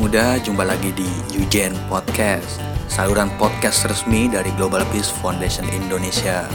[0.00, 1.04] muda, jumpa lagi di
[1.36, 2.56] Yujen Podcast,
[2.88, 6.48] saluran podcast resmi dari Global Peace Foundation Indonesia.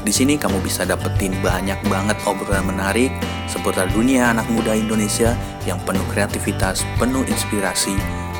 [0.00, 3.12] Di sini kamu bisa dapetin banyak banget obrolan menarik
[3.52, 5.36] seputar dunia anak muda Indonesia
[5.68, 7.92] yang penuh kreativitas, penuh inspirasi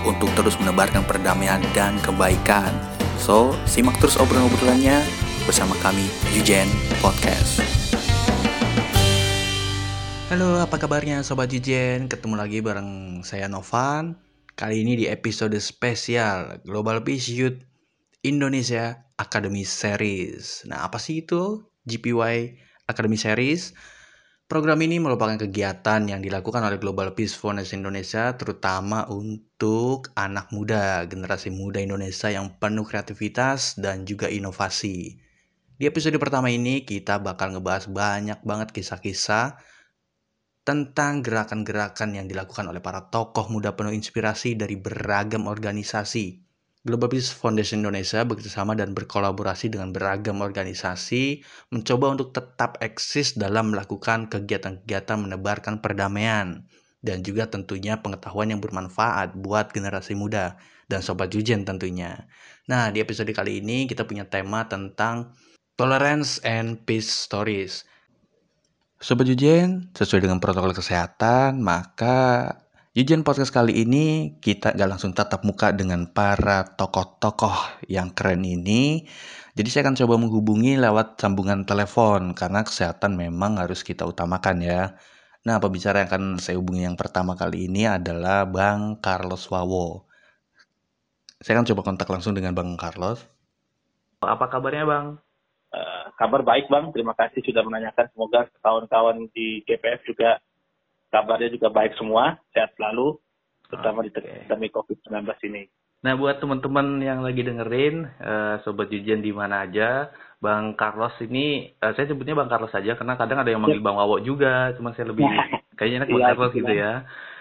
[0.09, 2.73] untuk terus menebarkan perdamaian dan kebaikan.
[3.21, 5.05] So, simak terus obrolan-obrolannya
[5.45, 6.65] bersama kami Yujen
[7.05, 7.61] Podcast.
[10.33, 12.09] Halo, apa kabarnya Sobat Yujen?
[12.09, 14.26] Ketemu lagi bareng saya Novan.
[14.57, 17.61] Kali ini di episode spesial Global Peace Youth
[18.25, 20.65] Indonesia Academy Series.
[20.65, 22.57] Nah, apa sih itu GPY
[22.89, 23.77] Academy Series?
[24.49, 31.05] Program ini merupakan kegiatan yang dilakukan oleh Global Peace Foundation Indonesia terutama untuk anak muda,
[31.05, 35.21] generasi muda Indonesia yang penuh kreativitas dan juga inovasi.
[35.77, 39.61] Di episode pertama ini kita bakal ngebahas banyak banget kisah-kisah
[40.67, 46.43] tentang gerakan-gerakan yang dilakukan oleh para tokoh muda penuh inspirasi dari beragam organisasi.
[46.83, 53.71] Global Peace Foundation Indonesia bekerjasama dan berkolaborasi dengan beragam organisasi mencoba untuk tetap eksis dalam
[53.71, 56.67] melakukan kegiatan-kegiatan menebarkan perdamaian
[56.99, 60.59] dan juga tentunya pengetahuan yang bermanfaat buat generasi muda
[60.91, 62.27] dan sobat Jujen tentunya.
[62.67, 65.31] Nah, di episode kali ini kita punya tema tentang
[65.79, 67.86] Tolerance and Peace Stories.
[68.97, 72.49] Sobat Jujen, sesuai dengan protokol kesehatan, maka
[72.97, 79.05] Jujen Podcast kali ini kita gak langsung tatap muka dengan para tokoh-tokoh yang keren ini.
[79.53, 84.97] Jadi saya akan coba menghubungi lewat sambungan telepon karena kesehatan memang harus kita utamakan ya.
[85.45, 90.09] Nah, pembicara yang akan saya hubungi yang pertama kali ini adalah Bang Carlos Wawo.
[91.45, 93.29] Saya akan coba kontak langsung dengan Bang Carlos.
[94.25, 95.21] Apa kabarnya Bang?
[96.17, 98.09] Kabar baik Bang, terima kasih sudah menanyakan.
[98.17, 100.41] Semoga kawan-kawan di GPF juga
[101.13, 103.21] kabarnya juga baik semua, sehat selalu,
[103.69, 104.09] terutama okay.
[104.09, 104.11] di
[104.49, 105.63] pandemi COVID-19 ini.
[106.05, 111.73] Nah, buat teman-teman yang lagi dengerin, uh, Sobat Jujian di mana aja, Bang Carlos ini,
[111.81, 113.87] uh, saya sebutnya Bang Carlos aja, karena kadang ada yang manggil ya.
[113.87, 115.25] Bang Wawo juga, cuma saya lebih,
[115.77, 116.93] kayaknya enak Bang ya, Carlos gitu ya.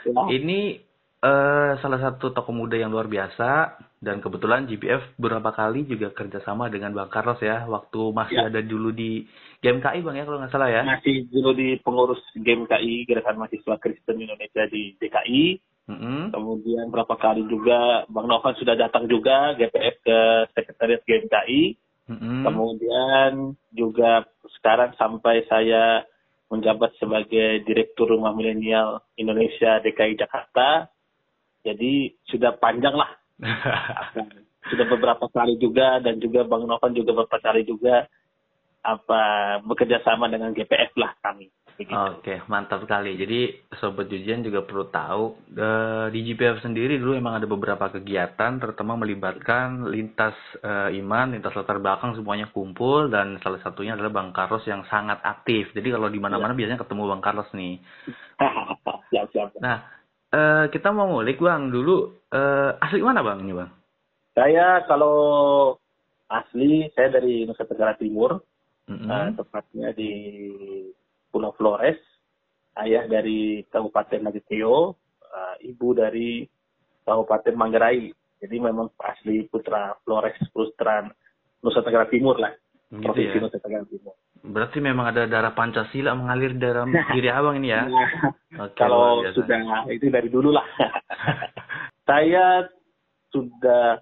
[0.03, 0.23] ya.
[0.35, 0.59] Ini
[1.23, 6.69] uh, salah satu tokoh muda yang luar biasa, dan kebetulan GPF beberapa kali juga kerjasama
[6.69, 8.45] dengan Bang Carlos ya, waktu masih ya.
[8.53, 9.25] ada dulu di
[9.65, 10.85] GMKI Bang ya, kalau nggak salah ya.
[10.85, 15.43] Masih dulu di pengurus GMKI, Gerakan Mahasiswa Kristen Indonesia di DKI,
[15.85, 16.33] Mm-hmm.
[16.33, 20.19] Kemudian berapa kali juga Bang Novan sudah datang juga GPF ke
[20.57, 21.63] Sekretariat GMKI.
[22.09, 22.39] Mm-hmm.
[22.41, 23.31] Kemudian
[23.73, 24.25] juga
[24.57, 26.05] sekarang sampai saya
[26.49, 30.89] menjabat sebagai Direktur Rumah Milenial Indonesia DKI Jakarta.
[31.65, 33.09] Jadi sudah panjang lah.
[34.71, 38.07] Sudah beberapa kali juga dan juga Bang Novan juga beberapa kali juga
[38.85, 39.21] apa
[39.65, 41.49] bekerja sama dengan GPF lah kami.
[41.75, 43.19] Oke, okay, mantap sekali.
[43.19, 43.51] Jadi
[43.83, 48.95] sobat Jujian juga perlu tahu uh, di GPF sendiri dulu emang ada beberapa kegiatan, terutama
[48.95, 54.63] melibatkan lintas uh, iman, lintas latar belakang semuanya kumpul dan salah satunya adalah Bang Carlos
[54.63, 55.67] yang sangat aktif.
[55.75, 56.63] Jadi kalau di mana-mana ya.
[56.63, 57.75] biasanya ketemu Bang Carlos nih.
[59.11, 59.51] siap, siap.
[59.59, 59.83] Nah,
[60.33, 63.69] uh, kita mau ngulik Bang dulu uh, asli mana Bang ini Bang?
[64.33, 65.15] Saya kalau
[66.31, 68.41] asli saya dari Nusa Tenggara Timur,
[68.89, 69.09] mm -hmm.
[69.09, 70.11] uh, tepatnya di
[71.29, 71.99] Pulau Flores,
[72.81, 76.47] ayah dari Kabupaten Nagiteo, uh, ibu dari
[77.05, 78.09] Kabupaten Manggarai.
[78.41, 81.05] Jadi memang asli putra Flores, putra
[81.63, 82.53] Nusa Tenggara Timur lah,
[82.91, 83.41] gitu provinsi ya?
[83.41, 84.15] Nusa Tenggara Timur.
[84.45, 87.89] Berarti memang ada darah Pancasila mengalir dalam diri abang ini ya?
[88.61, 90.65] Oke, Kalau sudah itu dari dulu lah.
[92.09, 92.69] Saya
[93.33, 93.97] sudah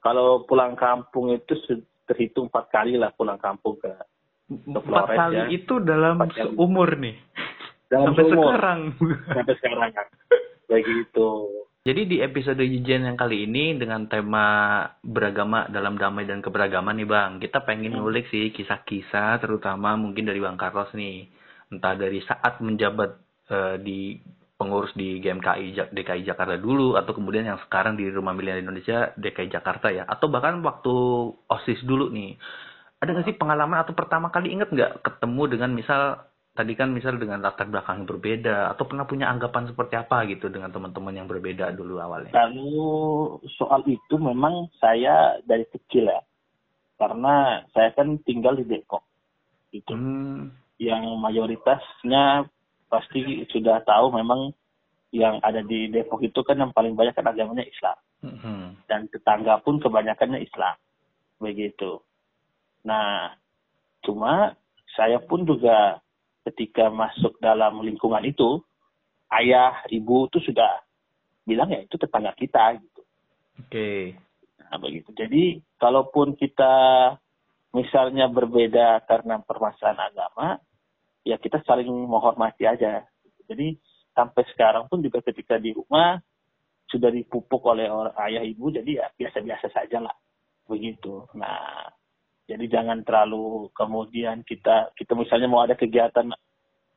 [0.00, 1.58] kalau pulang kampung itu
[2.06, 3.90] terhitung empat kali lah pulang kampung ke
[4.50, 5.46] Empat kali ya.
[5.46, 6.18] itu dalam
[6.58, 7.14] umur nih.
[7.86, 8.80] Dalam sampai sekarang.
[9.30, 10.06] Sampai sekarang kan.
[10.66, 11.28] Begitu.
[11.80, 17.08] Jadi di episode Yujen yang kali ini dengan tema beragama dalam damai dan keberagaman nih
[17.08, 18.04] Bang, kita pengen hmm.
[18.04, 21.24] ngulik sih kisah-kisah terutama mungkin dari Bang Carlos nih.
[21.72, 23.10] Entah dari saat menjabat
[23.48, 24.20] uh, di
[24.60, 29.48] pengurus di GMKI DKI Jakarta dulu atau kemudian yang sekarang di Rumah Milenial Indonesia DKI
[29.48, 30.92] Jakarta ya atau bahkan waktu
[31.48, 32.36] OSIS dulu nih
[33.00, 36.28] ada nggak sih pengalaman atau pertama kali inget nggak ketemu dengan misal
[36.60, 40.52] tadi kan misal dengan latar belakang yang berbeda atau pernah punya anggapan seperti apa gitu
[40.52, 42.36] dengan teman-teman yang berbeda dulu awalnya?
[42.36, 46.20] Kalau soal itu memang saya dari kecil ya,
[47.00, 49.00] karena saya kan tinggal di Depok,
[49.72, 50.52] itu hmm.
[50.76, 52.44] yang mayoritasnya
[52.92, 54.52] pasti sudah tahu memang
[55.16, 58.84] yang ada di Depok itu kan yang paling banyak kan agamanya Islam hmm.
[58.84, 60.76] dan tetangga pun kebanyakannya Islam
[61.40, 62.04] begitu.
[62.84, 63.32] Nah,
[64.04, 64.52] cuma
[64.92, 66.04] saya pun juga
[66.50, 68.58] ketika masuk dalam lingkungan itu,
[69.30, 70.82] ayah, ibu itu sudah
[71.46, 73.02] bilang ya itu tetangga kita gitu.
[73.62, 73.70] Oke.
[73.70, 74.02] Okay.
[74.70, 75.10] Nah, begitu.
[75.14, 76.74] Jadi kalaupun kita
[77.74, 80.58] misalnya berbeda karena permasalahan agama,
[81.26, 83.02] ya kita saling menghormati aja.
[83.50, 83.74] Jadi
[84.14, 86.18] sampai sekarang pun juga ketika di rumah
[86.90, 90.14] sudah dipupuk oleh orang ayah ibu, jadi ya biasa-biasa saja lah
[90.66, 91.26] begitu.
[91.34, 91.90] Nah,
[92.50, 96.26] jadi jangan terlalu kemudian kita kita misalnya mau ada kegiatan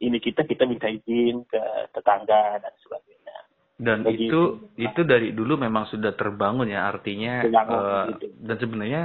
[0.02, 1.62] ini kita kita minta izin ke
[1.94, 3.38] tetangga dan sebagainya.
[3.78, 4.26] Dan Begitu.
[4.26, 4.42] itu
[4.82, 8.26] itu dari dulu memang sudah terbangun ya artinya uh, gitu.
[8.42, 9.04] dan sebenarnya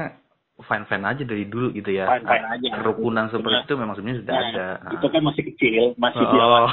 [0.58, 2.08] fine fine aja dari dulu gitu ya.
[2.08, 2.68] Fine fine aja.
[2.80, 4.68] Kerukunan seperti itu memang sebenarnya sudah nah, ada.
[4.96, 6.32] Itu kan masih kecil, masih oh.
[6.32, 6.64] di awal.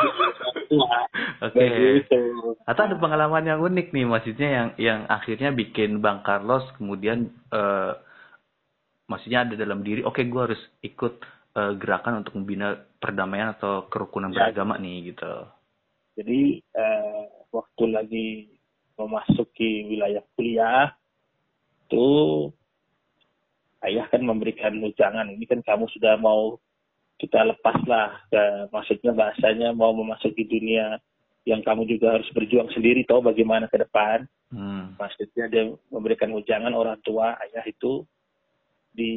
[1.45, 1.53] Oke.
[1.53, 1.69] Okay.
[2.01, 2.21] Gitu.
[2.65, 7.93] Atau ada pengalaman yang unik nih, maksudnya yang yang akhirnya bikin Bang Carlos kemudian uh,
[9.05, 11.13] maksudnya ada dalam diri, oke okay, gue harus ikut
[11.55, 14.49] uh, gerakan untuk membina perdamaian atau kerukunan ya.
[14.49, 15.33] beragama nih gitu.
[16.15, 18.27] Jadi uh, waktu lagi
[18.95, 20.95] memasuki wilayah kuliah
[21.85, 22.07] itu
[23.85, 26.57] ayah kan memberikan ujangan ini kan kamu sudah mau
[27.21, 28.43] kita lepaslah ke
[28.73, 30.97] maksudnya bahasanya mau memasuki dunia
[31.45, 34.97] yang kamu juga harus berjuang sendiri tahu bagaimana ke depan hmm.
[34.97, 35.63] maksudnya dia
[35.93, 38.03] memberikan ujangan orang tua ayah itu
[38.95, 39.13] di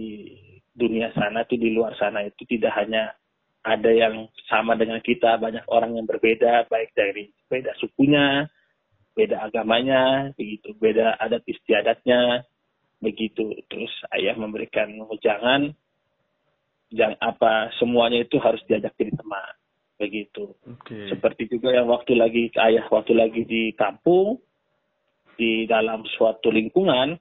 [0.74, 3.14] dunia sana itu di luar sana itu tidak hanya
[3.62, 8.46] ada yang sama dengan kita banyak orang yang berbeda baik dari beda sukunya
[9.18, 12.46] beda agamanya begitu beda adat istiadatnya
[13.02, 15.74] begitu terus ayah memberikan ujangan
[16.94, 19.54] yang apa semuanya itu harus diajak jadi teman
[19.98, 21.10] begitu okay.
[21.10, 24.38] seperti juga yang waktu lagi ayah waktu lagi di kampung
[25.34, 27.18] di dalam suatu lingkungan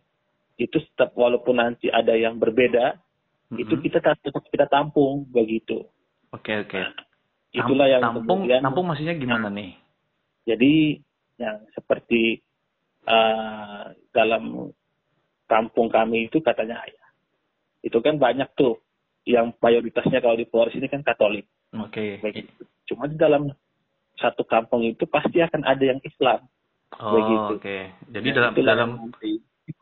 [0.57, 3.61] itu tetap walaupun nanti ada yang berbeda mm-hmm.
[3.61, 5.85] itu kita tetap kita tampung begitu
[6.33, 6.83] oke okay, oke okay.
[6.83, 9.71] nah, itulah yang tampung kemudian, tampung maksudnya gimana nah, nih
[10.47, 10.73] jadi
[11.37, 12.41] yang seperti
[13.03, 14.73] uh, dalam
[15.47, 17.07] kampung kami itu katanya ayah.
[17.81, 18.79] Itu kan banyak tuh
[19.23, 21.47] yang mayoritasnya kalau di Flores ini kan Katolik.
[21.75, 22.19] Oke.
[22.19, 22.47] Okay.
[22.87, 23.51] Cuma di dalam
[24.19, 26.47] satu kampung itu pasti akan ada yang Islam.
[26.99, 27.59] Oh, oke.
[27.59, 27.91] Okay.
[28.11, 28.89] Jadi ya, dalam dalam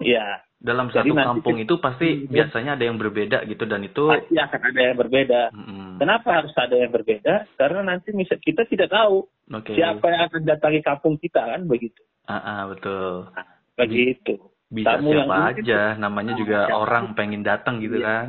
[0.02, 0.26] ya
[0.66, 4.36] dalam satu Jadi kampung itu pasti ya, biasanya ada yang berbeda gitu dan itu pasti
[4.42, 5.42] akan ada yang berbeda.
[5.54, 5.90] Mm-hmm.
[6.02, 7.46] Kenapa harus ada yang berbeda?
[7.54, 9.78] Karena nanti misal kita tidak tahu okay.
[9.78, 12.02] siapa yang akan datangi kampung kita kan begitu.
[12.26, 13.30] Ah, ah betul.
[13.30, 13.48] Nah,
[13.78, 14.34] begitu
[14.72, 18.06] bisa tamu siapa aja itu, namanya juga siapa orang pengen datang gitu iya.
[18.06, 18.28] kan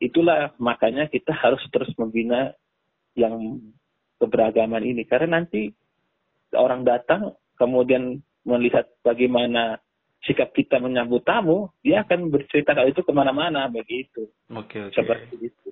[0.00, 2.56] itulah makanya kita harus terus membina
[3.12, 3.60] yang
[4.16, 5.68] keberagaman ini karena nanti
[6.56, 9.76] orang datang kemudian melihat bagaimana
[10.26, 14.96] sikap kita menyambut tamu dia akan bercerita kalau itu ke mana-mana begitu oke okay, okay.
[15.00, 15.68] seperti itu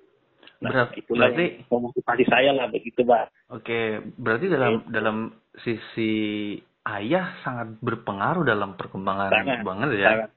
[0.59, 4.91] nah berarti, itulah berarti memotivasi saya lah begitu pak oke okay, berarti dalam okay.
[4.91, 5.17] dalam
[5.63, 6.11] sisi
[6.87, 10.07] ayah sangat berpengaruh dalam perkembangan sangat, banget ya.
[10.09, 10.29] Sangat.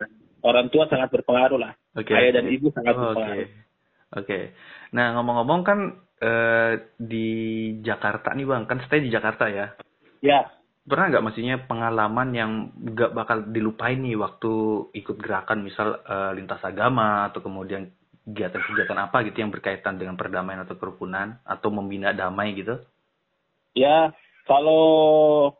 [0.43, 1.73] Orang tua sangat berpengaruh lah.
[1.95, 2.19] Okay.
[2.19, 3.31] Ayah dan ibu sangat oh, berpengaruh.
[3.31, 3.47] Oke.
[3.47, 3.47] Okay.
[4.19, 4.43] okay.
[4.93, 5.79] Nah ngomong-ngomong kan
[6.19, 7.29] eh, di
[7.81, 9.67] Jakarta nih bang, kan stay di Jakarta ya?
[10.21, 10.51] Ya.
[10.83, 14.53] Pernah nggak maksudnya pengalaman yang nggak bakal dilupain nih waktu
[14.99, 17.87] ikut gerakan misal eh, lintas agama atau kemudian
[18.27, 22.79] kegiatan-kegiatan apa gitu yang berkaitan dengan perdamaian atau kerukunan atau membina damai gitu?
[23.75, 24.15] Ya,
[24.47, 25.55] kalau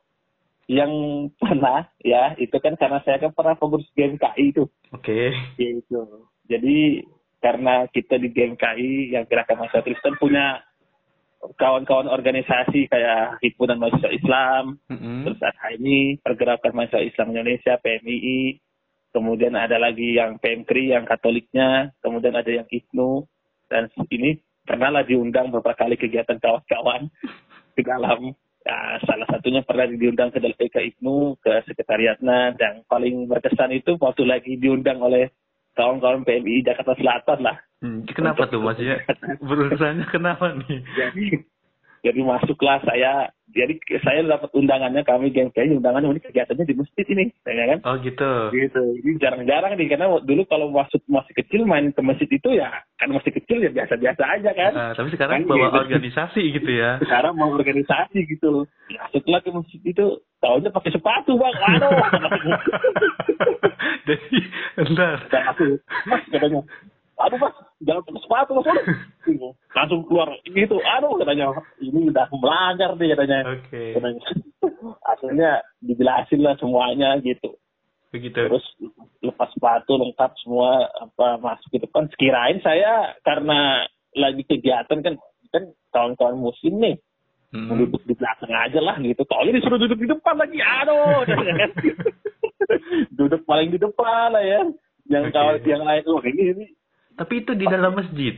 [0.71, 0.93] yang
[1.37, 4.65] pernah ya itu kan karena saya kan pernah pengurus GMKI itu.
[4.95, 5.35] Oke.
[5.59, 5.81] Okay.
[5.83, 6.03] Gitu.
[6.47, 7.03] Jadi
[7.43, 10.63] karena kita di GMKI yang gerakan mahasiswa Kristen punya
[11.59, 15.27] kawan-kawan organisasi kayak himpunan mahasiswa Islam, mm-hmm.
[15.27, 18.63] terus ada ini pergerakan mahasiswa Islam Indonesia PMII,
[19.11, 23.27] kemudian ada lagi yang PMKRI yang Katoliknya, kemudian ada yang ISNU
[23.67, 27.11] dan ini pernahlah diundang beberapa kali kegiatan kawan-kawan
[27.77, 33.75] di dalam Ya, salah satunya pernah diundang ke LPK IPNU, ke sekretariatnya, dan paling berkesan
[33.75, 35.35] itu waktu lagi diundang oleh
[35.77, 37.57] kawan-kawan PMI Jakarta Selatan lah.
[37.83, 39.03] Hmm, kenapa tuh maksudnya?
[39.49, 40.81] Berurusannya kenapa nih?
[40.95, 41.25] Jadi,
[42.03, 43.31] jadi masuklah saya.
[43.53, 47.79] Jadi saya dapat undangannya kami geng kayaknya undangannya ini kegiatannya di masjid ini ya kan.
[47.85, 48.33] Oh gitu.
[48.49, 48.83] Gitu.
[49.05, 53.13] Ini jarang-jarang nih karena dulu kalau masuk masih kecil main ke masjid itu ya kan
[53.13, 54.73] masih kecil ya biasa-biasa aja kan.
[54.73, 55.81] Uh, tapi sekarang kan, bawa gitu.
[55.85, 56.97] organisasi gitu ya.
[57.05, 58.65] Sekarang mau organisasi gitu.
[59.13, 60.07] Setelah ke masjid itu
[60.41, 61.55] tahunya pakai sepatu bang.
[61.77, 61.93] Aduh.
[64.09, 64.37] Jadi
[64.81, 65.29] entar
[66.09, 66.65] mas katanya
[67.27, 68.67] aduh mas jangan pakai sepatu mas.
[69.77, 70.29] Langsung keluar.
[70.47, 71.55] Itu aduh katanya.
[71.81, 73.39] Ini udah melanggar nih katanya.
[73.59, 73.97] Okay.
[73.97, 74.23] katanya.
[75.13, 75.51] Akhirnya
[75.83, 77.57] dijelasin lah semuanya gitu.
[78.13, 78.37] Begitu.
[78.37, 78.65] Terus
[79.25, 82.11] lepas sepatu lengkap semua apa masuk ke depan.
[82.13, 85.15] Sekirain saya karena lagi kegiatan kan
[85.53, 86.97] kan kawan-kawan muslim nih.
[87.53, 87.69] Hmm.
[87.69, 89.29] duduk di belakang aja lah gitu.
[89.29, 90.57] Ini disuruh duduk di depan lagi.
[90.57, 91.21] Aduh
[93.21, 94.61] duduk paling di depan lah ya.
[95.13, 95.35] Yang okay.
[95.37, 96.67] kawan yang lain oh ini ini
[97.23, 98.35] tapi itu di dalam masjid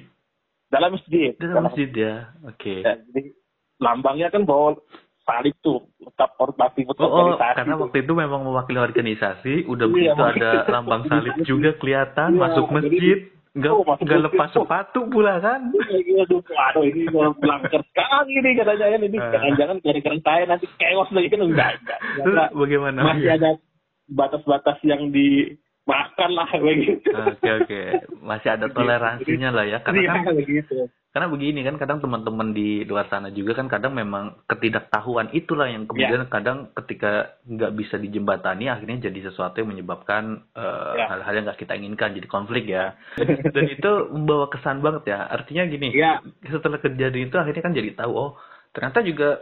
[0.68, 2.14] dalam masjid dalam, dalam masjid ya
[2.44, 2.78] oke okay.
[2.84, 3.22] ya, jadi
[3.80, 4.76] lambangnya kan bawa
[5.24, 10.20] salib tuh tetap organisasi oh, oh, karena waktu itu memang mewakili organisasi udah iya, begitu
[10.20, 13.18] ada lambang salib juga kelihatan iya, masuk masjid
[13.54, 15.70] Enggak, oh, enggak lepas sepatu pula kan?
[15.70, 16.42] Iya, aduh
[16.82, 19.30] ini melanggar sekali ini katanya ini uh.
[19.30, 21.98] jangan-jangan gara-gara saya nanti keos lagi kan enggak, enggak.
[22.18, 22.48] enggak.
[22.50, 23.14] Bagaimana?
[23.14, 23.50] Masih ada
[24.10, 27.08] batas-batas yang di makan lah begitu.
[27.12, 27.80] Oke oke,
[28.24, 30.88] masih ada toleransinya lah ya karena iya, kan begitu.
[31.14, 35.86] karena begini kan kadang teman-teman di luar sana juga kan kadang memang ketidaktahuan itulah yang
[35.86, 36.32] kemudian ya.
[36.32, 41.06] kadang ketika nggak bisa dijembatani akhirnya jadi sesuatu yang menyebabkan uh, ya.
[41.14, 42.98] hal-hal yang nggak kita inginkan jadi konflik ya
[43.54, 46.18] dan itu membawa kesan banget ya artinya gini ya.
[46.50, 48.30] setelah kejadian itu akhirnya kan jadi tahu oh
[48.74, 49.38] ternyata juga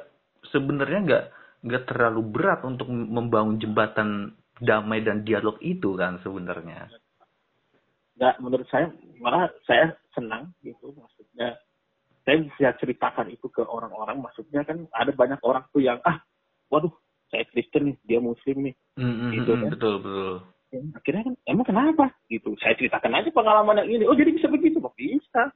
[0.53, 1.25] sebenarnya nggak
[1.63, 6.91] nggak terlalu berat untuk membangun jembatan damai dan dialog itu kan sebenarnya.
[8.19, 8.93] Nggak, menurut saya
[9.23, 11.57] malah saya senang gitu maksudnya.
[12.23, 16.23] Saya bisa ceritakan itu ke orang-orang maksudnya kan ada banyak orang tuh yang ah
[16.71, 16.93] waduh
[17.35, 18.75] saya Kristen nih dia Muslim nih.
[19.01, 19.71] Mm-hmm, gitu kan.
[19.75, 20.35] betul betul.
[20.73, 22.05] Ya, akhirnya kan emang kenapa?
[22.31, 22.55] Gitu.
[22.63, 24.05] Saya ceritakan aja pengalaman yang ini.
[24.07, 24.79] Oh jadi bisa begitu?
[24.79, 25.51] Kok bisa?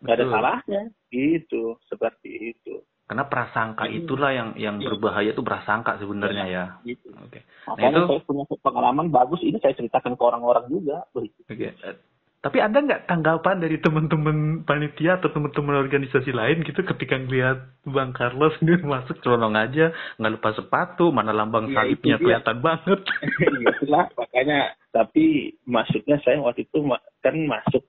[0.00, 0.82] Nggak ada salahnya.
[1.12, 3.98] Gitu seperti itu karena prasangka hmm.
[4.02, 4.90] itulah yang yang ya.
[4.90, 6.64] berbahaya itu prasangka sebenarnya ya.
[6.82, 6.94] ya.
[6.94, 7.06] Gitu.
[7.14, 7.46] Oke.
[7.46, 7.82] Okay.
[7.86, 11.06] Nah, itu saya punya pengalaman bagus ini saya ceritakan ke orang-orang juga.
[11.14, 11.30] Oke.
[11.46, 11.70] Okay.
[11.86, 11.96] Eh,
[12.42, 18.10] tapi ada nggak tanggapan dari teman-teman panitia atau teman-teman organisasi lain gitu ketika ngeliat Bang
[18.10, 23.00] Carlos ini masuk celonong aja, nggak lupa sepatu, mana lambang ya, salibnya kelihatan banget.
[23.70, 24.74] Itulah makanya.
[24.90, 26.82] Tapi maksudnya saya waktu itu
[27.22, 27.86] kan masuk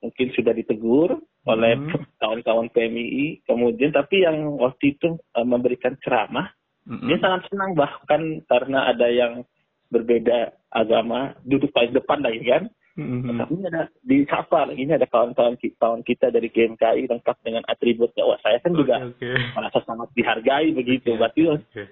[0.00, 2.18] mungkin sudah ditegur oleh hmm.
[2.18, 6.50] kawan-kawan PMI kemudian tapi yang waktu itu uh, memberikan ceramah
[6.90, 7.06] hmm.
[7.06, 9.46] dia sangat senang bahkan karena ada yang
[9.86, 12.66] berbeda agama duduk paling depan lagi kan
[12.98, 13.38] hmm.
[13.38, 18.42] tapi ada di sapa ini ada kawan-kawan kawan kita dari GMKI lengkap dengan atributnya wah
[18.42, 21.18] saya kan juga okay, merasa sangat dihargai begitu okay.
[21.22, 21.86] berarti okay.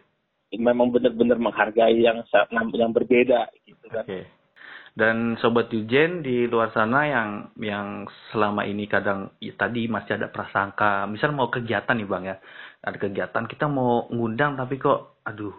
[0.58, 2.26] memang benar-benar menghargai yang
[2.74, 4.26] yang berbeda gitu kan okay.
[4.94, 10.30] Dan sobat Yujen di luar sana yang yang selama ini kadang ya, tadi masih ada
[10.30, 12.36] prasangka, misal mau kegiatan nih bang ya,
[12.78, 15.50] ada kegiatan kita mau ngundang tapi kok, aduh,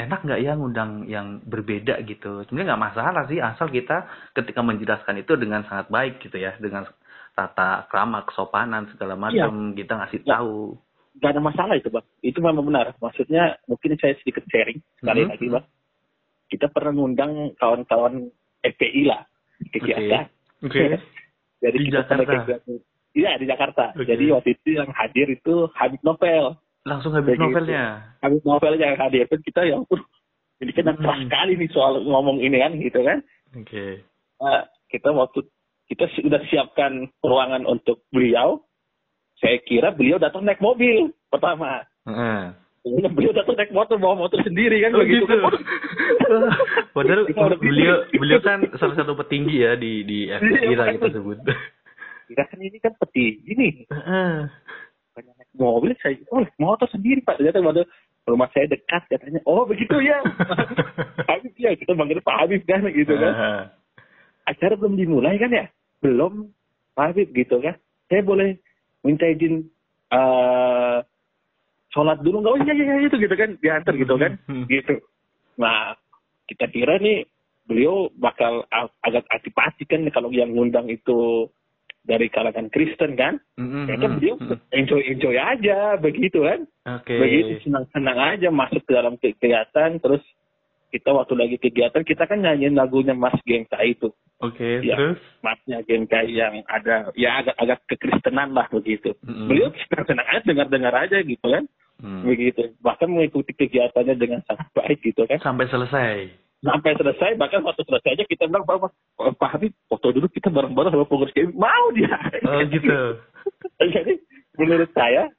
[0.00, 2.40] enak nggak ya ngundang yang berbeda gitu?
[2.48, 6.88] Sebenarnya nggak masalah sih, asal kita ketika menjelaskan itu dengan sangat baik gitu ya, dengan
[7.36, 9.20] tata krama, kesopanan segala iya.
[9.28, 9.84] macam, ya.
[9.84, 10.40] kita ngasih ya.
[10.40, 10.80] tahu.
[11.20, 12.96] Gak ada masalah itu bang, itu memang benar.
[12.96, 15.34] Maksudnya mungkin saya sedikit sharing sekali mm -hmm.
[15.36, 15.66] lagi bang
[16.52, 18.28] kita pernah ngundang kawan-kawan
[18.60, 19.24] FPI lah
[19.72, 20.28] kegiatan.
[20.60, 20.68] Oke.
[20.68, 20.86] Okay.
[20.92, 21.00] Okay.
[21.62, 22.54] Jadi di kita Jakarta.
[23.12, 23.84] Iya di Jakarta.
[23.96, 24.06] Okay.
[24.12, 26.60] Jadi waktu itu yang hadir itu Habib Novel.
[26.84, 27.84] Langsung Habib Jadi, Novelnya.
[28.20, 30.04] Habib Novelnya yang hadir kan kita yang pun
[30.62, 31.26] ini kan hmm.
[31.26, 33.18] sekali nih soal ngomong ini kan gitu kan.
[33.56, 33.66] Oke.
[33.66, 33.92] Okay.
[34.38, 35.40] Nah, kita waktu
[35.90, 38.62] kita sudah siapkan ruangan untuk beliau.
[39.42, 41.82] Saya kira beliau datang naik mobil pertama.
[42.06, 42.54] Uh.
[42.82, 45.22] Beliau datang naik motor bawa motor sendiri kan oh, begitu.
[45.22, 45.38] Gitu.
[46.96, 47.22] Padahal
[47.62, 51.38] beliau beliau kan salah satu petinggi ya di di FPI lah kita sebut.
[52.26, 53.72] Kita kan ini kan petinggi nih.
[55.14, 57.38] Banyak naik mobil saya oh motor sendiri pak.
[57.38, 57.82] Ternyata pada
[58.26, 59.40] rumah saya dekat katanya.
[59.46, 60.18] Oh begitu ya.
[61.30, 63.34] Habib ya kita manggil Pak Habib kan gitu kan.
[64.42, 65.70] Acara belum dimulai kan ya?
[66.02, 66.50] Belum
[66.98, 67.78] Pak Habib gitu kan.
[68.10, 68.58] Saya boleh
[69.06, 69.70] minta izin
[70.10, 71.02] uh,
[71.92, 74.66] sholat dulu nggak oh iya iya itu gitu kan diantar gitu kan hmm, hmm.
[74.68, 74.94] gitu
[75.60, 75.94] nah
[76.48, 77.24] kita kira nih
[77.68, 78.66] beliau bakal
[79.06, 81.46] agak antipati kan kalau yang ngundang itu
[82.02, 83.84] dari kalangan Kristen kan, mm-hmm.
[83.86, 84.34] ya kan beliau
[84.74, 87.14] enjoy enjoy aja begitu kan, okay.
[87.14, 90.22] begitu senang senang aja masuk ke dalam kegiatan, terus
[90.90, 94.10] kita waktu lagi kegiatan kita kan nyanyiin lagunya Mas Gengka itu,
[94.42, 99.46] oke, okay, ya, terus Masnya Gengka yang ada ya agak agak kekristenan lah begitu, mm-hmm.
[99.46, 101.64] beliau senang senang aja dengar dengar aja gitu kan,
[102.02, 102.26] hmm.
[102.26, 105.38] begitu bahkan mengikuti kegiatannya dengan sangat baik gitu kan.
[105.40, 106.28] Sampai selesai.
[106.62, 110.92] Sampai selesai bahkan waktu selesai aja kita bilang bahwa Pak Habib foto dulu kita bareng-bareng
[110.94, 112.14] sama pengurus KM mau dia.
[112.46, 112.98] Oh gitu.
[113.94, 114.18] Jadi
[114.58, 115.30] menurut saya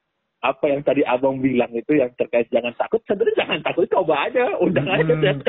[0.43, 4.43] apa yang tadi abang bilang itu yang terkait jangan takut sebenarnya jangan takut coba aja
[4.59, 5.39] undang hmm, aja setiap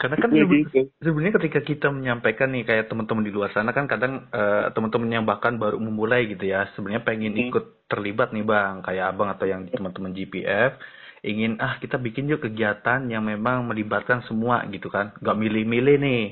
[0.00, 0.88] karena kan ya, gitu.
[0.98, 5.24] sebenarnya ketika kita menyampaikan nih kayak teman-teman di luar sana kan kadang uh, teman-teman yang
[5.28, 7.52] bahkan baru memulai gitu ya sebenarnya pengen hmm.
[7.52, 8.80] ikut terlibat nih bang.
[8.86, 10.78] Kayak abang atau yang teman-teman GPF
[11.20, 15.12] ingin ah kita bikin yuk kegiatan yang memang melibatkan semua gitu kan.
[15.20, 16.24] Nggak milih-milih nih.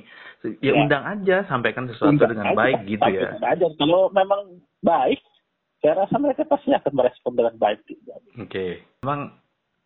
[0.62, 0.72] Ya, ya.
[0.78, 3.34] undang aja sampaikan sesuatu undang dengan aja, baik gitu ya.
[3.42, 3.66] aja.
[3.74, 5.18] kalau memang baik
[5.78, 7.80] saya rasa mereka pasti akan merespon dengan baik.
[7.86, 7.98] Oke,
[8.34, 8.70] okay.
[9.02, 9.30] memang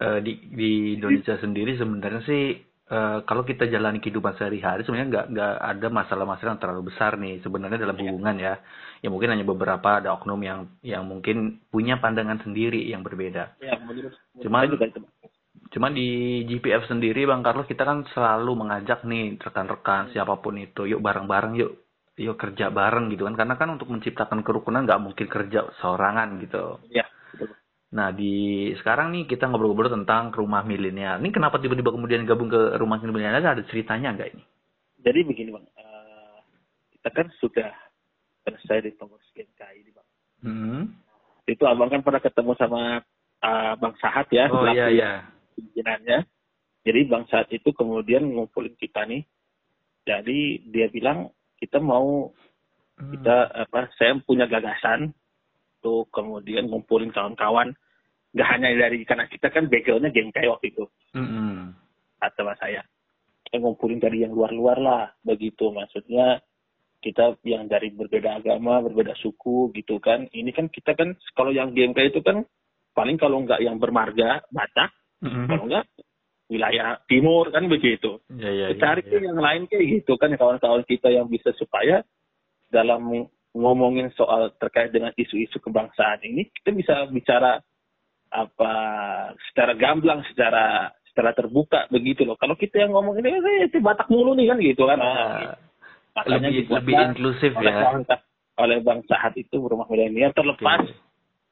[0.00, 2.44] uh, di di Indonesia sendiri sebenarnya sih
[2.92, 7.40] Uh, kalau kita jalani kehidupan sehari-hari sebenarnya nggak nggak ada masalah-masalah yang terlalu besar nih
[7.40, 8.04] sebenarnya dalam iya.
[8.04, 8.54] hubungan ya
[9.00, 13.80] ya mungkin hanya beberapa ada oknum yang yang mungkin punya pandangan sendiri yang berbeda ya,
[14.44, 14.76] cuman
[15.72, 20.84] cuman di GPF sendiri bang Carlos kita kan selalu mengajak nih rekan-rekan siapa pun itu
[20.84, 21.81] yuk bareng-bareng yuk
[22.20, 26.76] yuk kerja bareng gitu kan karena kan untuk menciptakan kerukunan nggak mungkin kerja seorangan gitu
[26.92, 27.08] ya
[27.92, 31.20] Nah, di sekarang nih kita ngobrol-ngobrol tentang rumah milenial.
[31.20, 33.36] Ini kenapa tiba-tiba kemudian gabung ke rumah milenial?
[33.36, 34.44] Ada ceritanya nggak ini?
[35.04, 36.40] Jadi begini bang, uh,
[36.96, 37.68] kita kan sudah
[38.48, 40.08] selesai di pengurus GMKI, bang.
[40.40, 40.82] Hmm.
[41.44, 43.04] Itu abang kan pernah ketemu sama
[43.44, 45.12] uh, bang Sahat ya, oh, iya, iya.
[45.52, 46.24] pimpinannya.
[46.88, 49.20] Jadi bang Sahat itu kemudian ngumpulin kita nih.
[50.08, 51.28] Jadi dia bilang
[51.62, 52.34] kita mau
[52.98, 53.10] hmm.
[53.14, 53.36] kita
[53.70, 53.86] apa?
[53.94, 55.14] Saya punya gagasan
[55.82, 57.74] untuk kemudian ngumpulin kawan-kawan
[58.32, 60.86] nggak hanya dari karena kita kan backgroundnya game kayak waktu itu
[61.18, 61.74] mm-hmm.
[62.22, 62.86] atau saya
[63.44, 66.40] kita ngumpulin dari yang luar-luar lah begitu maksudnya
[67.02, 71.74] kita yang dari berbeda agama berbeda suku gitu kan ini kan kita kan kalau yang
[71.74, 72.46] kayak itu kan
[72.94, 75.46] paling kalau nggak yang bermarga Batak mm-hmm.
[75.50, 75.84] kalau nggak
[76.52, 79.22] wilayah timur kan begitu yeah, yeah, cari yeah, yeah.
[79.32, 82.04] yang lain kayak gitu kan kawan-kawan kita yang bisa supaya
[82.68, 87.60] dalam ngomongin soal terkait dengan isu-isu kebangsaan ini kita bisa bicara
[88.32, 88.72] apa
[89.52, 94.08] secara gamblang secara secara terbuka begitu loh kalau kita yang ngomong ini eh, itu Batak
[94.08, 95.52] mulu nih kan gitu kan uh,
[96.16, 98.00] makanya lebih, lebih inklusif oleh ya bang,
[98.56, 100.96] oleh bang Sahat itu rumah milenial terlepas okay.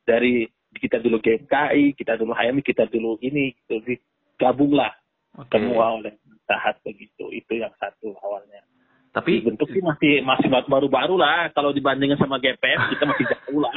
[0.08, 4.00] dari kita dulu GMKI kita dulu HMI kita dulu ini gitu,
[4.40, 4.96] gabunglah
[5.36, 5.60] okay.
[5.60, 6.16] semua oleh
[6.50, 8.66] Sahat begitu itu yang satu awalnya
[9.10, 13.74] tapi bentuk sih masih masih baru-baru lah kalau dibandingkan sama GPF kita masih jauh lah.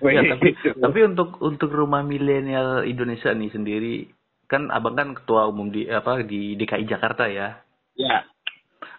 [0.08, 4.08] ya, tapi tapi untuk untuk rumah milenial Indonesia nih sendiri
[4.48, 7.60] kan abang kan ketua umum di apa di DKI Jakarta ya.
[7.92, 8.24] Ya.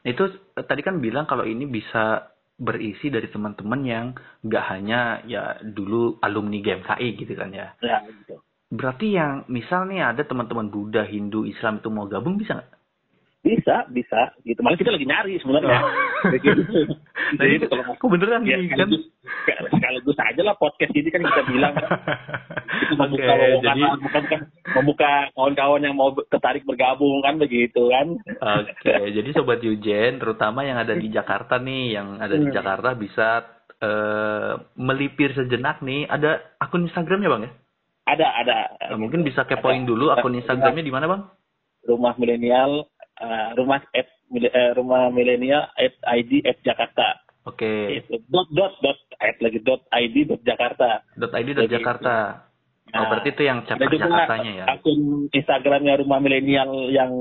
[0.05, 2.29] Itu tadi kan bilang kalau ini bisa
[2.61, 4.05] berisi dari teman-teman yang
[4.45, 7.73] nggak hanya ya dulu alumni GMKI gitu kan ya.
[7.81, 8.37] Ya gitu.
[8.71, 12.71] Berarti yang misal nih ada teman-teman Buddha, Hindu, Islam itu mau gabung bisa nggak?
[13.41, 14.31] Bisa, bisa.
[14.45, 14.61] Gitu.
[14.61, 15.79] Malah kita lagi nyari sebenarnya.
[15.81, 15.91] Oh.
[16.45, 16.61] gitu.
[17.31, 18.91] Nah, Jadi kalau kok beneran ya, nih kan?
[19.71, 21.71] Sekaligus aja lah podcast ini kan kita bilang.
[22.83, 24.03] itu membuka okay, lowongan, jadi...
[24.03, 24.41] bukan kan
[24.75, 28.19] membuka kawan-kawan yang mau tertarik bergabung kan begitu kan.
[28.19, 32.55] Oke, okay, jadi sobat Yujen, terutama yang ada di Jakarta nih, yang ada di hmm.
[32.57, 33.47] Jakarta bisa
[33.79, 36.03] uh, melipir sejenak nih.
[36.11, 37.51] Ada akun Instagramnya bang ya?
[38.05, 38.57] Ada, ada.
[38.91, 41.21] Nah, mungkin bisa kepoin dulu akun Instagramnya di mana bang?
[41.85, 42.85] Rumah Milenial
[43.21, 47.21] uh, rumah at uh, rumah milenial at id at Jakarta.
[47.45, 48.01] Oke.
[48.05, 48.21] Okay.
[48.29, 51.05] Dot dot dot at lagi dot id dot Jakarta.
[51.17, 52.15] Dot id dot Jakarta.
[52.91, 54.65] Nah, oh, berarti itu yang chapter Jakartanya ya.
[54.67, 57.11] Akun Instagramnya rumah milenial yang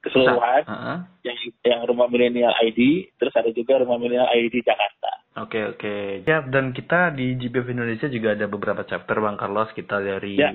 [0.00, 0.98] keseluruhan, uh -huh.
[1.26, 5.19] yang yang rumah milenial ID, terus ada juga rumah milenial ID Jakarta.
[5.38, 5.78] Oke okay, oke.
[5.78, 6.02] Okay.
[6.26, 9.70] Ya dan kita di GPF Indonesia juga ada beberapa chapter Bang Carlos.
[9.70, 10.50] Kita dari ya.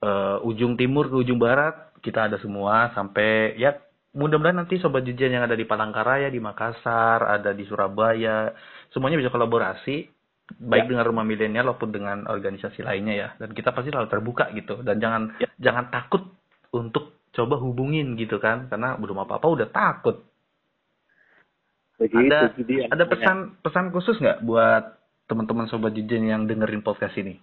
[0.00, 3.74] uh, ujung timur ke ujung barat kita ada semua sampai ya
[4.16, 8.54] mudah-mudahan nanti sobat Jujian yang ada di Palangkaraya, di Makassar, ada di Surabaya,
[8.94, 10.08] semuanya bisa kolaborasi
[10.46, 10.90] baik ya.
[10.94, 13.28] dengan rumah milenial maupun dengan organisasi lainnya ya.
[13.36, 15.50] Dan kita pasti selalu terbuka gitu dan jangan ya.
[15.60, 16.24] jangan takut
[16.72, 20.24] untuk coba hubungin gitu kan karena belum apa-apa udah takut.
[21.96, 22.84] Begitu, ada dia.
[22.92, 24.84] ada pesan pesan khusus nggak buat
[25.26, 27.40] teman-teman sobat Jujian yang dengerin podcast ini?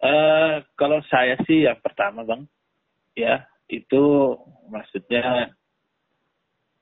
[0.00, 2.44] Uh, kalau saya sih yang pertama bang,
[3.16, 4.36] ya itu
[4.68, 5.52] maksudnya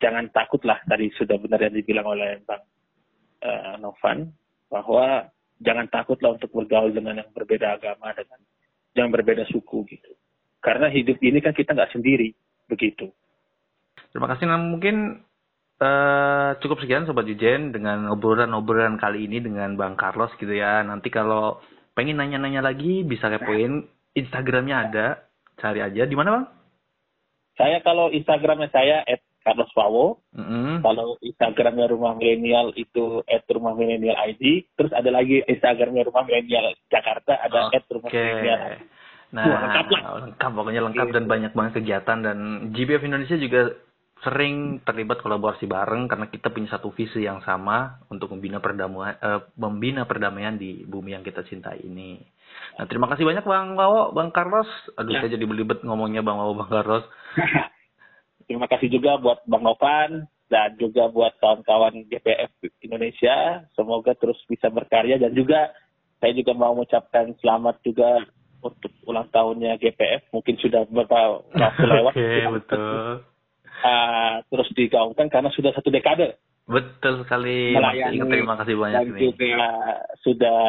[0.02, 2.62] jangan takutlah tadi sudah benar yang dibilang oleh Bang
[3.42, 4.30] uh, Novan
[4.70, 5.26] bahwa
[5.58, 8.40] jangan takutlah untuk bergaul dengan yang berbeda agama dengan
[8.94, 10.10] yang berbeda suku gitu.
[10.58, 12.34] Karena hidup ini kan kita nggak sendiri
[12.66, 13.10] begitu.
[14.10, 14.46] Terima kasih.
[14.46, 15.22] Nah, mungkin
[15.82, 20.82] uh, cukup sekian Sobat Jujen dengan obrolan-obrolan kali ini dengan Bang Carlos gitu ya.
[20.82, 21.62] Nanti kalau
[21.94, 25.06] pengen nanya-nanya lagi bisa kepoin Instagramnya ada,
[25.58, 26.06] cari aja.
[26.06, 26.46] Di mana Bang?
[27.58, 30.22] Saya kalau Instagramnya saya at Carlos Pawo.
[30.36, 30.84] Mm-hmm.
[30.84, 34.68] Kalau Instagramnya Rumah Milenial itu at Rumah Milenial ID.
[34.78, 37.82] Terus ada lagi Instagramnya Rumah Milenial Jakarta ada okay.
[37.82, 38.60] at Rumah Milenial.
[39.28, 40.02] Nah, lengkap, lah.
[40.24, 42.38] lengkap pokoknya lengkap dan banyak banget kegiatan dan
[42.72, 43.76] GBF Indonesia juga
[44.22, 49.40] sering terlibat kolaborasi bareng karena kita punya satu visi yang sama untuk membina perdamaian, uh,
[49.54, 52.18] membina perdamaian di bumi yang kita cintai ini.
[52.78, 54.66] Nah, terima kasih banyak Bang Wawo, Bang Carlos.
[54.98, 55.22] Aduh, ya.
[55.22, 57.06] saya jadi belibet ngomongnya Bang Wawo, Bang Carlos.
[58.50, 62.50] terima kasih juga buat Bang Novan dan juga buat kawan-kawan GPF
[62.82, 63.68] Indonesia.
[63.78, 65.70] Semoga terus bisa berkarya dan juga
[66.18, 68.26] saya juga mau mengucapkan selamat juga
[68.58, 70.34] untuk ulang tahunnya GPF.
[70.34, 72.12] Mungkin sudah beberapa waktu lewat.
[72.16, 73.22] Oke, okay, betul.
[73.78, 76.34] Uh, terus digaungkan karena sudah satu dekade.
[76.66, 77.72] Betul sekali.
[77.72, 79.00] Melayani terima kasih banyak.
[79.06, 79.54] Dan juga
[80.20, 80.62] sudah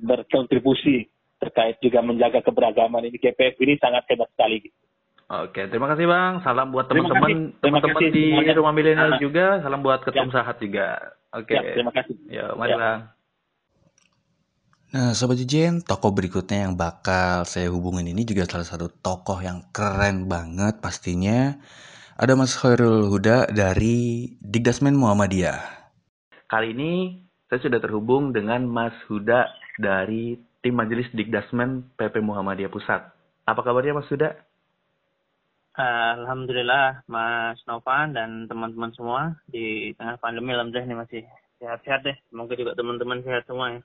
[0.00, 1.06] berkontribusi
[1.40, 4.60] terkait juga menjaga keberagaman ini GPF ini sangat hebat sekali.
[5.30, 6.42] Oke, terima kasih Bang.
[6.42, 8.52] Salam buat teman-teman teman-teman di semuanya.
[8.58, 9.62] rumah milenial juga.
[9.62, 10.34] Salam buat ketum ya.
[10.34, 11.14] sahat juga.
[11.30, 11.54] Oke.
[11.54, 12.14] Ya, terima kasih.
[12.26, 12.78] Ya, mari ya.
[12.82, 13.00] Bang.
[14.90, 19.70] Nah, Sobat Jijen, tokoh berikutnya yang bakal saya hubungin ini juga salah satu tokoh yang
[19.70, 21.54] keren banget pastinya.
[22.20, 25.56] Ada Mas Khairul Huda dari Digdasmen Muhammadiyah.
[26.52, 27.16] Kali ini
[27.48, 29.48] saya sudah terhubung dengan Mas Huda
[29.80, 33.08] dari tim Majelis Digdasmen PP Muhammadiyah Pusat.
[33.48, 34.36] Apa kabarnya Mas Huda?
[35.80, 41.20] Alhamdulillah Mas Novan dan teman-teman semua di tengah pandemi alhamdulillah ini masih
[41.56, 42.16] sehat-sehat deh.
[42.28, 43.80] Semoga juga teman-teman sehat semua ya.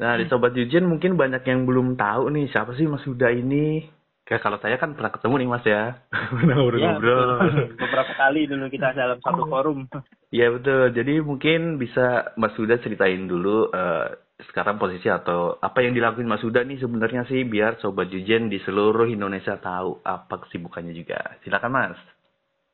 [0.00, 3.84] Nah, di Sobat Jujen mungkin banyak yang belum tahu nih siapa sih Mas Huda ini.
[4.26, 5.82] Kayak kalau saya kan pernah ketemu nih Mas ya.
[6.34, 7.30] Pernah ngobrol-ngobrol.
[7.46, 9.86] Ya, beberapa kali dulu kita dalam satu forum.
[10.34, 10.90] Iya betul.
[10.98, 14.10] Jadi mungkin bisa Mas Huda ceritain dulu uh,
[14.50, 18.58] sekarang posisi atau apa yang dilakuin Mas Huda nih sebenarnya sih biar Sobat Jujen di
[18.66, 21.38] seluruh Indonesia tahu apa kesibukannya juga.
[21.46, 21.98] Silakan Mas.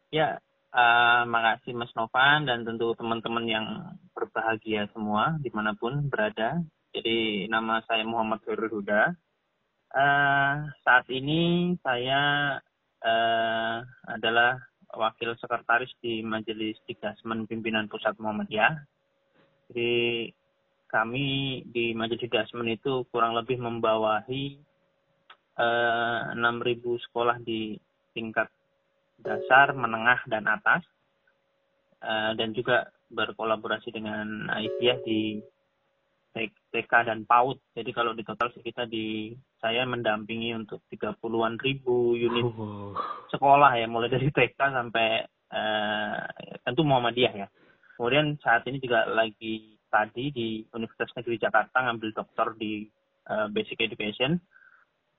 [0.09, 0.41] Ya,
[0.73, 3.67] uh, makasih Mas Novan dan tentu teman-teman yang
[4.17, 6.65] berbahagia semua di mana pun berada.
[6.97, 9.13] Jadi nama saya Muhammad Khairul Huda.
[9.93, 12.57] Uh, saat ini saya
[13.05, 13.79] uh,
[14.09, 14.57] adalah
[14.97, 18.73] wakil sekretaris di Majelis Tigasmen Pimpinan Pusat Muhammadiyah.
[19.69, 20.33] Jadi
[20.89, 24.57] kami di Majelis Tigasmen itu kurang lebih membawahi
[25.61, 27.77] uh, 6.000 sekolah di
[28.17, 28.49] tingkat
[29.21, 30.81] dasar, menengah, dan atas.
[32.01, 35.39] Uh, dan juga berkolaborasi dengan Aisyah di
[36.33, 37.61] TK dan PAUD.
[37.77, 42.97] Jadi kalau di total kita di saya mendampingi untuk 30-an ribu unit oh.
[43.29, 46.25] sekolah ya, mulai dari TK sampai uh,
[46.65, 47.49] tentu Muhammadiyah ya.
[48.01, 52.89] Kemudian saat ini juga lagi tadi di Universitas Negeri Jakarta ngambil doktor di
[53.29, 54.41] uh, Basic Education.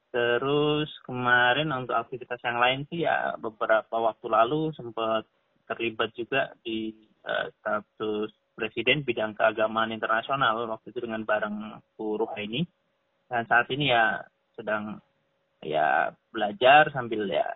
[0.10, 5.26] Terus kemarin untuk aktivitas yang lain sih ya beberapa waktu lalu sempat
[5.69, 6.93] terlibat juga di
[7.26, 12.61] uh, status Presiden bidang keagamaan internasional waktu itu dengan bareng Bu ini
[13.25, 14.21] dan saat ini ya
[14.53, 15.01] sedang
[15.65, 17.49] ya belajar sambil ya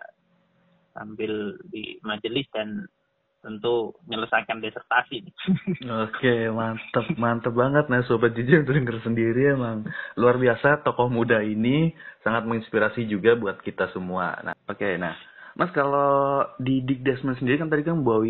[0.96, 2.90] sambil di majelis dan
[3.38, 5.22] tentu menyelesaikan disertasi.
[6.10, 7.86] Oke, mantep, mantep banget.
[7.86, 9.86] Nah, Sobat Jiji untuk denger sendiri emang
[10.18, 11.94] luar biasa tokoh muda ini
[12.26, 14.34] sangat menginspirasi juga buat kita semua.
[14.42, 15.14] Nah, oke, nah
[15.58, 18.22] Mas kalau di Dikdesmen sendiri kan tadi kan bawa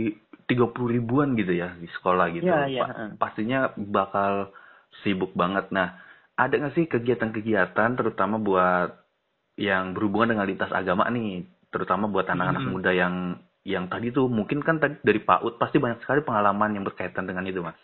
[0.48, 2.48] tiga puluh ribuan gitu ya di sekolah gitu.
[2.48, 3.12] Ya, ya.
[3.20, 4.48] Pastinya bakal
[5.04, 5.68] sibuk banget.
[5.68, 6.00] Nah,
[6.40, 8.96] ada nggak sih kegiatan-kegiatan terutama buat
[9.60, 12.72] yang berhubungan dengan lintas agama nih, terutama buat anak-anak hmm.
[12.72, 13.14] muda yang
[13.68, 17.28] yang tadi tuh mungkin kan tadi dari Pak Ud pasti banyak sekali pengalaman yang berkaitan
[17.28, 17.76] dengan itu, Mas.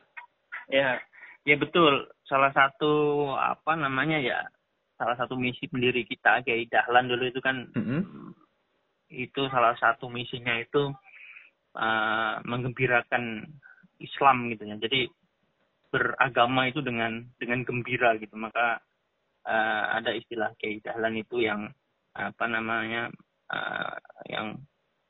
[0.73, 0.97] Ya,
[1.45, 2.09] ya betul.
[2.25, 4.41] Salah satu apa namanya ya
[4.97, 8.01] salah satu misi pendiri kita kayak Dahlan dulu itu kan mm -hmm.
[9.11, 10.93] Itu salah satu misinya itu
[11.77, 13.45] uh, menggembirakan
[14.01, 14.77] Islam gitu ya.
[14.79, 15.09] Jadi
[15.91, 18.35] beragama itu dengan dengan gembira gitu.
[18.35, 18.83] Maka
[19.47, 21.71] uh, ada istilah keidahan itu yang
[22.15, 23.11] apa namanya
[23.51, 23.95] uh,
[24.31, 24.59] yang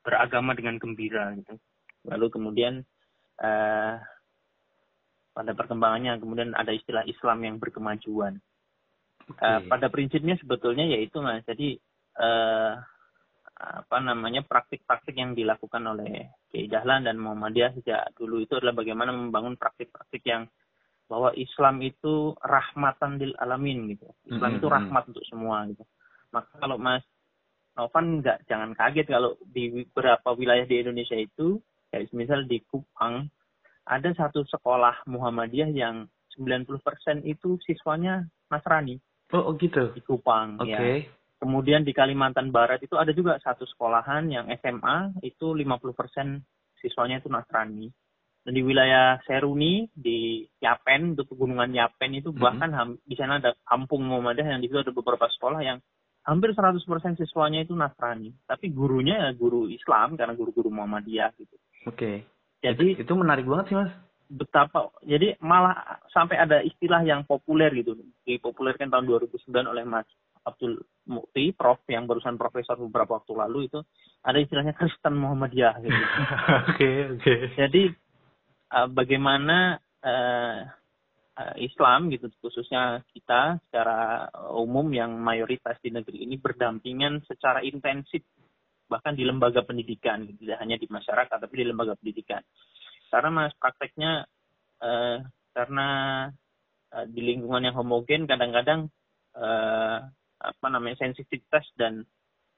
[0.05, 1.57] beragama dengan gembira gitu.
[2.05, 2.75] Lalu kemudian
[3.41, 3.97] uh,
[5.35, 8.39] pada perkembangannya kemudian ada istilah Islam yang berkemajuan.
[9.25, 9.41] Okay.
[9.41, 11.41] Uh, pada prinsipnya sebetulnya yaitu mas.
[11.49, 11.81] Jadi
[12.21, 12.77] uh,
[13.55, 19.15] apa namanya praktik-praktik yang dilakukan oleh Kiai Dahlan dan Muhammadiyah sejak dulu itu adalah bagaimana
[19.15, 20.51] membangun praktik-praktik yang
[21.07, 24.11] bahwa Islam itu rahmatan lil alamin gitu.
[24.27, 24.59] Islam mm -hmm.
[24.59, 25.85] itu rahmat untuk semua gitu.
[26.35, 27.07] Maka kalau Mas
[27.79, 31.59] Novan nggak jangan kaget kalau di beberapa wilayah di Indonesia itu
[31.91, 33.31] kayak misal di Kupang
[33.85, 38.99] ada satu sekolah Muhammadiyah yang 90% itu siswanya Nasrani.
[39.31, 39.95] Oh, oh gitu.
[39.95, 41.07] Di Kupang okay.
[41.07, 41.24] ya.
[41.45, 46.41] Kemudian di Kalimantan Barat itu ada juga satu sekolahan yang SMA itu 50%
[46.81, 47.93] siswanya itu Nasrani.
[48.41, 52.41] Dan di wilayah Seruni di Yapen untuk pegunungan Yapen itu mm-hmm.
[52.41, 53.05] bahkan mm -hmm.
[53.05, 55.85] di sana ada kampung Muhammadiyah yang di situ ada beberapa sekolah yang
[56.25, 56.81] hampir 100%
[57.21, 61.57] siswanya itu Nasrani, tapi gurunya ya guru Islam karena guru-guru Muhammadiyah gitu.
[61.85, 61.93] Oke.
[61.93, 62.17] Okay.
[62.65, 63.93] Jadi itu, itu menarik banget sih, Mas.
[64.33, 70.09] Betapa jadi malah sampai ada istilah yang populer gitu, dipopulerkan tahun 2009 oleh Mas
[70.49, 73.81] Abdul Mukti, Prof yang barusan profesor beberapa waktu lalu itu
[74.25, 75.93] ada istilahnya Kristen Muhammadiyah gitu.
[76.01, 76.65] Oke, oke.
[76.73, 77.39] Okay, okay.
[77.61, 77.83] Jadi
[78.73, 80.59] uh, bagaimana uh,
[81.39, 88.23] uh, Islam gitu khususnya kita secara umum yang mayoritas di negeri ini berdampingan secara intensif
[88.85, 90.45] bahkan di lembaga pendidikan gitu.
[90.45, 92.45] tidak hanya di masyarakat tapi di lembaga pendidikan
[93.09, 94.29] karena mas prakteknya
[94.85, 95.19] uh,
[95.55, 95.89] karena
[96.93, 98.91] uh, di lingkungan yang homogen kadang-kadang
[100.45, 102.05] apa namanya sensitivitas dan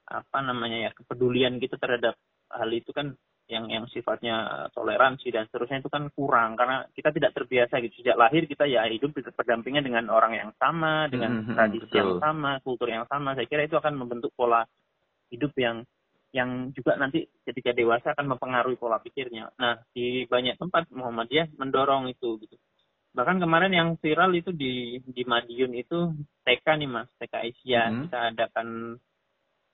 [0.07, 2.15] apa namanya ya kepedulian kita terhadap
[2.51, 3.15] hal itu kan
[3.47, 6.59] yang yang sifatnya toleransi dan seterusnya itu kan kurang.
[6.59, 8.03] Karena kita tidak terbiasa gitu.
[8.03, 11.99] Sejak lahir kita ya hidup berdampingan dengan orang yang sama dengan mm -hmm, tradisi betul.
[11.99, 13.39] yang sama kultur yang sama.
[13.39, 14.67] Saya kira itu akan membentuk pola
[15.31, 15.87] hidup yang
[16.35, 19.55] yang juga nanti ketika dewasa akan mempengaruhi pola pikirnya.
[19.63, 22.59] Nah di banyak tempat Muhammadiyah mendorong itu gitu
[23.17, 26.13] bahkan kemarin yang viral itu di di Madiun itu
[26.45, 28.03] TK nih mas TK Asia mm -hmm.
[28.05, 28.69] kita adakan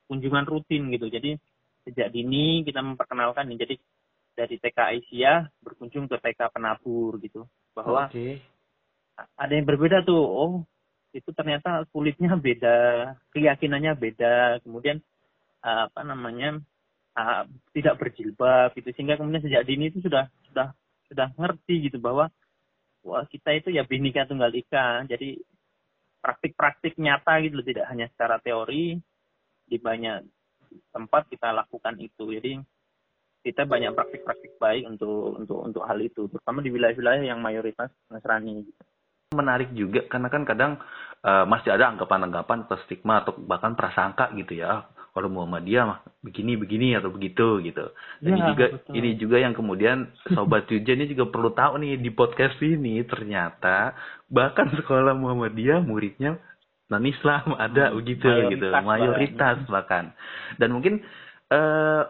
[0.06, 1.10] kunjungan rutin gitu.
[1.10, 1.34] Jadi
[1.82, 3.58] sejak dini kita memperkenalkan nih.
[3.66, 3.74] Jadi
[4.38, 5.32] dari TK Asia
[5.64, 7.48] berkunjung ke TK Penabur gitu.
[7.74, 8.38] Bahwa okay.
[9.40, 10.22] ada yang berbeda tuh.
[10.22, 10.52] Oh
[11.10, 12.76] itu ternyata kulitnya beda
[13.34, 14.62] keyakinannya beda.
[14.62, 15.02] Kemudian
[15.64, 16.62] apa namanya
[17.74, 18.92] tidak berjilbab gitu.
[18.94, 20.76] Sehingga kemudian sejak dini itu sudah sudah
[21.08, 22.28] sudah ngerti gitu bahwa
[23.02, 25.38] wah kita itu ya binika tunggal ika jadi
[26.22, 28.94] praktik-praktik nyata gitu tidak hanya secara teori
[29.66, 30.22] di banyak
[30.94, 32.30] tempat kita lakukan itu.
[32.32, 32.52] Jadi
[33.42, 38.62] kita banyak praktik-praktik baik untuk untuk untuk hal itu, terutama di wilayah-wilayah yang mayoritas Nasrani.
[39.34, 40.72] Menarik juga karena kan kadang
[41.26, 46.56] uh, masih ada anggapan-anggapan atau stigma atau bahkan prasangka gitu ya kalau Muhammadiyah mah begini
[46.56, 47.84] begini atau begitu gitu.
[48.24, 48.92] Dan ya, ini juga betul.
[48.96, 49.98] ini juga yang kemudian
[50.32, 53.92] sobat Yuja ini juga perlu tahu nih di podcast ini ternyata
[54.32, 56.40] bahkan sekolah Muhammadiyah muridnya
[56.88, 59.72] non Islam ada hmm, begitu mayoritas gitu mayoritas bahkan.
[59.72, 60.04] bahkan
[60.56, 60.94] dan mungkin
[61.52, 62.04] uh,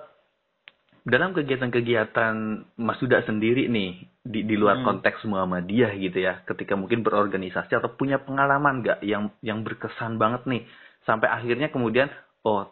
[1.03, 2.35] dalam kegiatan-kegiatan
[2.79, 4.87] Mas Suda sendiri nih di di luar hmm.
[4.87, 10.47] konteks Muhammadiyah gitu ya ketika mungkin berorganisasi atau punya pengalaman nggak yang yang berkesan banget
[10.47, 10.63] nih
[11.03, 12.07] sampai akhirnya kemudian
[12.47, 12.71] oh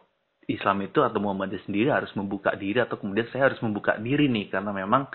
[0.56, 4.50] Islam itu atau Muhammadiyah sendiri harus membuka diri atau kemudian saya harus membuka diri nih
[4.50, 5.06] karena memang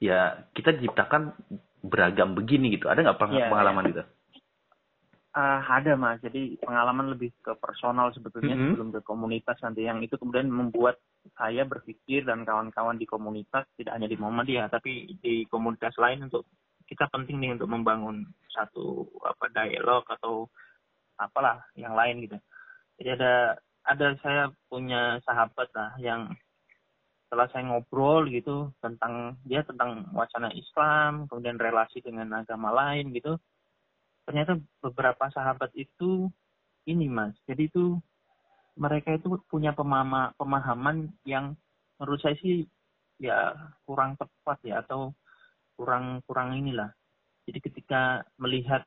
[0.00, 1.36] ya kita diciptakan
[1.84, 3.92] beragam begini gitu ada nggak iya, pengalaman yeah, yeah.
[3.92, 4.02] gitu?
[5.30, 8.70] Uh, ada mas, jadi pengalaman lebih ke personal sebetulnya mm -hmm.
[8.74, 10.98] sebelum ke komunitas nanti yang itu kemudian membuat
[11.38, 16.50] saya berpikir dan kawan-kawan di komunitas tidak hanya di Muhammadiyah tapi di komunitas lain untuk
[16.90, 20.50] kita penting nih untuk membangun satu apa dialog atau
[21.14, 22.34] apalah yang lain gitu.
[22.98, 23.54] Jadi ada
[23.90, 26.30] ada saya punya sahabat lah yang
[27.26, 33.38] setelah saya ngobrol gitu tentang dia tentang wacana Islam kemudian relasi dengan agama lain gitu
[34.26, 36.30] ternyata beberapa sahabat itu
[36.86, 37.98] ini mas jadi itu
[38.78, 41.54] mereka itu punya pemama, pemahaman yang
[41.98, 42.64] menurut saya sih
[43.20, 43.52] ya
[43.84, 45.12] kurang tepat ya atau
[45.74, 46.90] kurang kurang inilah
[47.44, 48.86] jadi ketika melihat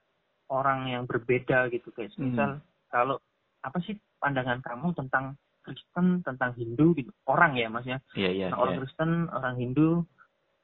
[0.52, 2.24] orang yang berbeda gitu kayak hmm.
[2.28, 2.64] misal hmm.
[2.92, 3.18] kalau
[3.64, 8.50] apa sih pandangan kamu tentang Kristen tentang Hindu gitu orang ya mas ya yeah, yeah,
[8.52, 8.82] nah, orang yeah.
[8.84, 10.04] Kristen orang Hindu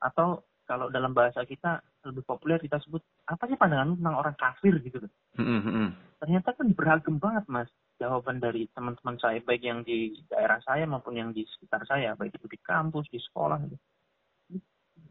[0.03, 4.75] atau kalau dalam bahasa kita lebih populer kita sebut apa sih pandangan tentang orang kafir
[4.83, 5.01] gitu
[5.39, 6.19] Mm-hmm.
[6.19, 11.15] Ternyata kan beragam banget mas jawaban dari teman-teman saya baik yang di daerah saya maupun
[11.15, 13.77] yang di sekitar saya baik itu di kampus di sekolah gitu.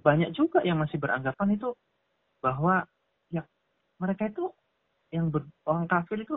[0.05, 1.73] Banyak juga yang masih beranggapan itu
[2.45, 2.85] bahwa
[3.33, 3.41] ya
[3.97, 4.53] mereka itu
[5.09, 6.37] yang ber, orang kafir itu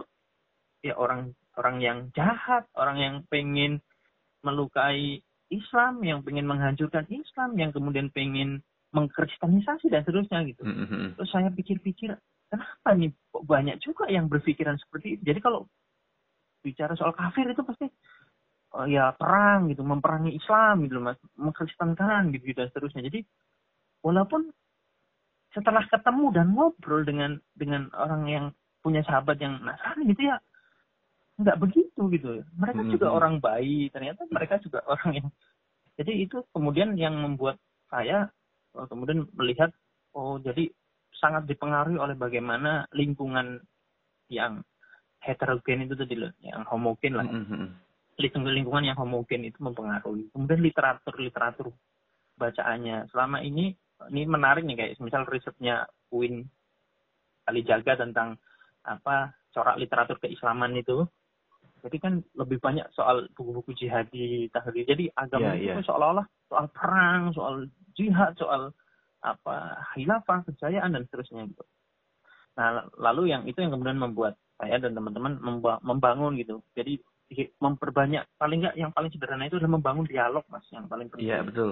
[0.79, 3.83] ya orang orang yang jahat, orang yang pengen
[4.45, 5.19] melukai
[5.51, 8.63] Islam, yang pengen menghancurkan Islam, yang kemudian pengen
[8.95, 10.63] mengkristenisasi dan seterusnya gitu.
[10.63, 11.19] Mm-hmm.
[11.19, 12.11] Terus saya pikir-pikir,
[12.51, 15.23] kenapa nih kok banyak juga yang berpikiran seperti itu.
[15.27, 15.67] Jadi kalau
[16.63, 17.87] bicara soal kafir itu pasti
[18.75, 23.03] oh, ya perang gitu, memperangi Islam gitu mas, mengkristenkan gitu, gitu dan seterusnya.
[23.07, 23.19] Jadi
[24.03, 24.51] walaupun
[25.51, 28.45] setelah ketemu dan ngobrol dengan dengan orang yang
[28.79, 30.39] punya sahabat yang Nasrani gitu ya
[31.41, 32.93] nggak begitu gitu mereka mm -hmm.
[32.97, 35.27] juga orang baik ternyata mereka juga orang yang
[35.99, 37.60] jadi itu kemudian yang membuat
[37.91, 38.32] saya
[38.71, 39.71] Oh, kemudian melihat
[40.15, 40.71] oh jadi
[41.19, 43.60] sangat dipengaruhi oleh bagaimana lingkungan
[44.32, 44.63] yang
[45.19, 47.27] heterogen itu tadi loh, yang homogen lah.
[47.27, 47.65] Mm -hmm.
[48.47, 50.32] Lingkungan yang homogen itu mempengaruhi.
[50.32, 51.67] Kemudian literatur literatur
[52.39, 53.75] bacaannya selama ini
[54.10, 56.47] ini menarik nih kayak misal risetnya Win
[57.51, 58.39] Jaga tentang
[58.88, 61.04] apa corak literatur keislaman itu
[61.82, 64.86] jadi kan lebih banyak soal buku-buku jihadi tahlil.
[64.86, 65.86] Jadi agama yeah, itu yeah.
[65.89, 67.56] seolah-olah soal perang soal
[67.98, 68.72] jihad soal
[69.22, 71.65] apa hilafah kejayaan dan seterusnya gitu.
[72.58, 75.41] Nah lalu yang itu yang kemudian membuat saya dan teman-teman
[75.82, 76.62] membangun gitu.
[76.78, 77.02] Jadi
[77.58, 81.26] memperbanyak paling nggak yang paling sederhana itu adalah membangun dialog mas yang paling penting.
[81.26, 81.72] Iya yeah, betul.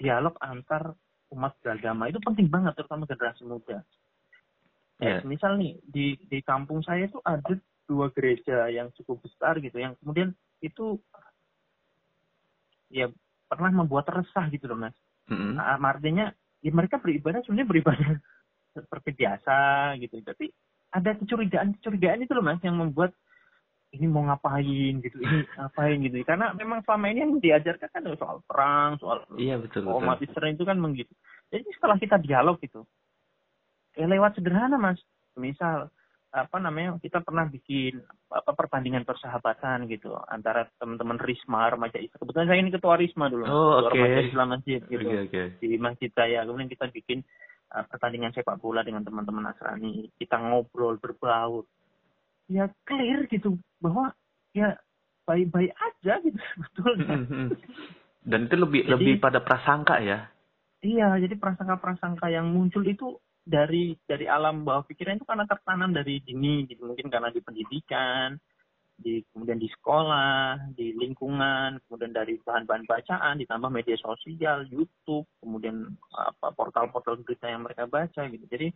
[0.00, 0.96] Dialog antar
[1.32, 3.80] umat beragama itu penting banget terutama generasi muda.
[5.02, 5.18] Yeah.
[5.18, 9.76] Ya, misal nih di di kampung saya itu ada dua gereja yang cukup besar gitu
[9.78, 10.98] yang kemudian itu
[12.92, 13.10] ya
[13.50, 14.96] pernah membuat resah gitu loh mas.
[15.28, 15.52] Mm-hmm.
[15.58, 16.26] Nah, artinya
[16.64, 18.10] ya mereka beribadah sebenarnya beribadah
[18.76, 19.56] seperti biasa
[20.00, 20.20] gitu.
[20.24, 20.48] Tapi
[20.92, 23.12] ada kecurigaan kecurigaan itu loh mas yang membuat
[23.92, 26.16] ini mau ngapain gitu ini ngapain gitu.
[26.24, 30.00] Karena memang selama ini yang diajarkan kan soal perang soal iya betul betul.
[30.00, 31.12] umat Israel itu kan begitu
[31.52, 32.88] jadi setelah kita dialog gitu
[33.92, 35.00] ya lewat sederhana mas.
[35.36, 35.88] Misal
[36.32, 38.00] apa namanya kita pernah bikin
[38.32, 42.24] apa perbandingan persahabatan gitu antara teman-teman Risma remaja Islam.
[42.24, 44.00] Kebetulan saya ini ketua Risma dulu oh, ketua okay.
[44.00, 45.46] remaja Islam masjid gitu okay, okay.
[45.60, 47.20] di masjid saya kemudian kita bikin
[47.76, 50.08] uh, pertandingan sepak bola dengan teman-teman Nasrani.
[50.16, 51.68] Kita ngobrol berbaur.
[52.48, 54.16] Ya clear gitu bahwa
[54.56, 54.80] ya
[55.28, 56.92] baik-baik aja gitu betul
[58.22, 60.30] dan itu lebih jadi, lebih pada prasangka ya?
[60.82, 66.22] Iya jadi prasangka-prasangka yang muncul itu dari dari alam bawah pikiran itu karena tertanam dari
[66.22, 68.38] dini gitu mungkin karena di pendidikan
[69.02, 75.90] di kemudian di sekolah di lingkungan kemudian dari bahan-bahan bacaan ditambah media sosial YouTube kemudian
[76.14, 78.70] apa portal-portal berita yang mereka baca gitu jadi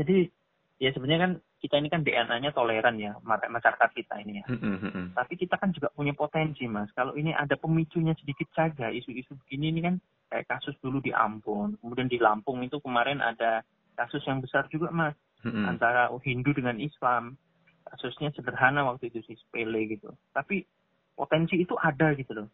[0.00, 0.32] jadi
[0.80, 4.44] ya sebenarnya kan kita ini kan DNA-nya toleran ya masyarakat kita ini ya.
[4.50, 5.14] Mm-hmm.
[5.14, 6.90] Tapi kita kan juga punya potensi mas.
[6.90, 9.94] Kalau ini ada pemicunya sedikit saja isu-isu begini ini kan
[10.32, 13.60] kayak kasus dulu di Ambon, kemudian di Lampung itu kemarin ada
[13.92, 15.12] kasus yang besar juga mas
[15.44, 15.68] mm-hmm.
[15.68, 17.36] antara Hindu dengan Islam.
[17.84, 20.08] Kasusnya sederhana waktu itu sih sepele gitu.
[20.32, 20.64] Tapi
[21.12, 22.48] potensi itu ada gitu loh.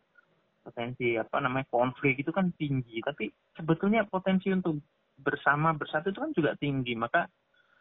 [0.66, 2.98] Potensi apa namanya konflik itu kan tinggi.
[2.98, 4.82] Tapi sebetulnya potensi untuk
[5.14, 6.98] bersama bersatu itu kan juga tinggi.
[6.98, 7.30] Maka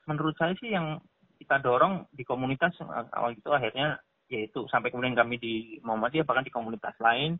[0.05, 1.01] menurut saya sih yang
[1.41, 2.77] kita dorong di komunitas
[3.13, 7.39] awal itu akhirnya yaitu sampai kemudian kami di Muhammadiyah bahkan di komunitas lain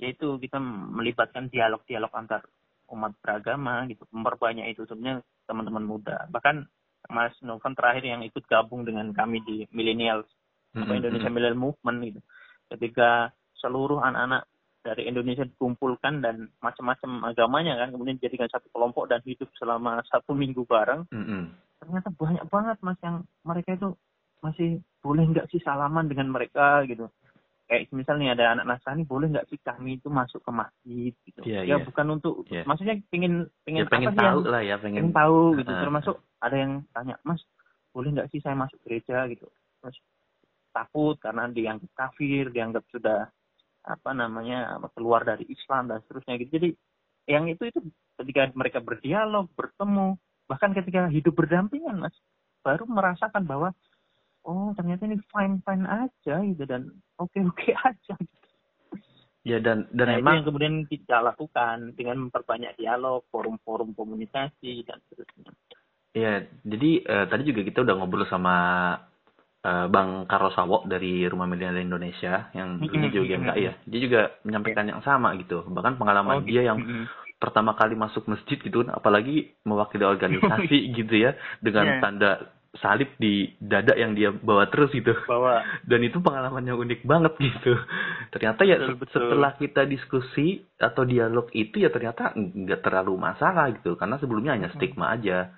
[0.00, 2.42] yaitu kita melibatkan dialog-dialog antar
[2.90, 6.26] umat beragama gitu memperbanyak itu sebenarnya teman-teman muda.
[6.32, 6.66] Bahkan
[7.12, 10.26] Mas Novan terakhir yang ikut gabung dengan kami di Millennials
[10.74, 10.90] mm-hmm.
[10.90, 12.20] Indonesia Millennial Movement gitu.
[12.72, 14.48] Ketika seluruh anak-anak
[14.80, 20.32] dari Indonesia dikumpulkan dan macam-macam agamanya kan kemudian dijadikan satu kelompok dan hidup selama satu
[20.32, 21.42] minggu bareng mm-hmm.
[21.84, 23.92] ternyata banyak banget mas yang mereka itu
[24.40, 27.12] masih boleh nggak sih salaman dengan mereka gitu
[27.70, 31.62] kayak misalnya ada anak Nasrani boleh nggak sih kami itu masuk ke masjid gitu yeah,
[31.62, 31.80] ya yeah.
[31.86, 32.66] bukan untuk yeah.
[32.66, 35.78] maksudnya pengen pengen ya, pengen apa tahu yang, lah ya pengen, pengen tahu gitu uh.
[35.78, 37.38] termasuk ada yang tanya mas
[37.94, 39.46] boleh nggak sih saya masuk gereja gitu
[39.86, 39.94] mas
[40.74, 43.30] takut karena dianggap kafir dianggap sudah
[43.86, 46.68] apa namanya keluar dari Islam dan seterusnya gitu jadi
[47.30, 47.78] yang itu itu
[48.18, 50.18] ketika mereka berdialog bertemu
[50.50, 52.18] bahkan ketika hidup berdampingan mas
[52.66, 53.70] baru merasakan bahwa
[54.44, 58.46] oh ternyata ini fine fine aja gitu dan oke okay oke -okay aja gitu.
[59.44, 65.00] ya dan dan nah, emang yang kemudian kita lakukan dengan memperbanyak dialog forum-forum komunikasi dan
[65.08, 65.52] seterusnya.
[66.10, 68.56] Ya jadi uh, tadi juga kita udah ngobrol sama
[69.64, 73.74] uh, Bang Carlos Sawo dari Rumah Media Indonesia yang dulunya juga GMKI ya.
[73.86, 75.62] Dia juga menyampaikan yang sama gitu.
[75.64, 76.82] Bahkan pengalaman oh, dia yang
[77.40, 81.32] pertama kali masuk masjid gitu apalagi mewakili organisasi gitu ya
[81.64, 82.00] dengan yeah.
[82.04, 82.30] tanda
[82.78, 87.34] salib di dada yang dia bawa terus gitu bawa dan itu pengalaman yang unik banget
[87.42, 87.74] gitu
[88.30, 89.14] ternyata ya betul, betul.
[89.18, 94.70] setelah kita diskusi atau dialog itu ya ternyata nggak terlalu masalah gitu karena sebelumnya hanya
[94.78, 95.50] stigma aja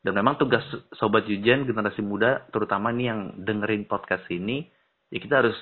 [0.00, 0.64] dan memang tugas
[0.96, 4.64] sobat Jujen generasi muda terutama nih yang dengerin podcast ini
[5.12, 5.58] ya kita harus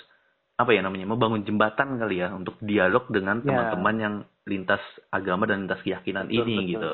[0.54, 3.50] apa ya namanya membangun jembatan kali ya untuk dialog dengan ya.
[3.50, 4.14] teman-teman yang
[4.46, 6.70] lintas agama dan lintas keyakinan betul, ini betul.
[6.70, 6.92] gitu.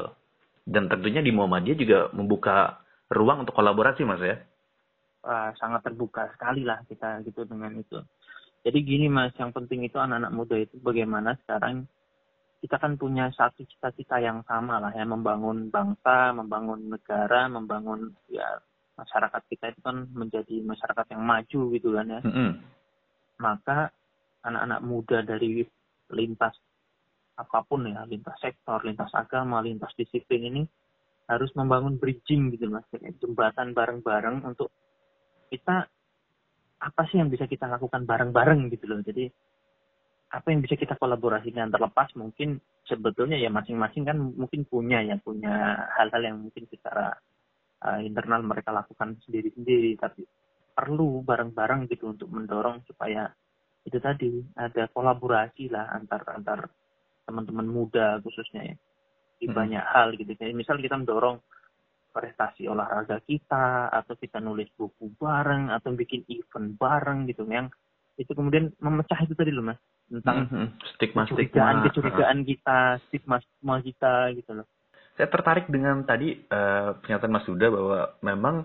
[0.70, 2.79] Dan tentunya di Muhammadiyah juga membuka
[3.10, 4.36] ruang untuk kolaborasi mas ya.
[5.20, 8.00] Uh, sangat terbuka sekali lah kita gitu dengan itu.
[8.64, 11.84] Jadi gini mas, yang penting itu anak-anak muda itu bagaimana sekarang
[12.60, 18.60] kita kan punya satu cita-cita yang sama lah ya, membangun bangsa, membangun negara, membangun ya
[19.00, 22.20] masyarakat kita itu kan menjadi masyarakat yang maju gitu kan ya.
[22.24, 22.52] Mm -hmm
[23.40, 23.88] maka
[24.44, 25.64] anak-anak muda dari
[26.12, 26.54] lintas
[27.40, 30.62] apa pun ya, lintas sektor, lintas agama, lintas disiplin ini
[31.30, 32.82] harus membangun bridging gitu mas,
[33.22, 34.74] jembatan bareng-bareng untuk
[35.46, 35.86] kita
[36.80, 38.98] apa sih yang bisa kita lakukan bareng-bareng gitu loh.
[39.06, 39.30] Jadi
[40.30, 45.86] apa yang bisa kita kolaborasikan terlepas mungkin sebetulnya ya masing-masing kan mungkin punya ya punya
[45.94, 47.14] hal-hal yang mungkin secara
[47.86, 49.94] uh, internal mereka lakukan sendiri-sendiri.
[50.02, 50.26] Tapi
[50.74, 53.30] perlu bareng-bareng gitu untuk mendorong supaya
[53.86, 56.68] itu tadi ada kolaborasi lah antar antar
[57.24, 58.76] teman-teman muda khususnya ya
[59.40, 59.56] di hmm.
[59.56, 60.36] banyak hal gitu.
[60.36, 61.40] Jadi misal kita mendorong
[62.10, 67.70] prestasi olahraga kita atau kita nulis buku bareng atau bikin event bareng gitu yang
[68.18, 69.78] itu kemudian memecah itu tadi loh mas
[70.10, 70.66] tentang mm -hmm.
[70.98, 74.66] stigma kecurigaan kecurigaan kita stigma stigma kita gitu loh
[75.14, 78.56] saya tertarik dengan tadi uh, pernyataan Mas Huda bahwa memang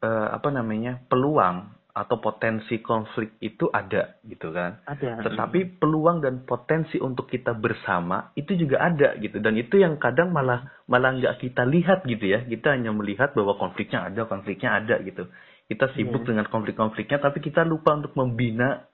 [0.00, 4.80] uh, apa namanya peluang atau potensi konflik itu ada gitu kan.
[4.86, 5.26] Ada.
[5.26, 10.30] Tetapi peluang dan potensi untuk kita bersama itu juga ada gitu dan itu yang kadang
[10.30, 12.46] malah malah nggak kita lihat gitu ya.
[12.46, 15.26] Kita hanya melihat bahwa konfliknya ada, konfliknya ada gitu.
[15.70, 16.34] Kita sibuk yeah.
[16.34, 18.86] dengan konflik-konfliknya tapi kita lupa untuk membina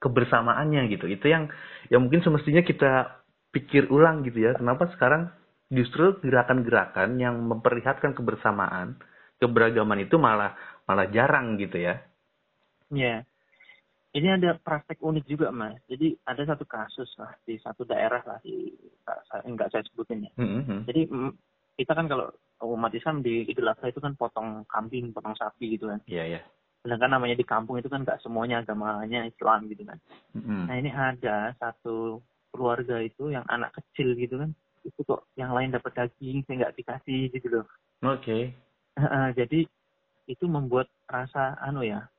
[0.00, 1.06] kebersamaannya gitu.
[1.06, 1.52] Itu yang
[1.92, 3.22] yang mungkin semestinya kita
[3.52, 4.56] pikir ulang gitu ya.
[4.56, 5.28] Kenapa sekarang
[5.70, 8.98] justru gerakan-gerakan yang memperlihatkan kebersamaan,
[9.38, 10.56] keberagaman itu malah
[10.88, 12.02] malah jarang gitu ya.
[12.90, 13.24] Iya.
[14.10, 15.78] Ini ada praktek unik juga, Mas.
[15.86, 18.74] Jadi ada satu kasus lah di satu daerah lah di
[19.46, 20.32] enggak saya sebutin ya.
[20.34, 20.78] Mm-hmm.
[20.90, 21.00] Jadi
[21.78, 22.26] kita kan kalau
[22.66, 26.02] umat Islam di Idul Adha itu kan potong kambing, potong sapi gitu kan.
[26.10, 26.34] Iya, yeah, iya.
[26.42, 26.44] Yeah.
[26.82, 29.98] Sedangkan namanya di kampung itu kan nggak semuanya agamanya Islam gitu kan.
[30.34, 30.62] Mm-hmm.
[30.66, 32.18] Nah ini ada satu
[32.50, 34.50] keluarga itu yang anak kecil gitu kan.
[34.82, 37.66] Itu kok yang lain dapat daging, saya nggak dikasih gitu loh.
[38.02, 38.26] Oke.
[38.26, 38.42] Okay.
[38.98, 39.70] Uh, jadi
[40.26, 42.10] itu membuat rasa anu ya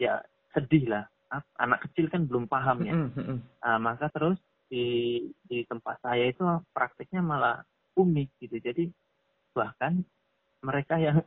[0.00, 0.20] ya
[0.52, 1.04] sedih lah.
[1.60, 2.94] Anak kecil kan belum paham ya.
[2.94, 7.62] Nah, maka terus di di tempat saya itu prakteknya malah
[7.98, 8.56] unik gitu.
[8.62, 8.84] Jadi
[9.56, 10.04] bahkan
[10.62, 11.24] mereka yang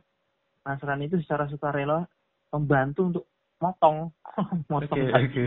[0.64, 2.04] Nasrani itu secara sukarela
[2.52, 3.24] membantu untuk
[3.60, 4.12] motong.
[4.72, 5.46] Motong okay, okay.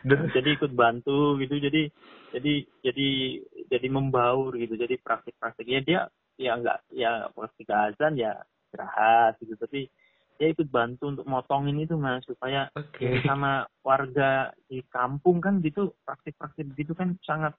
[0.00, 0.24] Gitu.
[0.32, 1.56] jadi ikut bantu gitu.
[1.60, 1.88] Jadi
[2.32, 2.54] jadi
[2.84, 3.08] jadi
[3.68, 4.76] jadi membaur gitu.
[4.76, 6.00] Jadi praktik-praktiknya dia
[6.40, 9.56] ya enggak ya ketika azan ya istirahat gitu.
[9.56, 9.88] Tapi
[10.40, 13.20] dia ikut bantu untuk motongin itu mas supaya okay.
[13.28, 17.52] sama warga di kampung kan gitu praktik-praktik gitu kan sangat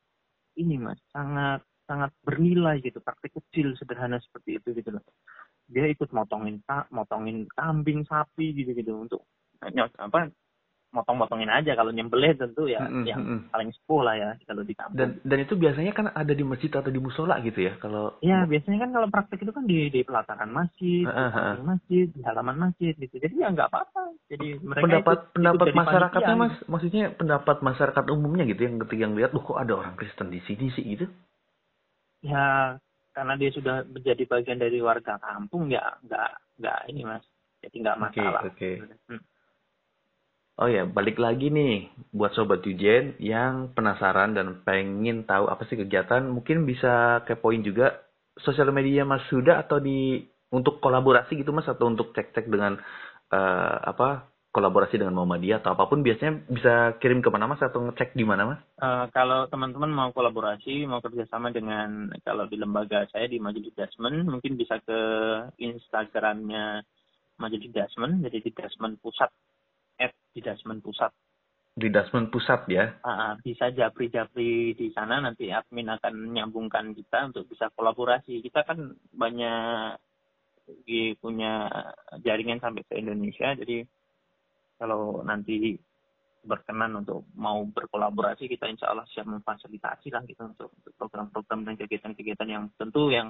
[0.58, 5.06] ini mas sangat sangat bernilai gitu praktik kecil sederhana seperti itu gitu loh
[5.70, 6.58] dia ikut motongin
[6.90, 9.22] motongin kambing sapi gitu gitu untuk
[10.02, 10.34] apa
[10.92, 13.06] motong-motongin aja kalau nyembelih tentu ya mm -hmm.
[13.08, 15.00] yang paling sepuh lah ya kalau di kampung.
[15.00, 18.44] Dan dan itu biasanya kan ada di masjid atau di musola gitu ya kalau Ya,
[18.44, 21.54] biasanya kan kalau praktek itu kan di di pelataran masjid, uh -huh.
[21.58, 23.16] di masjid, di halaman masjid gitu.
[23.18, 24.04] Jadi ya nggak apa-apa.
[24.28, 29.02] Jadi mereka pendapat ikut, pendapat ikut masyarakatnya Mas, maksudnya pendapat masyarakat umumnya gitu yang ketika
[29.08, 31.08] yang lihat, "Loh kok ada orang Kristen di sini sih?" gitu.
[32.22, 32.78] Ya,
[33.16, 37.24] karena dia sudah menjadi bagian dari warga kampung ya nggak nggak ini Mas.
[37.62, 38.42] Jadi nggak masalah.
[38.44, 38.98] Oke, okay, okay.
[39.08, 39.22] hmm.
[40.62, 45.74] Oh ya, balik lagi nih buat sobat Yujen yang penasaran dan pengen tahu apa sih
[45.74, 47.98] kegiatan, mungkin bisa kepoin juga
[48.38, 50.22] sosial media Mas Suda atau di
[50.54, 52.78] untuk kolaborasi gitu Mas atau untuk cek-cek dengan
[53.34, 57.82] uh, apa kolaborasi dengan Muhammadiyah atau apa pun biasanya bisa kirim ke mana Mas atau
[57.82, 58.62] ngecek di mana Mas?
[58.78, 64.30] Uh, kalau teman-teman mau kolaborasi, mau kerjasama dengan kalau di lembaga saya di Majelis Dasmen,
[64.30, 65.00] mungkin bisa ke
[65.58, 66.86] Instagramnya
[67.42, 69.51] Majelis Dasmen, jadi di Dasmen Pusat at
[70.32, 71.12] di Dasmen Pusat.
[71.72, 72.86] Di Dasmen Pusat ya?
[73.04, 78.44] Uh, bisa japri-japri di sana nanti admin akan menyambungkan kita untuk bisa kolaborasi.
[78.44, 80.00] Kita kan banyak
[81.20, 81.68] punya
[82.24, 83.84] jaringan sampai ke Indonesia, jadi
[84.80, 85.76] kalau nanti
[86.42, 92.50] berkenan untuk mau berkolaborasi kita insya Allah siap memfasilitasi lah gitu untuk, program-program dan kegiatan-kegiatan
[92.50, 93.30] yang tentu yang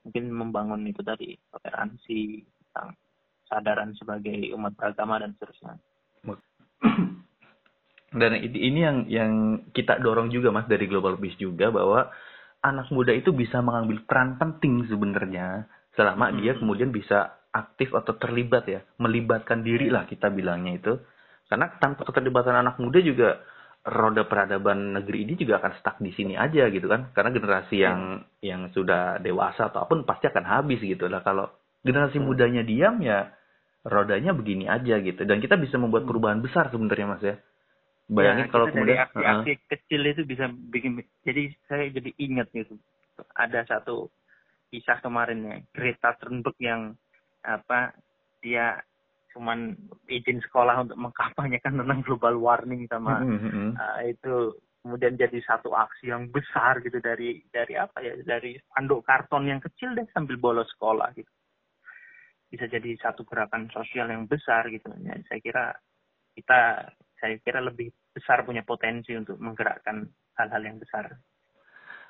[0.00, 2.96] mungkin membangun itu tadi toleransi tentang
[3.44, 5.76] sadaran sebagai umat beragama dan seterusnya.
[8.16, 9.32] Dan ini yang yang
[9.76, 12.08] kita dorong juga mas dari Global Peace juga bahwa
[12.64, 16.36] anak muda itu bisa mengambil peran penting sebenarnya selama hmm.
[16.40, 20.92] dia kemudian bisa aktif atau terlibat ya, melibatkan diri lah kita bilangnya itu.
[21.46, 23.40] Karena tanpa keterlibatan anak muda juga
[23.86, 27.12] roda peradaban negeri ini juga akan stuck di sini aja gitu kan.
[27.12, 28.44] Karena generasi yang hmm.
[28.44, 31.20] yang sudah dewasa ataupun pasti akan habis gitu lah.
[31.20, 31.52] Kalau
[31.84, 32.26] generasi hmm.
[32.26, 33.35] mudanya diam ya
[33.86, 35.22] rodanya begini aja gitu.
[35.22, 36.10] Dan kita bisa membuat hmm.
[36.10, 37.36] perubahan besar sebenarnya mas ya.
[38.06, 42.78] Bayangin ya, kalau kemudian aksi-aksi uh, kecil itu bisa bikin jadi saya jadi ingat gitu.
[43.34, 44.06] Ada satu
[44.70, 46.94] kisah kemarin ya Greta Thunberg yang
[47.42, 47.94] apa
[48.42, 48.82] dia
[49.34, 49.76] cuman
[50.08, 53.68] izin sekolah untuk mengkampanyekan tentang global warming sama mm -hmm.
[53.76, 54.56] uh, itu
[54.86, 59.58] kemudian jadi satu aksi yang besar gitu dari dari apa ya dari spanduk karton yang
[59.58, 61.28] kecil deh sambil bolos sekolah gitu
[62.50, 65.64] bisa jadi satu gerakan sosial yang besar gitu ya saya kira
[66.36, 66.60] kita
[67.16, 71.16] saya kira lebih besar punya potensi untuk menggerakkan hal-hal yang besar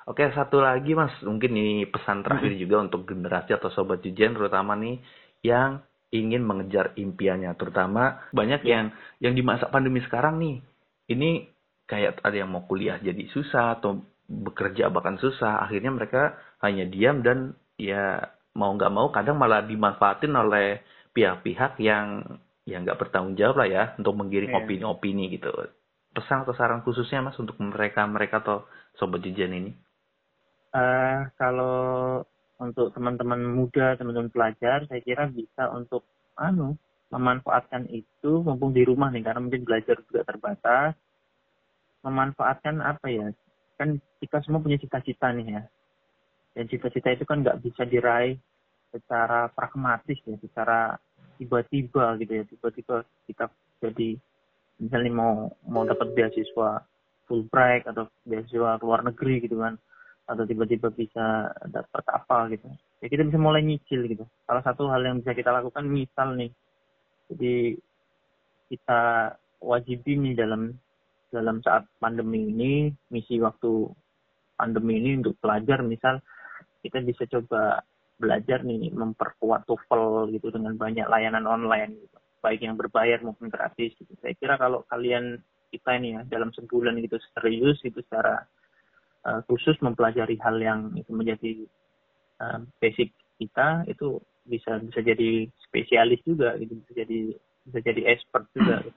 [0.07, 2.63] Oke, satu lagi Mas, mungkin ini pesan terakhir hmm.
[2.63, 5.03] juga untuk generasi atau sobat Jujen terutama nih
[5.43, 5.83] yang
[6.15, 8.71] ingin mengejar impiannya, terutama banyak ya.
[8.71, 8.85] yang
[9.19, 10.63] yang di masa pandemi sekarang nih.
[11.11, 11.29] Ini
[11.91, 13.99] kayak ada yang mau kuliah jadi susah atau
[14.31, 20.33] bekerja bahkan susah, akhirnya mereka hanya diam dan ya mau nggak mau kadang malah dimanfaatin
[20.33, 20.81] oleh
[21.13, 22.25] pihak-pihak yang
[22.65, 24.59] yang nggak bertanggung jawab lah ya untuk menggiring yeah.
[24.59, 25.53] opini-opini gitu.
[26.11, 28.65] Pesan atau saran khususnya mas untuk mereka mereka atau
[28.97, 29.71] sobat jajan ini?
[30.73, 32.25] Uh, kalau
[32.57, 36.03] untuk teman-teman muda, teman-teman pelajar, saya kira bisa untuk
[36.35, 36.75] anu
[37.07, 40.91] memanfaatkan itu mumpung di rumah nih karena mungkin belajar juga terbatas
[42.03, 43.27] memanfaatkan apa ya
[43.79, 45.61] kan kita semua punya cita-cita nih ya
[46.57, 48.33] dan cita-cita itu kan nggak bisa diraih
[48.89, 50.97] secara pragmatis ya secara
[51.37, 52.43] tiba-tiba gitu ya.
[52.49, 53.45] Tiba-tiba kita
[53.77, 54.17] jadi
[54.81, 56.81] misalnya mau mau dapat beasiswa
[57.29, 59.77] Fulbright atau beasiswa luar negeri gitu kan
[60.25, 62.65] atau tiba-tiba bisa dapat apa gitu.
[63.05, 64.25] Ya kita bisa mulai nyicil gitu.
[64.49, 66.49] Salah satu hal yang bisa kita lakukan misal nih
[67.27, 67.75] jadi
[68.71, 70.75] kita wajib ini dalam
[71.27, 72.73] dalam saat pandemi ini,
[73.11, 73.91] misi waktu
[74.55, 76.23] pandemi ini untuk pelajar misal
[76.81, 77.81] kita bisa coba
[78.17, 82.17] belajar nih memperkuat TOEFL gitu dengan banyak layanan online gitu.
[82.37, 84.13] baik yang berbayar maupun gratis gitu.
[84.21, 85.41] Saya kira kalau kalian
[85.73, 88.45] kita ini ya dalam sebulan gitu serius itu secara
[89.25, 91.65] uh, khusus mempelajari hal yang itu menjadi
[92.39, 93.11] uh, basic
[93.41, 97.19] kita itu bisa bisa jadi spesialis juga gitu bisa jadi
[97.67, 98.87] bisa jadi expert juga.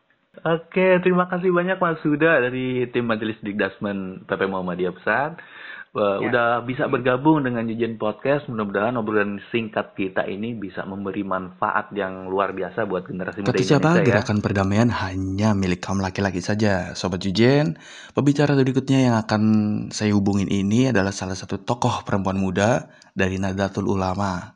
[0.47, 5.43] Oke, terima kasih banyak Mas Huda dari tim Majelis Dikdasmen PP Muhammadiyah Pusat.
[5.91, 6.31] Uh, ya.
[6.31, 8.47] Udah bisa bergabung dengan Jujen Podcast.
[8.47, 13.75] Mudah-mudahan obrolan singkat kita ini bisa memberi manfaat yang luar biasa buat generasi muda Indonesia.
[13.75, 14.07] siapa, ya.
[14.07, 16.95] gerakan perdamaian hanya milik kaum laki-laki saja.
[16.95, 17.75] Sobat Jujen,
[18.15, 19.43] pembicara berikutnya yang akan
[19.91, 22.87] saya hubungin ini adalah salah satu tokoh perempuan muda
[23.19, 24.55] dari Nadatul Ulama.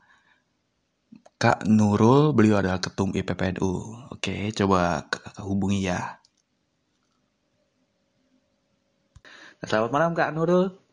[1.34, 3.70] Kak Nurul, beliau adalah ketum IPPNU.
[4.14, 5.10] Oke, coba
[5.42, 6.22] hubungi ya.
[9.66, 10.83] Selamat malam Kak Nurul.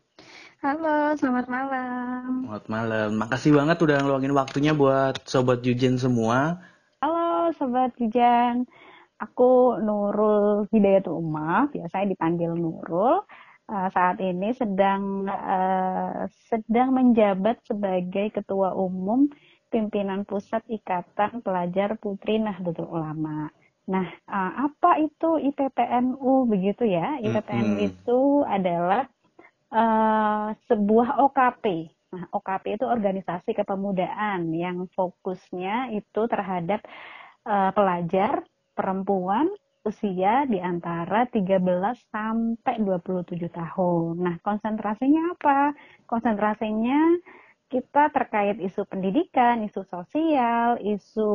[0.62, 2.46] Halo, selamat malam.
[2.46, 3.10] Selamat malam.
[3.18, 6.62] Makasih banget udah ngeluangin waktunya buat Sobat Jujen semua.
[7.02, 8.70] Halo Sobat Jujen.
[9.18, 13.26] Aku Nurul Hidayat Umar, biasanya dipanggil Nurul.
[13.66, 19.34] Uh, saat ini sedang uh, sedang menjabat sebagai Ketua Umum
[19.74, 23.50] pimpinan pusat Ikatan Pelajar Putri Nahdlatul Ulama.
[23.90, 27.18] Nah, uh, apa itu IPPNU begitu ya?
[27.18, 27.88] IPPNU mm -hmm.
[27.90, 29.10] itu adalah
[29.72, 31.66] uh, sebuah OKP.
[32.12, 36.84] Nah, OKP itu organisasi kepemudaan yang fokusnya itu terhadap
[37.48, 38.44] uh, pelajar
[38.76, 39.48] perempuan
[39.82, 41.58] usia di antara 13
[42.14, 44.14] sampai 27 tahun.
[44.22, 45.74] Nah, konsentrasinya apa?
[46.06, 47.18] Konsentrasinya
[47.72, 51.32] kita terkait isu pendidikan, isu sosial, isu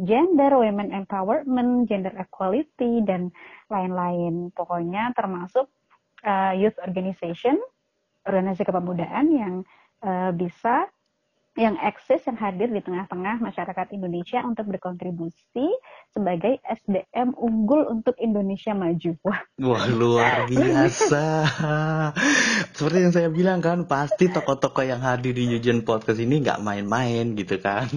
[0.00, 3.28] gender, women empowerment, gender equality, dan
[3.68, 4.50] lain-lain.
[4.56, 5.68] Pokoknya termasuk
[6.26, 7.56] uh, youth organization,
[8.26, 9.54] organisasi kepemudaan yang
[10.02, 10.90] uh, bisa
[11.56, 15.72] yang eksis yang hadir di tengah-tengah masyarakat Indonesia untuk berkontribusi
[16.12, 19.16] sebagai SDM unggul untuk Indonesia maju.
[19.24, 21.24] Wah, Wah luar biasa.
[22.76, 27.32] Seperti yang saya bilang kan, pasti tokoh-tokoh yang hadir di Yujen Podcast ini nggak main-main
[27.32, 27.88] gitu kan.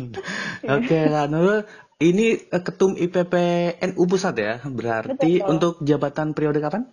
[0.59, 0.80] Iya.
[0.80, 1.67] Oke, okay, Nurul,
[1.99, 3.34] ini eh, ketum IPP
[3.91, 5.51] NU Pusat ya, berarti Betul.
[5.51, 6.88] untuk jabatan periode kapan?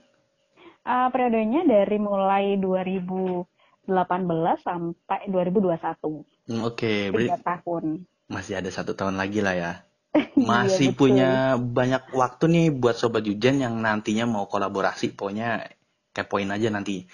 [0.86, 3.42] Uh, periodenya dari mulai 2000
[3.86, 6.26] 2018 sampai 2021.
[6.50, 7.14] Hmm, Oke, okay.
[7.14, 8.02] tiga tahun.
[8.26, 9.72] Masih ada satu tahun lagi lah ya.
[10.16, 11.30] Iya, Masih iya, punya
[11.60, 15.68] banyak waktu nih buat sobat Jujen yang nantinya mau kolaborasi, pokoknya
[16.16, 17.04] kepoin aja nanti.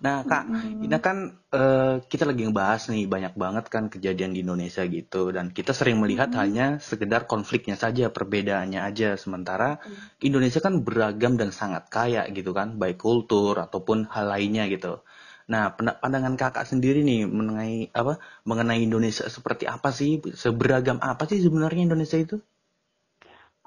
[0.00, 0.84] Nah kak, mm-hmm.
[0.88, 1.16] ini kan
[1.52, 6.00] uh, kita lagi ngebahas nih banyak banget kan kejadian di Indonesia gitu, dan kita sering
[6.00, 6.42] melihat mm-hmm.
[6.42, 9.20] hanya sekedar konfliknya saja, perbedaannya aja.
[9.20, 10.24] Sementara mm-hmm.
[10.24, 15.04] Indonesia kan beragam dan sangat kaya gitu kan, baik kultur ataupun hal lainnya gitu.
[15.50, 20.22] Nah, pandangan kakak sendiri nih mengenai apa mengenai Indonesia seperti apa sih?
[20.32, 22.38] Seberagam apa sih sebenarnya Indonesia itu?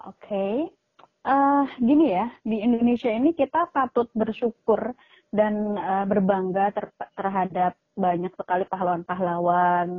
[0.04, 0.56] Oke, okay.
[1.28, 4.96] uh, eh, gini ya di Indonesia ini kita patut bersyukur
[5.34, 9.90] dan uh, berbangga ter terhadap banyak sekali pahlawan-pahlawan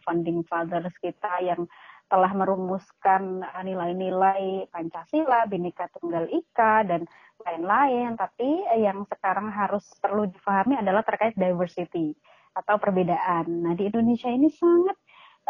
[0.00, 1.68] founding fathers kita yang
[2.08, 7.04] telah merumuskan nilai-nilai Pancasila, Bhinneka Tunggal Ika dan
[7.44, 8.16] lain-lain.
[8.16, 12.16] Tapi yang sekarang harus perlu difahami adalah terkait diversity
[12.56, 13.44] atau perbedaan.
[13.60, 14.96] Nah di Indonesia ini sangat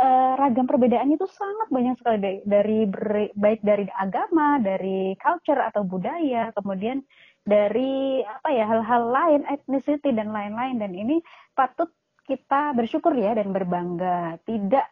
[0.02, 5.86] uh, ragam perbedaan itu sangat banyak sekali dari, dari baik dari agama, dari culture atau
[5.86, 7.06] budaya, kemudian
[7.44, 10.78] dari apa ya hal-hal lain, ethnicity dan lain-lain.
[10.80, 11.16] Dan ini
[11.52, 11.90] patut
[12.28, 14.36] kita bersyukur ya dan berbangga.
[14.44, 14.86] Tidak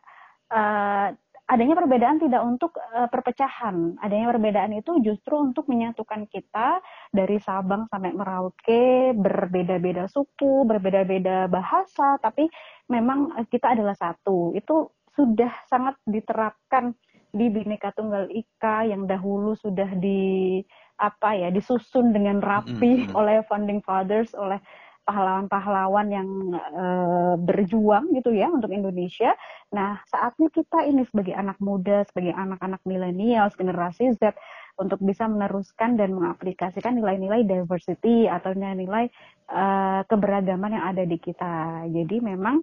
[0.52, 1.08] uh,
[1.46, 4.00] adanya perbedaan tidak untuk uh, perpecahan.
[4.02, 6.82] Adanya perbedaan itu justru untuk menyatukan kita
[7.14, 12.50] dari Sabang sampai Merauke, berbeda-beda suku, berbeda-beda bahasa, tapi
[12.90, 14.56] memang eh, kita adalah satu.
[14.58, 16.92] Itu sudah sangat diterapkan
[17.32, 20.60] di Bhinneka Tunggal Ika yang dahulu sudah di
[20.96, 23.16] apa ya disusun dengan rapi mm -hmm.
[23.20, 24.60] oleh founding fathers oleh
[25.06, 26.28] pahlawan-pahlawan yang
[26.74, 29.38] uh, berjuang gitu ya untuk Indonesia.
[29.70, 34.34] Nah, saatnya kita ini sebagai anak muda, sebagai anak-anak milenial, generasi Z
[34.76, 39.06] untuk bisa meneruskan dan mengaplikasikan nilai-nilai diversity atau nilai-nilai
[39.48, 41.86] uh, keberagaman yang ada di kita.
[41.86, 42.60] Jadi memang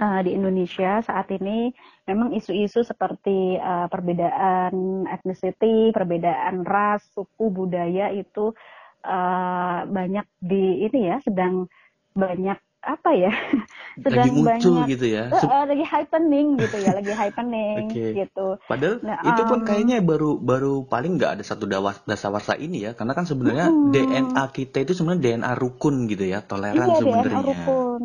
[0.00, 1.70] uh, di Indonesia saat ini
[2.08, 8.56] memang isu-isu seperti uh, perbedaan ethnicity, perbedaan ras, suku, budaya itu
[9.04, 11.68] uh, banyak di ini ya sedang
[12.16, 13.28] banyak apa ya
[14.08, 15.28] sedang lagi muncul banyak, gitu ya.
[15.28, 18.24] Uh, lagi happening gitu ya lagi happening okay.
[18.24, 18.56] gitu.
[18.64, 21.68] Padahal nah, itu pun um, kayaknya baru baru paling nggak ada satu
[22.08, 23.92] dasar warsa ini ya karena kan sebenarnya hmm.
[23.92, 27.36] DNA kita itu sebenarnya DNA rukun gitu ya toleran iya, sebenarnya.
[27.36, 28.02] DNA rukun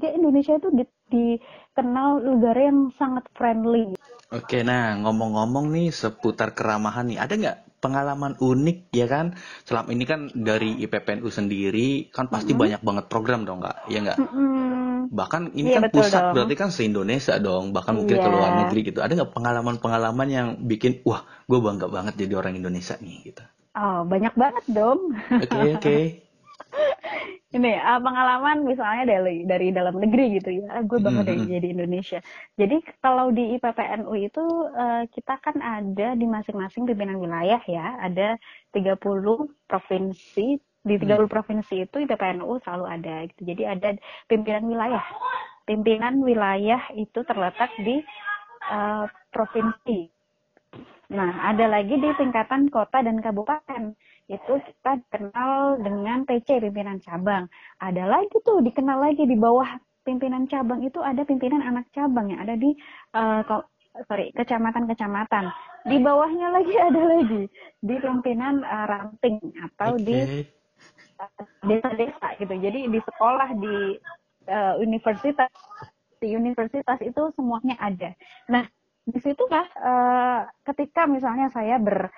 [0.00, 3.92] dia Indonesia itu di, dikenal negara yang sangat friendly
[4.30, 9.34] Oke, nah ngomong-ngomong nih seputar keramahan nih, ada nggak pengalaman unik ya kan
[9.64, 12.62] selama ini kan dari IPPNU sendiri kan pasti mm-hmm.
[12.62, 15.08] banyak banget program dong nggak ya nggak mm-hmm.
[15.10, 16.34] bahkan ini yeah, kan pusat dong.
[16.36, 18.24] berarti kan se Indonesia dong bahkan mungkin yeah.
[18.24, 18.58] ke luar iya.
[18.62, 23.16] negeri gitu ada nggak pengalaman-pengalaman yang bikin wah gue bangga banget jadi orang Indonesia nih
[23.32, 23.42] gitu
[23.80, 26.02] oh banyak banget dong oke okay, oke okay.
[27.50, 30.86] ini uh, pengalaman misalnya dari dari dalam negeri gitu ya.
[30.86, 31.50] Gue bangga mm -hmm.
[31.50, 32.18] jadi Indonesia.
[32.54, 37.98] Jadi kalau di IPPNU itu uh, kita kan ada di masing-masing pimpinan wilayah ya.
[38.06, 38.38] Ada
[38.70, 39.02] 30
[39.66, 40.62] provinsi.
[40.80, 41.28] Di 30 hmm.
[41.28, 43.52] provinsi itu IPPNU selalu ada gitu.
[43.52, 43.88] Jadi ada
[44.24, 45.04] pimpinan wilayah.
[45.68, 48.00] Pimpinan wilayah itu terletak di
[48.72, 50.08] uh, provinsi.
[51.10, 53.92] Nah ada lagi di tingkatan kota dan kabupaten
[54.30, 57.50] itu kita dikenal dengan PC pimpinan cabang.
[57.82, 59.66] Ada lagi tuh dikenal lagi di bawah
[60.06, 62.70] pimpinan cabang itu ada pimpinan anak cabang yang ada di
[63.18, 63.42] uh,
[64.06, 65.50] sorry kecamatan-kecamatan.
[65.82, 67.42] Di bawahnya lagi ada lagi
[67.82, 70.06] di pimpinan uh, ranting atau okay.
[70.06, 70.18] di
[71.66, 72.54] desa-desa gitu.
[72.54, 73.98] Jadi di sekolah di
[74.46, 75.50] uh, universitas
[76.22, 78.14] di universitas itu semuanya ada.
[78.46, 78.62] Nah
[79.10, 82.12] di situ lah uh, ketika misalnya saya ber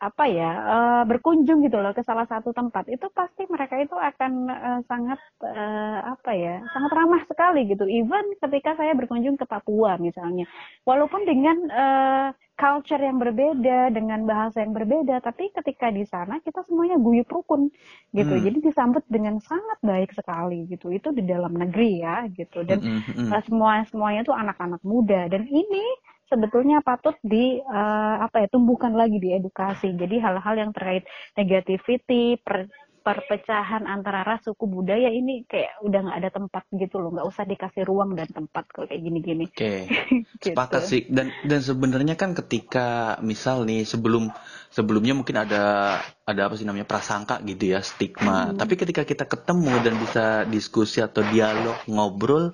[0.00, 2.88] apa ya uh, berkunjung gitu loh ke salah satu tempat.
[2.88, 7.84] Itu pasti mereka itu akan uh, sangat uh, apa ya sangat ramah sekali gitu.
[7.84, 10.48] Even ketika saya berkunjung ke Papua misalnya.
[10.88, 16.60] Walaupun dengan uh, culture yang berbeda dengan bahasa yang berbeda tapi ketika di sana kita
[16.64, 17.68] semuanya guyup rukun
[18.16, 18.34] gitu.
[18.36, 18.44] Hmm.
[18.44, 20.88] jadi disambut dengan sangat baik sekali gitu.
[20.88, 22.64] Itu di dalam negeri ya gitu.
[22.64, 23.40] Dan hmm, hmm, hmm.
[23.44, 25.28] Semua semuanya tuh anak-anak muda.
[25.28, 25.84] Dan ini
[26.30, 29.90] sebetulnya patut di uh, apa ya tumbuhkan lagi di edukasi.
[29.98, 31.04] Jadi hal-hal yang terkait
[31.34, 32.70] negativity, per,
[33.00, 37.44] perpecahan antara ras, suku, budaya ini kayak udah nggak ada tempat gitu loh, nggak usah
[37.48, 39.44] dikasih ruang dan tempat kalau kayak gini-gini.
[39.48, 39.78] Oke, okay.
[40.38, 40.54] gitu.
[40.54, 41.02] sepakat sih.
[41.08, 44.30] Dan dan sebenarnya kan ketika misal nih sebelum
[44.70, 45.96] sebelumnya mungkin ada
[46.28, 48.52] ada apa sih namanya prasangka gitu ya stigma.
[48.52, 48.56] Hmm.
[48.60, 52.52] Tapi ketika kita ketemu dan bisa diskusi atau dialog ngobrol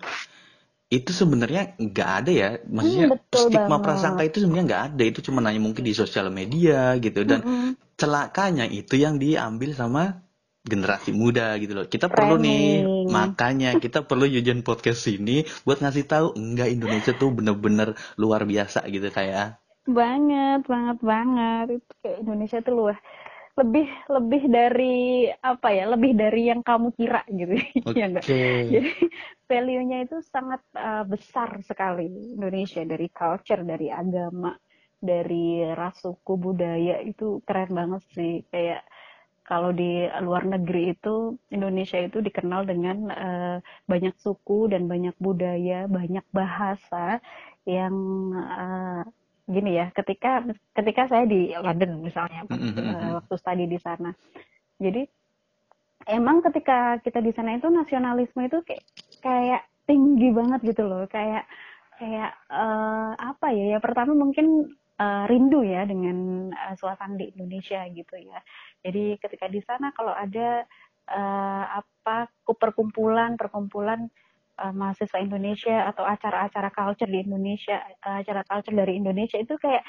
[0.86, 3.84] itu sebenarnya nggak ada ya maksudnya hmm, stigma banget.
[3.90, 7.70] prasangka itu sebenarnya nggak ada itu cuma nanya mungkin di sosial media gitu dan -hmm.
[7.98, 10.22] celakanya itu yang diambil sama
[10.66, 12.14] generasi muda gitu loh kita Training.
[12.14, 12.66] perlu nih
[13.10, 18.86] makanya kita perlu Yujan podcast ini buat ngasih tahu enggak Indonesia tuh bener-bener luar biasa
[18.86, 22.96] gitu kayak banget banget banget itu kayak Indonesia tuh luar
[23.56, 24.96] lebih lebih dari
[25.32, 27.56] apa ya lebih dari yang kamu kira gitu.
[27.86, 27.96] Okay.
[27.96, 28.26] ya enggak
[28.68, 28.92] jadi
[29.48, 32.84] value-nya itu sangat uh, besar sekali Indonesia.
[32.84, 34.52] Dari culture dari agama
[35.00, 38.34] dari ras suku budaya itu keren banget sih.
[38.52, 38.84] Kayak
[39.46, 45.86] kalau di luar negeri itu Indonesia itu dikenal dengan uh, banyak suku dan banyak budaya,
[45.86, 47.22] banyak bahasa
[47.64, 47.94] yang
[48.34, 49.06] uh,
[49.46, 50.42] gini ya ketika
[50.74, 53.14] ketika saya di London misalnya mm -hmm.
[53.22, 54.10] waktu studi di sana.
[54.76, 55.06] Jadi
[56.10, 58.84] emang ketika kita di sana itu nasionalisme itu kayak
[59.22, 61.06] kayak tinggi banget gitu loh.
[61.06, 61.46] Kayak
[61.96, 63.76] kayak uh, apa ya?
[63.76, 68.42] Ya pertama mungkin uh, rindu ya dengan uh, suasana di Indonesia gitu ya.
[68.82, 70.66] Jadi ketika di sana kalau ada
[71.10, 74.10] uh, apa perkumpulan perkumpulan
[74.60, 79.84] uh, mahasiswa Indonesia atau acara-acara culture di Indonesia, uh, acara culture dari Indonesia itu kayak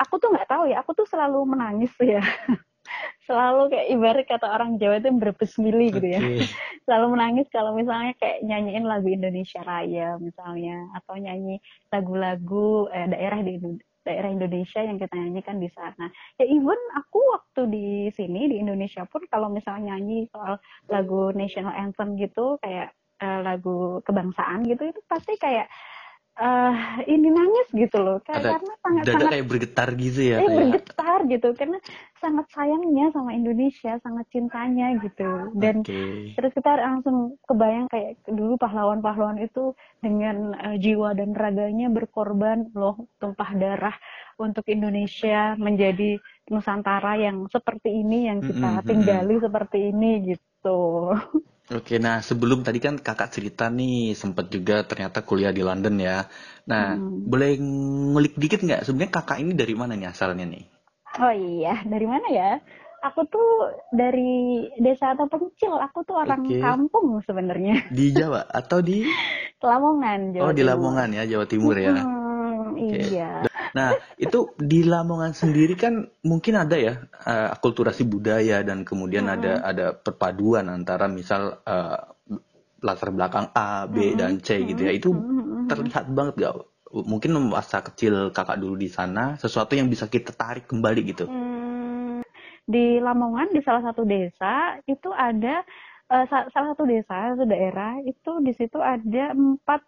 [0.00, 2.20] aku tuh nggak tahu ya, aku tuh selalu menangis ya.
[3.28, 6.20] selalu kayak ibarat kata orang Jawa itu berbesmili gitu ya.
[6.88, 11.62] selalu menangis kalau misalnya kayak nyanyiin lagu Indonesia Raya misalnya atau nyanyi
[11.94, 13.60] lagu-lagu eh, daerah di
[14.00, 16.08] daerah Indonesia yang kita nyanyikan di sana.
[16.40, 17.86] Ya even aku waktu di
[18.16, 20.56] sini di Indonesia pun kalau misalnya nyanyi soal
[20.88, 25.68] lagu national anthem gitu kayak uh, lagu kebangsaan gitu itu pasti kayak
[26.40, 28.18] uh, ini nangis gitu loh.
[28.24, 31.48] Kayak Ada karena sangat dada sangat kayak bergetar gitu ya eh, kayak bergetar gitu.
[31.56, 31.78] Karena
[32.20, 35.30] sangat sayangnya sama Indonesia sangat cintanya gitu.
[35.56, 36.00] Dan oke.
[36.36, 43.08] terus kita langsung kebayang kayak dulu pahlawan-pahlawan itu dengan uh, jiwa dan raganya berkorban loh
[43.20, 43.96] tumpah darah
[44.40, 46.16] untuk Indonesia menjadi
[46.50, 48.88] Nusantara yang seperti ini yang kita Mm-mm, mm-mm.
[48.88, 50.80] tinggali seperti ini gitu.
[51.78, 56.16] Oke, nah sebelum tadi kan kakak cerita nih sempet juga ternyata kuliah di London ya.
[56.70, 57.30] Nah, Hmm.
[57.30, 57.50] boleh
[58.10, 58.80] ngulik dikit nggak?
[58.86, 60.64] Sebenarnya kakak ini dari mana nih asalnya nih?
[61.22, 62.50] Oh iya, dari mana ya?
[63.06, 63.48] Aku tuh
[64.00, 65.72] dari desa atau pencil.
[65.86, 66.60] Aku tuh orang Oke.
[66.60, 67.74] kampung sebenarnya.
[67.96, 68.98] Di Jawa atau di?
[69.68, 70.62] Lamongan, Jawa Oh, di.
[70.64, 71.94] Lamongan ya, Jawa Timur ya.
[72.80, 73.44] Hmm, iya.
[73.76, 75.94] Nah, itu di Lamongan sendiri kan
[76.26, 76.94] mungkin ada ya
[77.30, 81.98] eh, akulturasi budaya dan kemudian ada ada perpaduan antara misal eh,
[82.86, 84.92] latar belakang A, B dan C gitu ya.
[84.96, 86.54] Itu Hmm, terlihat banget gak?
[86.90, 91.26] Mungkin masa kecil kakak dulu di sana sesuatu yang bisa kita tarik kembali gitu.
[91.28, 92.24] Hmm,
[92.66, 95.62] di Lamongan di salah satu desa itu ada
[96.10, 99.80] sa- salah satu desa satu daerah itu di situ ada empat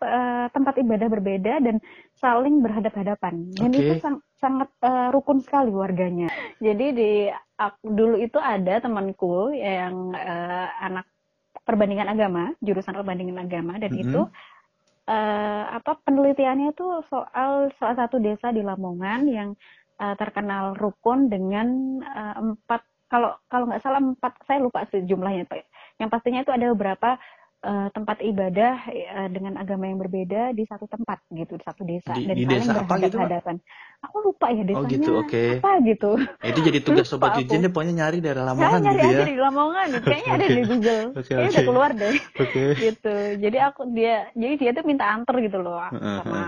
[0.00, 1.76] eh, tempat ibadah berbeda dan
[2.14, 3.80] saling berhadap-hadapan dan Oke.
[3.82, 6.28] itu sang- sangat eh, rukun sekali warganya
[6.58, 7.10] jadi di
[7.56, 11.06] aku, dulu itu ada temanku yang eh, anak
[11.62, 14.02] perbandingan agama jurusan perbandingan agama dan Mhm.
[14.02, 14.20] itu
[15.08, 19.48] eh, apa penelitiannya itu soal salah satu desa di Lamongan yang
[19.98, 21.66] eh, terkenal rukun dengan
[22.02, 25.64] eh, empat kalau kalau nggak salah empat saya lupa sih jumlahnya Pak.
[25.96, 27.16] Yang pastinya itu ada beberapa
[27.66, 32.14] eh, tempat ibadah eh, dengan agama yang berbeda di satu tempat gitu di satu desa
[32.14, 33.56] Di- dan di saling desa apa gitu, berhadap-hadapan.
[34.06, 35.42] Aku lupa ya Oh desanya gitu, oke.
[35.58, 36.06] apa gitu.
[36.38, 37.30] Nah, itu jadi tugas Lupa sobat.
[37.38, 39.26] Yujen deh, pokoknya nyari daerah Saya Lamongan nyari gitu aja ya.
[39.30, 41.06] di Lamongan, kayaknya ada di Google.
[41.18, 41.54] Oke, Kayaknya oke.
[41.54, 42.62] udah keluar deh Oke.
[42.82, 43.08] gitu
[43.42, 45.82] jadi aku dia jadi dia tuh minta anter gitu loh
[46.16, 46.38] sama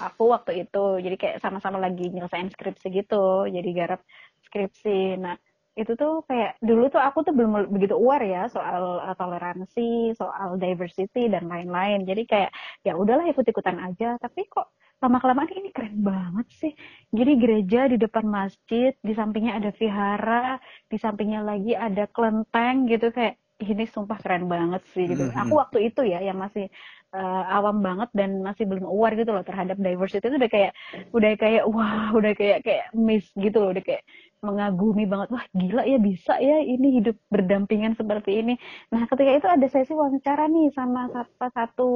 [0.00, 4.00] aku waktu itu jadi kayak sama-sama lagi nyelesain skripsi gitu jadi garap
[4.46, 4.88] skripsi
[5.22, 5.34] nah
[5.72, 10.60] itu tuh kayak dulu tuh aku tuh belum begitu aware ya soal uh, toleransi soal
[10.60, 12.04] diversity dan lain-lain.
[12.04, 12.50] Jadi kayak
[12.84, 14.20] ya udahlah ikut-ikutan aja.
[14.20, 16.72] Tapi kok lama kelamaan ini keren banget sih.
[17.10, 23.08] Jadi gereja di depan masjid di sampingnya ada vihara di sampingnya lagi ada kelenteng gitu.
[23.08, 25.30] Kayak ini sumpah keren banget sih gitu.
[25.30, 25.38] Mhm.
[25.46, 26.66] Aku waktu itu ya yang masih
[27.14, 30.72] uh, awam banget dan masih belum aware gitu loh terhadap diversity itu udah kayak
[31.14, 33.70] udah kayak wah udah kayak kayak miss gitu loh.
[33.72, 34.02] Udah kayak
[34.42, 38.54] mengagumi banget wah gila ya bisa ya ini hidup berdampingan seperti ini.
[38.92, 41.88] Nah ketika itu ada sesi wawancara nih sama satu, satu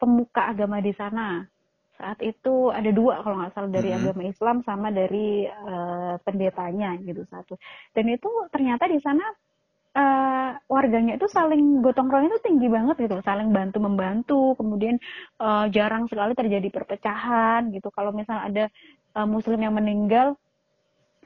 [0.00, 1.46] pemuka agama di sana.
[1.98, 3.98] Saat itu ada dua kalau nggak salah dari Mhm.
[4.02, 7.54] agama Islam sama dari uh, pendetanya gitu satu.
[7.94, 9.22] Dan itu ternyata di sana
[9.92, 14.56] eh, warganya itu saling gotong royong itu tinggi banget gitu, saling bantu membantu.
[14.58, 14.96] Kemudian
[15.42, 17.88] eh, jarang sekali terjadi perpecahan gitu.
[17.92, 18.64] Kalau misalnya ada
[19.18, 20.36] eh, Muslim yang meninggal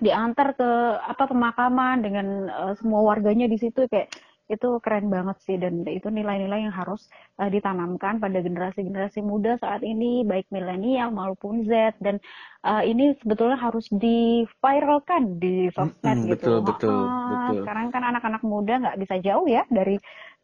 [0.05, 0.69] diantar ke
[1.13, 4.09] apa pemakaman dengan eh, semua warganya di situ kayak
[4.47, 7.01] itu keren banget sih dan itu nilai-nilai yang harus
[7.41, 12.17] eh, ditanamkan pada generasi-generasi muda saat ini baik milenial maupun Z dan
[12.67, 16.47] eh, ini sebetulnya harus diviralkan di sosmed Mm-mm, gitu.
[16.47, 17.63] betul, betul, Ah, betul.
[17.63, 19.95] Sekarang kan anak-anak muda nggak bisa jauh ya dari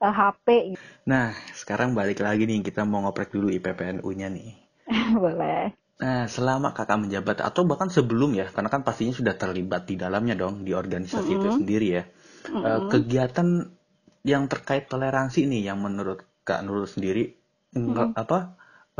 [0.02, 0.86] eh, HP gitu.
[1.10, 1.30] Nah,
[1.60, 4.50] sekarang balik lagi nih kita mau ngoprek dulu IPPNU-nya nih.
[5.22, 5.72] boleh.
[6.02, 10.34] Nah, selama kakak menjabat atau bahkan sebelum ya, karena kan pastinya sudah terlibat di dalamnya
[10.42, 11.58] dong di organisasi itu Mm-mm.
[11.58, 12.02] sendiri ya.
[12.68, 12.90] Eh, Mm-mm.
[12.92, 13.48] kegiatan
[14.32, 17.24] yang terkait toleransi nih yang menurut Kak Nurul sendiri
[17.74, 18.38] nggak- apa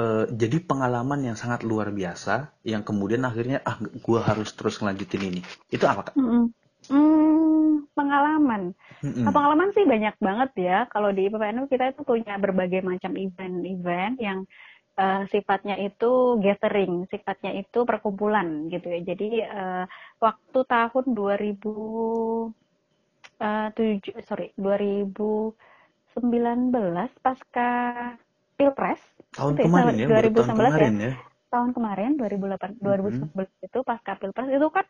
[0.03, 2.35] eh, jadi pengalaman yang sangat luar biasa
[2.73, 3.77] yang kemudian akhirnya ah
[4.07, 5.41] gua harus terus ngelanjutin ini.
[5.75, 6.17] Itu apa Kak?
[6.17, 6.45] Mm-mm.
[6.91, 8.63] Hmm, pengalaman.
[9.23, 10.77] Nah, pengalaman sih banyak banget ya.
[10.93, 14.39] Kalau di PPNU kita itu punya berbagai macam event-event yang
[14.99, 16.07] eh, sifatnya itu
[16.45, 19.01] gathering, sifatnya itu perkumpulan gitu ya.
[19.11, 19.85] Jadi eh,
[20.21, 22.53] waktu tahun 2007
[24.29, 25.57] sorry 2019
[27.25, 27.71] pasca
[28.57, 29.01] Pilpres
[29.33, 31.13] Tahun itu ya, kemarin ya, baru tahun 2019 ya kemarin ya.
[31.53, 32.81] tahun kemarin 2008 Mhm.
[32.81, 34.87] 2019 itu pasca pilpres itu kan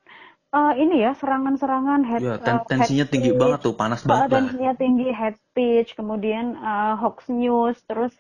[0.53, 4.01] eh, ini ya serangan-serangan head Ya, eh, ten- tensinya head tinggi speech, banget tuh, panas
[4.03, 8.13] eh, banget tensinya tinggi head speech kemudian eh, hoax news terus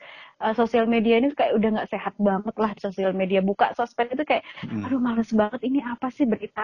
[0.45, 4.24] eh, sosial media ini kayak udah nggak sehat banget lah sosial media buka sosmed itu
[4.30, 4.82] kayak Mm.
[4.84, 6.62] aduh males banget ini apa sih berita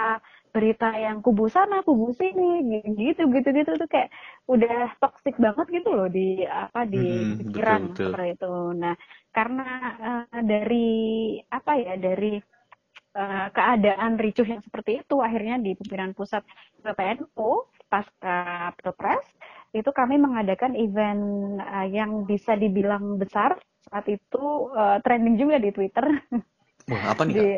[0.54, 2.42] berita yang kubu sana kubu sini
[3.00, 4.08] gitu gitu gitu tuh kayak
[4.52, 8.12] udah toxic banget gitu loh di apa di Mm-mm, pikiran betul, betul.
[8.12, 8.46] seperti itu
[8.82, 8.94] nah
[9.36, 9.62] karena
[10.06, 10.76] eh, dari
[11.56, 12.26] apa ya dari
[13.18, 16.42] eh, keadaan ricuh yang seperti itu akhirnya di pimpinan pusat
[16.84, 17.50] PPNU
[17.90, 18.36] pasca
[18.78, 19.26] pilpres
[19.72, 21.22] itu kami mengadakan event
[21.60, 26.04] eh, yang bisa dibilang besar saat itu uh, trending juga di Twitter.
[26.92, 27.34] Wah, apa nih?
[27.34, 27.48] Di,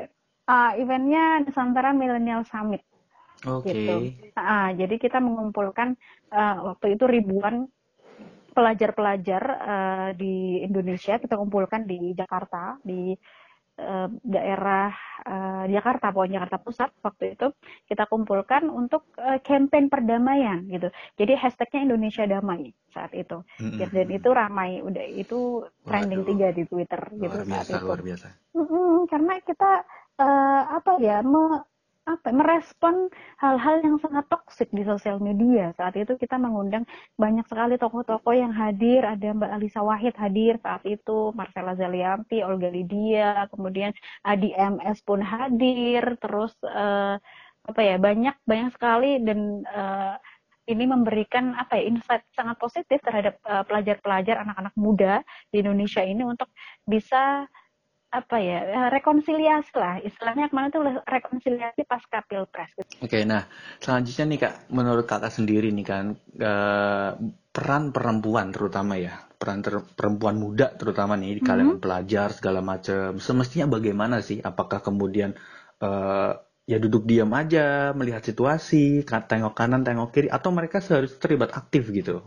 [0.47, 2.87] uh, eventnya Nusantara Millennial Summit.
[3.51, 3.73] Oke.
[3.73, 3.75] Okay.
[3.75, 3.97] Gitu.
[4.39, 5.99] Uh, jadi kita mengumpulkan
[6.31, 7.67] uh, waktu itu ribuan
[8.51, 13.15] pelajar-pelajar uh, di Indonesia kita kumpulkan di Jakarta di
[13.81, 14.93] uh, daerah
[15.25, 17.47] uh, Jakarta pokoknya Jakarta Pusat waktu itu
[17.89, 20.93] kita kumpulkan untuk uh, campaign perdamaian gitu.
[21.17, 23.41] Jadi hashtagnya Indonesia Damai saat itu.
[23.61, 23.89] Mm-hmm.
[23.91, 26.31] dan itu ramai udah itu trending Waduh.
[26.37, 27.87] tiga di Twitter gitu luar biasa, saat itu.
[27.89, 28.29] luar biasa.
[28.51, 29.73] Mm-hmm, karena kita
[30.21, 31.65] uh, apa ya me,
[32.11, 33.07] apa merespon
[33.39, 35.71] hal-hal yang sangat toksik di sosial media.
[35.79, 36.83] Saat itu kita mengundang
[37.15, 39.07] banyak sekali tokoh-tokoh yang hadir.
[39.07, 43.95] Ada Mbak Alisa Wahid hadir saat itu Marcella Zalianti Olga Lydia kemudian
[44.27, 46.19] Adi MS pun hadir.
[46.19, 47.15] Terus uh,
[47.61, 50.17] apa ya banyak banyak sekali dan uh,
[50.71, 55.15] ini memberikan apa ya insight sangat positif terhadap uh, pelajar-pelajar anak-anak muda
[55.51, 56.51] di Indonesia ini untuk
[56.87, 57.47] bisa
[58.11, 62.75] apa ya eh, rekonsiliasi lah istilahnya ke mana tuh rekonsiliasi pasca pilpres.
[62.99, 63.47] Oke, nah
[63.79, 67.15] selanjutnya nih kak, menurut kakak sendiri nih kan uh,
[67.55, 71.85] peran perempuan terutama ya peran ter perempuan muda terutama nih di kalangan mm -hmm.
[71.87, 74.43] pelajar segala macam semestinya bagaimana sih?
[74.43, 75.39] Apakah kemudian
[75.79, 76.35] uh,
[76.67, 81.95] ya duduk diam aja melihat situasi, tengok kanan tengok kiri, atau mereka seharusnya terlibat aktif
[81.95, 82.27] gitu?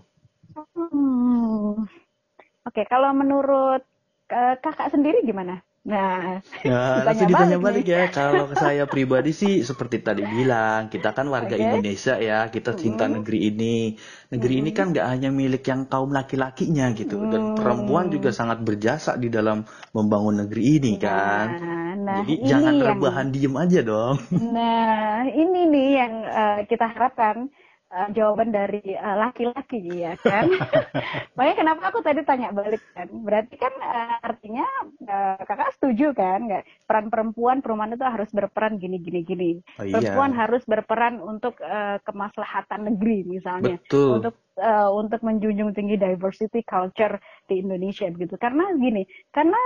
[0.55, 1.84] Hmm.
[2.63, 3.84] Oke, kalau menurut
[4.63, 5.59] kakak sendiri gimana?
[5.84, 8.03] Nah, nah ditanya, ditanya balik, balik ya.
[8.07, 11.67] Kalau saya pribadi sih seperti tadi bilang, kita kan warga okay.
[11.67, 13.19] Indonesia ya, kita cinta mm.
[13.19, 13.77] negeri ini.
[14.31, 14.61] Negeri mm.
[14.63, 17.29] ini kan nggak hanya milik yang kaum laki-lakinya gitu, mm.
[17.36, 21.47] dan perempuan juga sangat berjasa di dalam membangun negeri ini nah, kan.
[21.99, 22.88] Nah, Jadi ini jangan yang...
[22.88, 24.15] rebahan diem aja dong.
[24.31, 27.51] Nah, ini nih yang uh, kita harapkan
[27.93, 30.49] uh, jawaban dari uh, laki-laki ya kan.
[31.37, 33.07] Makanya kenapa aku tadi tanya balik kan.
[33.13, 34.65] Berarti kan uh, artinya
[35.05, 39.49] uh, kakak setuju kan nggak peran perempuan perempuan itu harus berperan gini gini gini.
[39.77, 39.93] Oh, iya.
[40.01, 43.77] Perempuan harus berperan untuk uh, kemaslahatan negeri misalnya.
[43.85, 44.19] Betul.
[44.19, 48.35] Untuk uh, untuk menjunjung tinggi diversity culture di Indonesia begitu.
[48.41, 49.59] Karena gini, karena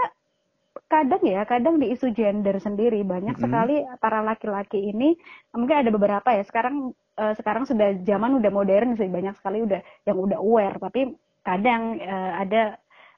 [0.85, 3.45] kadang ya, kadang di isu gender sendiri banyak mm -hmm.
[3.49, 5.17] sekali para laki-laki ini
[5.51, 6.45] mungkin ada beberapa ya.
[6.45, 11.17] Sekarang uh, sekarang sudah zaman udah modern sih banyak sekali udah yang udah aware, tapi
[11.41, 12.77] kadang uh, ada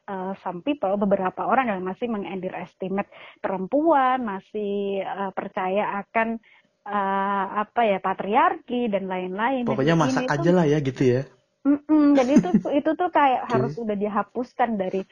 [0.10, 3.12] uh, some people beberapa orang yang masih mengunderestimate
[3.44, 6.40] perempuan, masih uh, percaya akan
[6.90, 9.68] uh, apa ya patriarki dan lain-lain.
[9.70, 11.24] Pokoknya dan masak aja lah ya gitu ya.
[11.60, 13.52] Mm-mm, dan itu itu tuh kayak okay.
[13.52, 15.04] harus udah dihapuskan dari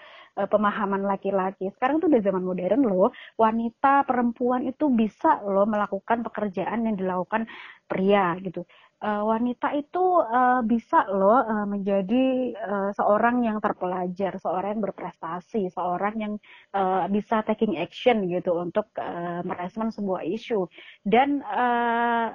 [0.45, 1.73] pemahaman laki-laki.
[1.73, 7.49] Sekarang tuh udah zaman modern loh, wanita perempuan itu bisa loh melakukan pekerjaan yang dilakukan
[7.89, 8.61] pria gitu.
[8.97, 15.69] Uh, wanita itu uh, bisa loh uh, menjadi uh, seorang yang terpelajar, seorang yang berprestasi,
[15.69, 16.33] seorang yang
[16.73, 20.65] uh, bisa taking action gitu untuk uh, merespon sebuah isu.
[21.05, 22.33] Dan uh,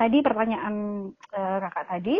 [0.00, 0.74] tadi pertanyaan
[1.12, 2.16] uh, kakak tadi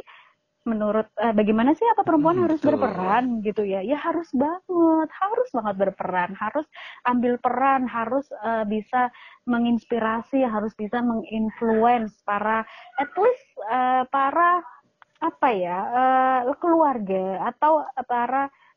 [0.69, 3.81] menurut uh, bagaimana sih apa perempuan hmm, harus berperan gitu ya?
[3.81, 6.67] Ya harus banget harus banget berperan harus
[7.09, 9.09] ambil peran harus uh, bisa
[9.49, 12.63] menginspirasi harus bisa menginfluence para
[13.01, 14.61] at least uh, para
[15.21, 15.79] apa ya
[16.49, 18.70] uh, keluarga atau para Eh,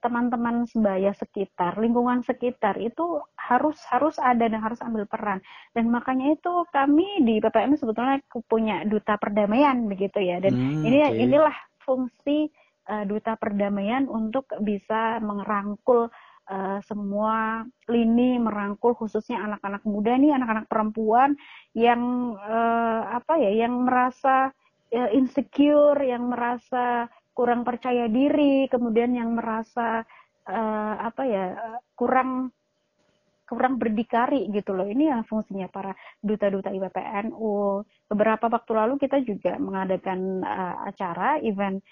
[0.00, 5.44] teman-teman sebaya sekitar, lingkungan sekitar itu harus harus ada dan harus ambil peran.
[5.76, 10.40] Dan makanya itu kami di PPM sebetulnya punya duta perdamaian begitu ya.
[10.40, 11.20] Dan hmm, ini okay.
[11.20, 12.48] inilah fungsi
[12.88, 16.08] uh, duta perdamaian untuk bisa merangkul
[16.48, 21.36] uh, semua lini, merangkul khususnya anak-anak muda nih, anak-anak perempuan
[21.76, 24.50] yang uh, apa ya, yang merasa
[24.94, 30.04] uh, insecure, yang merasa kurang percaya diri, kemudian yang merasa
[30.48, 31.44] uh, apa ya
[31.96, 32.52] kurang
[33.52, 34.88] kurang berdikari gitu loh.
[34.88, 35.92] Ini yang fungsinya para
[36.24, 37.84] duta-duta IPPNU.
[38.08, 41.84] Beberapa waktu lalu kita juga mengadakan uh, acara event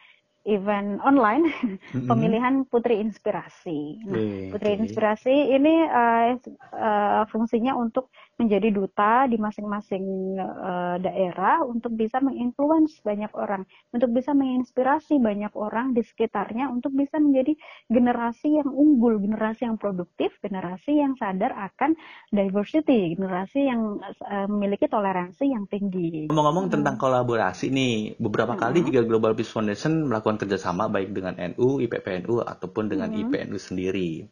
[0.49, 2.09] event online mm-hmm.
[2.09, 4.05] pemilihan Putri Inspirasi.
[4.09, 4.81] Nah, Putri okay.
[4.81, 6.37] Inspirasi ini uh,
[6.77, 8.09] uh, fungsinya untuk
[8.41, 10.05] menjadi duta di masing-masing
[10.41, 16.97] uh, daerah untuk bisa menginfluence banyak orang, untuk bisa menginspirasi banyak orang di sekitarnya untuk
[16.97, 17.53] bisa menjadi
[17.93, 21.93] generasi yang unggul, generasi yang produktif, generasi yang sadar akan
[22.33, 26.33] diversity, generasi yang uh, memiliki toleransi yang tinggi.
[26.33, 26.75] Ngomong-ngomong hmm.
[26.81, 28.63] tentang kolaborasi nih, beberapa hmm.
[28.63, 33.19] kali juga Global Peace Foundation melakukan kerjasama baik dengan NU, IPPNU ataupun dengan hmm.
[33.27, 34.29] IPNU sendiri.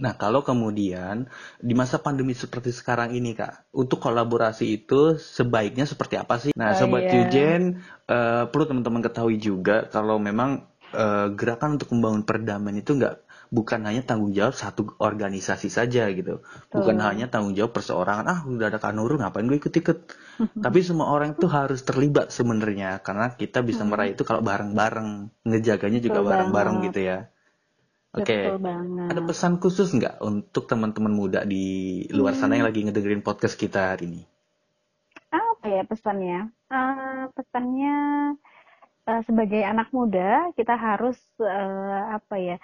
[0.00, 1.24] Nah, kalau kemudian
[1.56, 6.52] di masa pandemi seperti sekarang ini, Kak, untuk kolaborasi itu sebaiknya seperti apa sih?
[6.52, 7.24] Nah, oh, Sobat yeah.
[7.24, 7.62] Yujen,
[8.04, 13.16] uh, perlu teman-teman ketahui juga kalau memang uh, gerakan untuk membangun perdamaian itu nggak
[13.50, 18.70] bukan hanya tanggung jawab satu organisasi saja gitu bukan hanya tanggung jawab perseorangan ah udah
[18.70, 19.98] ada kanuru ngapain gue ikut-ikut
[20.64, 23.90] tapi semua orang itu harus terlibat sebenarnya karena kita bisa hmm.
[23.90, 27.18] meraih itu kalau bareng-bareng ngejaganya juga bareng-bareng gitu ya
[28.10, 28.50] Oke, okay.
[29.06, 32.70] ada pesan khusus nggak untuk teman-teman muda di luar sana yang hmm.
[32.74, 34.22] lagi ngedengerin podcast kita hari ini?
[35.30, 36.50] Apa ya pesannya?
[36.66, 37.94] Uh, pesannya
[39.06, 42.56] uh, sebagai anak muda kita harus uh, apa ya?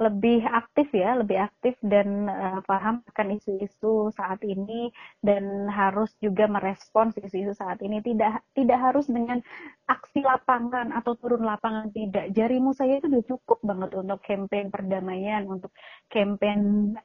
[0.00, 4.88] Lebih aktif ya, lebih aktif dan uh, paham akan isu-isu saat ini
[5.20, 9.44] dan harus juga merespons isu-isu saat ini tidak tidak harus dengan
[9.84, 12.32] aksi lapangan atau turun lapangan tidak.
[12.32, 15.76] Jarimu saya itu sudah cukup banget untuk campaign perdamaian, untuk
[16.08, 16.96] campaign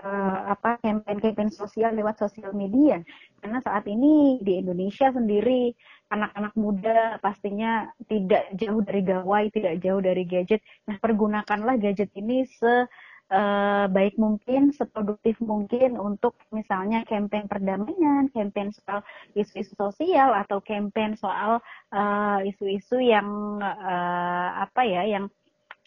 [0.00, 2.98] uh, apa campaign-campaign sosial lewat sosial media.
[3.38, 5.70] Karena saat ini di Indonesia sendiri
[6.14, 10.62] anak-anak muda pastinya tidak jauh dari gawai, tidak jauh dari gadget.
[10.86, 12.86] Nah, pergunakanlah gadget ini se
[13.34, 19.02] uh, baik mungkin, seproduktif mungkin untuk misalnya campaign perdamaian, campaign soal
[19.34, 21.58] isu-isu sosial atau campaign soal
[21.90, 23.28] eh, isu-isu uh, yang
[23.60, 25.26] uh, apa ya, yang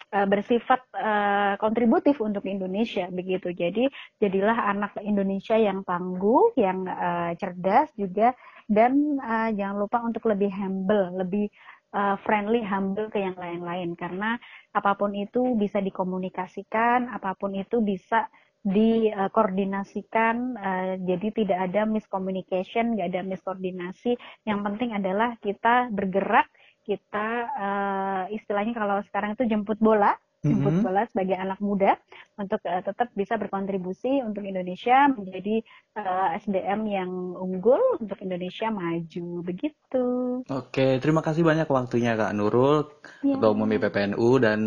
[0.07, 3.51] bersifat uh, kontributif untuk Indonesia begitu.
[3.51, 3.91] Jadi
[4.23, 8.32] jadilah anak Indonesia yang tangguh, yang uh, cerdas juga
[8.68, 11.47] dan uh, jangan lupa untuk lebih humble, lebih
[11.95, 14.36] uh, friendly, humble ke yang lain-lain karena
[14.76, 18.28] apa pun itu bisa dikomunikasikan, apa pun itu bisa
[18.68, 24.20] dikoordinasikan, uh, jadi tidak ada miscommunication, nggak ada miskoordinasi.
[24.43, 26.51] Yang penting adalah kita bergerak,
[26.84, 30.85] kita uh, istilahnya kalau sekarang itu jemput bola, jemput mm -hmm.
[30.85, 31.97] bola sebagai anak muda
[32.38, 35.65] untuk uh, tetap bisa berkontribusi untuk Indonesia menjadi
[35.97, 40.05] uh, eh, SDM yang unggul untuk Indonesia maju begitu.
[40.45, 42.85] Oke, terima kasih banyak waktunya Kak Nurul,
[43.25, 43.38] yeah.
[43.38, 44.59] Ketua Umum PPNU dan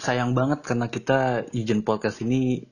[0.00, 2.64] sayang banget karena kita izin podcast ini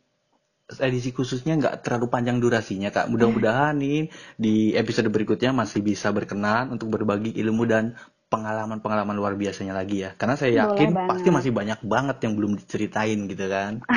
[0.77, 3.09] edisi khususnya nggak terlalu panjang durasinya kak.
[3.09, 7.97] Mudah-mudahan nih di episode berikutnya masih bisa berkenan untuk berbagi ilmu dan
[8.29, 10.15] pengalaman-pengalaman luar biasanya lagi ya.
[10.15, 13.81] Karena saya yakin pasti masih banyak banget yang belum diceritain gitu kan.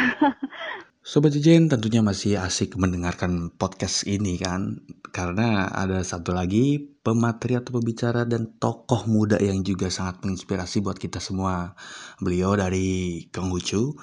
[1.02, 7.82] Sobat Jejen tentunya masih asik mendengarkan podcast ini kan Karena ada satu lagi pemateri atau
[7.82, 11.74] pembicara dan tokoh muda yang juga sangat menginspirasi buat kita semua
[12.22, 13.98] Beliau dari Kang Hucu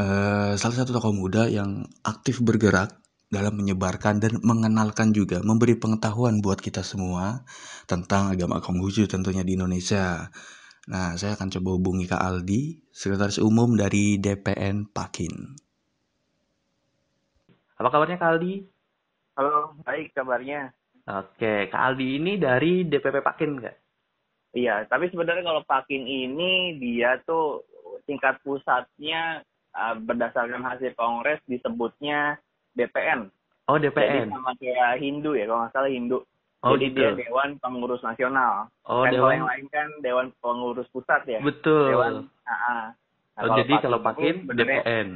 [0.00, 2.96] uh, Salah satu tokoh muda yang aktif bergerak
[3.30, 7.46] dalam menyebarkan dan mengenalkan juga, memberi pengetahuan buat kita semua
[7.86, 10.34] tentang agama Konghucu tentunya di Indonesia.
[10.90, 15.30] Nah, saya akan coba hubungi Kak Aldi, Sekretaris Umum dari DPN Pakin.
[17.78, 18.66] Apa kabarnya Kak Aldi?
[19.38, 20.74] Halo, baik kabarnya.
[21.06, 23.76] Oke, Kak Aldi ini dari DPP Pakin nggak?
[24.58, 27.62] Iya, tapi sebenarnya kalau Pakin ini dia tuh
[28.10, 32.42] tingkat pusatnya uh, berdasarkan hasil kongres disebutnya
[32.76, 33.30] DPN.
[33.70, 34.26] Oh DPN.
[34.26, 36.18] Jadi sama kayak Hindu ya kalau nggak salah Hindu.
[36.60, 37.00] Oh, Jadi gitu.
[37.00, 38.68] dia Dewan Pengurus Nasional.
[38.84, 39.32] Oh, kan Dewan.
[39.32, 41.40] yang lain kan Dewan Pengurus Pusat ya.
[41.40, 41.88] Betul.
[41.88, 42.28] Dewan.
[42.44, 42.92] Uh,
[43.32, 45.08] nah, oh, jadi kalau Pakin DPN.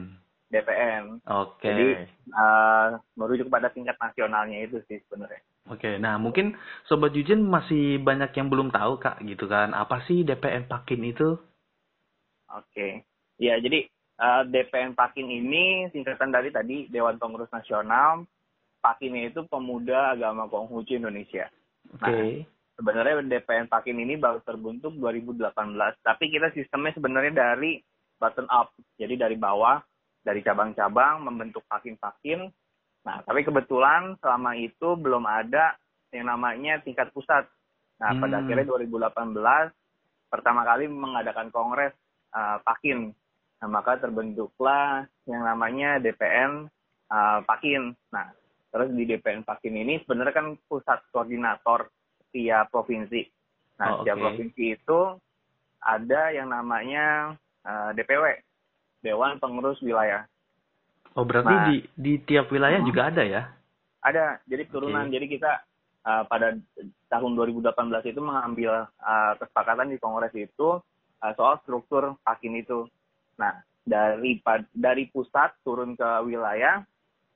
[0.48, 1.20] DPN.
[1.28, 1.60] Oke.
[1.60, 1.68] Okay.
[1.68, 1.86] Jadi
[2.32, 5.44] uh, merujuk pada tingkat nasionalnya itu sih sebenarnya.
[5.64, 5.94] Oke, okay.
[5.96, 9.72] nah mungkin Sobat Jujin masih banyak yang belum tahu kak gitu kan.
[9.72, 11.40] Apa sih DPN Pakin itu?
[12.52, 12.92] Oke, okay.
[13.40, 13.88] ya jadi
[14.18, 18.26] uh, eh, DPN Pakin ini singkatan dari tadi Dewan Pengurus Nasional.
[18.84, 21.48] Pakinnya itu Pemuda Agama Konghucu Indonesia.
[21.96, 22.44] Okay.
[22.44, 22.44] Nah,
[22.76, 25.48] sebenarnya DPN Pakin ini baru terbentuk 2018,
[26.04, 27.80] tapi kita sistemnya sebenarnya dari
[28.20, 28.76] button up.
[29.00, 29.80] Jadi dari bawah,
[30.20, 32.44] dari cabang-cabang membentuk pakin-pakin.
[33.08, 35.80] Nah, tapi kebetulan selama itu belum ada
[36.12, 37.48] yang namanya tingkat pusat.
[38.04, 38.20] Nah, hmm.
[38.20, 39.72] pada akhirnya 2018
[40.28, 41.94] pertama kali mengadakan kongres
[42.34, 43.14] uh, pakin
[43.62, 46.66] Nah, maka terbentuklah yang namanya DPN
[47.10, 47.94] uh, Pakin.
[48.10, 48.32] Nah,
[48.74, 51.88] terus di DPN Pakin ini sebenarnya kan pusat koordinator
[52.34, 53.22] tiap provinsi.
[53.78, 55.00] Nah, oh, tiap provinsi itu
[55.84, 58.40] ada yang namanya uh, DPW,
[59.04, 60.24] Dewan Pengurus Wilayah.
[61.14, 62.88] Oh, berarti nah, di di tiap wilayah hmm.
[62.90, 63.42] juga ada ya?
[64.02, 64.42] Ada.
[64.50, 65.06] Jadi turunan.
[65.06, 65.14] Okay.
[65.14, 65.52] Jadi kita
[66.02, 66.58] uh, pada
[67.06, 67.70] tahun 2018
[68.10, 70.82] itu mengambil uh, kesepakatan di kongres itu
[71.22, 72.90] uh, soal struktur Pakin itu.
[73.40, 73.54] Nah,
[73.84, 74.40] dari
[74.72, 76.80] dari pusat turun ke wilayah,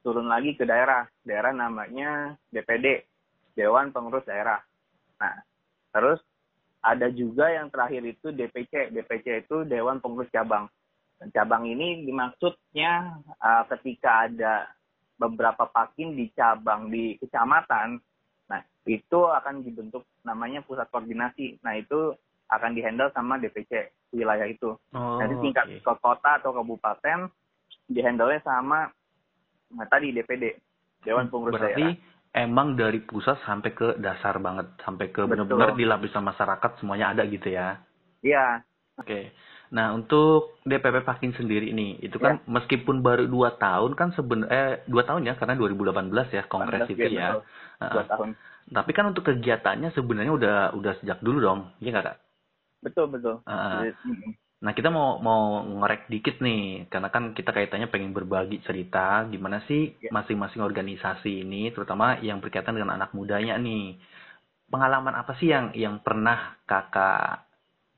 [0.00, 1.04] turun lagi ke daerah.
[1.22, 3.04] Daerah namanya DPD,
[3.52, 4.62] Dewan Pengurus Daerah.
[5.20, 5.36] Nah,
[5.92, 6.22] terus
[6.80, 8.94] ada juga yang terakhir itu DPC.
[8.94, 10.70] DPC itu Dewan Pengurus Cabang.
[11.34, 14.70] Cabang ini dimaksudnya uh, ketika ada
[15.18, 17.98] beberapa pakin di cabang di kecamatan,
[18.46, 21.58] nah itu akan dibentuk namanya pusat koordinasi.
[21.66, 22.14] Nah itu
[22.48, 24.72] akan dihandle sama DPC wilayah itu.
[24.96, 25.80] Oh, Jadi tingkat okay.
[25.84, 27.28] ke kota atau kabupaten
[27.88, 28.88] dihandle sama
[29.72, 30.56] nah, tadi DPD
[31.04, 32.40] Dewan Pengurus Berarti Daerah.
[32.48, 37.22] emang dari pusat sampai ke dasar banget, sampai ke benar-benar di lapisan masyarakat semuanya ada
[37.28, 37.76] gitu ya?
[38.24, 38.64] Iya.
[38.98, 39.30] Oke.
[39.68, 42.48] Nah untuk DPP Pakin sendiri ini, itu kan ya.
[42.48, 47.08] meskipun baru dua tahun kan sebenarnya eh dua tahun ya karena 2018 ya kongres itu
[47.12, 47.36] ya.
[47.78, 48.32] Dua tahun.
[48.68, 52.16] Tapi kan untuk kegiatannya sebenarnya udah udah sejak dulu dong, iya nggak kak?
[52.82, 53.42] Betul betul.
[53.44, 53.90] Uh,
[54.58, 59.62] Nah, kita mau mau ngorek dikit nih, karena kan kita kaitannya pengen berbagi cerita gimana
[59.70, 60.10] sih ya.
[60.10, 63.94] masing-masing organisasi ini, terutama yang berkaitan dengan anak mudanya nih.
[64.66, 67.46] Pengalaman apa sih yang yang pernah kakak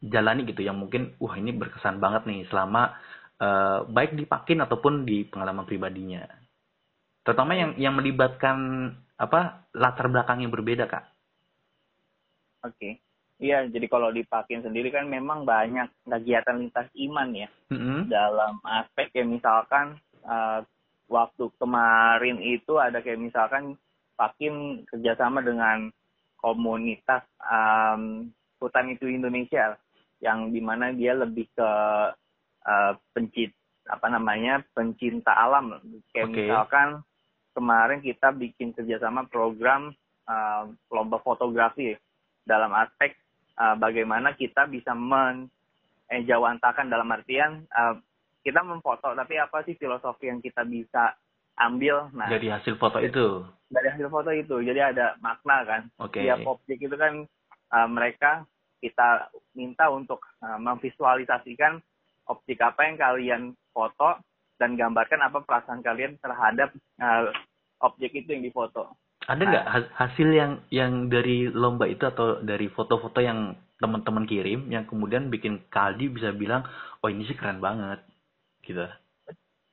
[0.05, 2.93] jalani gitu, yang mungkin, wah ini berkesan banget nih selama
[3.41, 6.29] uh, baik di Pakin ataupun di pengalaman pribadinya.
[7.25, 8.57] Terutama yang yang melibatkan
[9.17, 11.05] apa latar belakang yang berbeda kak.
[12.69, 12.77] Oke.
[12.77, 12.95] Okay
[13.41, 17.49] Iya, jadi kalau di Pakin sendiri kan memang banyak kegiatan lintas iman ya.
[17.73, 18.13] Mm-hmm.
[18.13, 19.97] Dalam aspek ya misalkan
[20.29, 20.61] uh,
[21.09, 23.81] waktu kemarin itu ada kayak misalkan
[24.21, 25.89] Pakin kerjasama dengan
[26.37, 28.29] komunitas um,
[28.61, 29.81] hutan itu Indonesia
[30.21, 31.71] yang di mana dia lebih ke
[32.69, 33.57] uh, pencit
[33.89, 35.81] apa namanya pencinta alam
[36.13, 36.37] kayak okay.
[36.45, 36.89] misalkan
[37.57, 39.97] kemarin kita bikin kerjasama program
[40.29, 41.97] uh, lomba fotografi
[42.45, 43.17] dalam aspek
[43.61, 48.01] uh, bagaimana kita bisa menjawantakan dalam artian uh,
[48.41, 51.13] kita memfoto tapi apa sih filosofi yang kita bisa
[51.61, 52.09] ambil?
[52.17, 53.45] Nah dari hasil foto itu?
[53.69, 54.65] Dari hasil foto itu.
[54.65, 55.83] Jadi ada makna kan.
[56.09, 56.25] Okay.
[56.25, 57.29] tiap objek itu kan
[57.77, 58.49] uh, mereka
[58.81, 61.85] kita minta untuk uh, memvisualisasikan
[62.33, 63.43] objek apa yang kalian
[63.77, 64.17] foto
[64.57, 67.29] dan gambarkan apa perasaan kalian terhadap uh,
[67.85, 68.97] objek itu yang difoto
[69.31, 74.85] ada nggak hasil yang yang dari lomba itu atau dari foto-foto yang teman-teman kirim yang
[74.91, 76.67] kemudian bikin Kaldi bisa bilang,
[77.01, 78.03] oh ini sih keren banget,
[78.67, 78.85] gitu?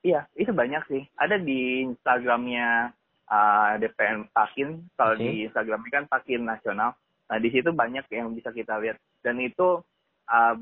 [0.05, 1.03] Iya, itu banyak sih.
[1.18, 2.93] Ada di Instagramnya
[3.28, 4.93] uh, DPN Pakin.
[4.93, 5.26] Kalau okay.
[5.26, 6.95] di Instagramnya kan Pakin Nasional.
[7.28, 9.01] Nah di situ banyak yang bisa kita lihat.
[9.20, 9.84] Dan itu
[10.32, 10.55] uh,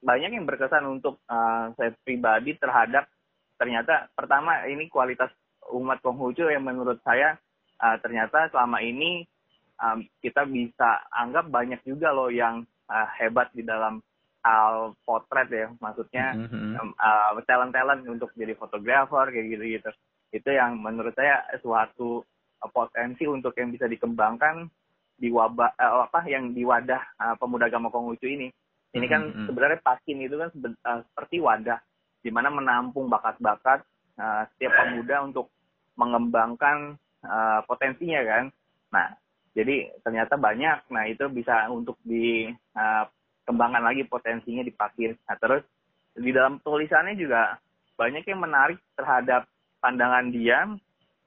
[0.00, 3.10] banyak yang berkesan untuk uh, saya pribadi terhadap
[3.58, 5.32] ternyata pertama ini kualitas
[5.72, 7.36] umat Konghucu yang menurut saya
[7.80, 9.24] uh, ternyata selama ini
[9.80, 14.00] um, kita bisa anggap banyak juga loh yang uh, hebat di dalam
[14.46, 16.78] hal potret ya maksudnya mm-hmm.
[16.78, 19.90] um, uh, talent-talent untuk jadi fotografer kayak gitu-gitu
[20.30, 22.22] itu yang menurut saya suatu
[22.62, 24.70] uh, potensi untuk yang bisa dikembangkan
[25.16, 28.48] di wabah uh, apa yang di wadah uh, pemuda agama Konghucu ini
[28.94, 29.46] ini kan mm-hmm.
[29.50, 31.80] sebenarnya pakin itu kan sebe- uh, seperti wadah
[32.22, 33.82] di mana menampung bakat-bakat
[34.18, 35.50] uh, setiap pemuda untuk
[35.98, 36.94] mengembangkan
[37.26, 38.44] uh, potensinya kan.
[38.94, 39.06] Nah,
[39.52, 40.86] jadi ternyata banyak.
[40.92, 45.18] Nah, itu bisa untuk dikembangkan uh, lagi potensinya dipakai.
[45.26, 45.62] Nah, terus
[46.16, 47.60] di dalam tulisannya juga
[47.96, 49.44] banyak yang menarik terhadap
[49.80, 50.64] pandangan dia,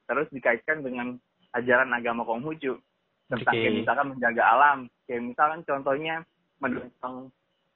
[0.10, 1.18] terus dikaitkan dengan
[1.54, 2.78] ajaran agama Konghucu
[3.30, 3.70] tentang okay.
[3.70, 6.16] kayak misalkan menjaga alam, kayak misalkan contohnya
[6.58, 7.30] menebang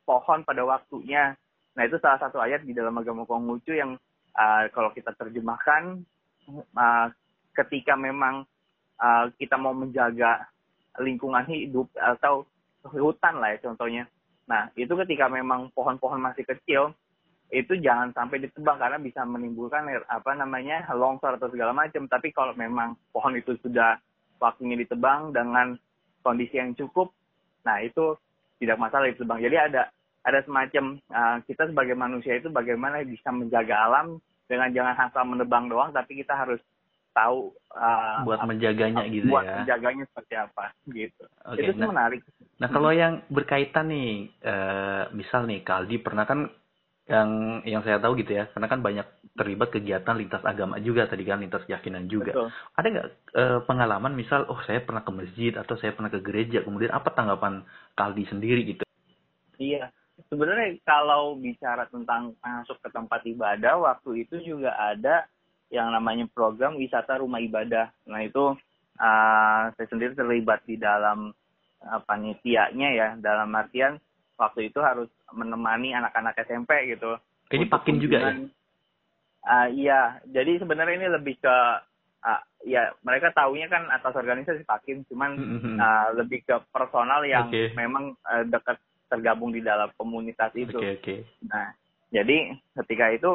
[0.06, 1.38] pohon pada waktunya.
[1.74, 3.98] Nah itu salah satu ayat di dalam agama Konghucu yang
[4.38, 6.06] uh, kalau kita terjemahkan
[6.78, 7.08] uh,
[7.54, 8.44] ketika memang
[9.00, 10.50] uh, kita mau menjaga
[11.02, 12.46] lingkungan hidup atau
[12.86, 14.04] hutan lah ya contohnya.
[14.44, 16.92] Nah, itu ketika memang pohon-pohon masih kecil,
[17.54, 22.10] itu jangan sampai ditebang karena bisa menimbulkan apa namanya longsor atau segala macam.
[22.10, 23.98] Tapi kalau memang pohon itu sudah
[24.42, 25.78] waktunya ditebang dengan
[26.26, 27.14] kondisi yang cukup,
[27.64, 28.18] nah itu
[28.60, 29.40] tidak masalah ditebang.
[29.40, 29.88] Jadi ada
[30.24, 35.68] ada semacam uh, kita sebagai manusia itu bagaimana bisa menjaga alam dengan jangan asal menebang
[35.72, 36.60] doang, tapi kita harus
[37.14, 39.48] tahu uh, buat menjaganya gitu buat ya.
[39.48, 41.24] Buat menjaganya seperti apa gitu.
[41.46, 42.20] Okay, itu nah, menarik.
[42.58, 46.50] Nah, kalau yang berkaitan nih uh, misal nih Kaldi pernah kan
[47.04, 51.24] yang yang saya tahu gitu ya, karena kan banyak terlibat kegiatan lintas agama juga tadi
[51.28, 52.32] kan lintas keyakinan juga.
[52.32, 52.50] Betul.
[52.80, 56.64] Ada nggak uh, pengalaman misal oh saya pernah ke masjid atau saya pernah ke gereja,
[56.64, 57.64] kemudian apa tanggapan
[57.94, 58.84] Kaldi sendiri gitu?
[59.62, 59.92] Iya.
[60.30, 65.26] Sebenarnya kalau bicara tentang masuk ke tempat ibadah waktu itu juga ada
[65.74, 67.90] yang namanya program wisata rumah ibadah.
[68.06, 68.54] Nah itu
[69.02, 71.34] uh, saya sendiri terlibat di dalam
[71.82, 73.98] uh, panitianya ya, dalam artian
[74.38, 77.18] waktu itu harus menemani anak-anak SMP gitu.
[77.50, 78.34] Ini pakin juga ya?
[79.44, 81.56] Uh, iya, jadi sebenarnya ini lebih ke
[82.24, 85.76] uh, ya mereka taunya kan atas organisasi pakin, cuman mm-hmm.
[85.82, 87.76] uh, lebih ke personal yang okay.
[87.76, 88.80] memang uh, dekat
[89.12, 90.80] tergabung di dalam komunitas itu.
[90.80, 91.20] Okay, okay.
[91.44, 91.76] Nah,
[92.14, 93.32] jadi ketika itu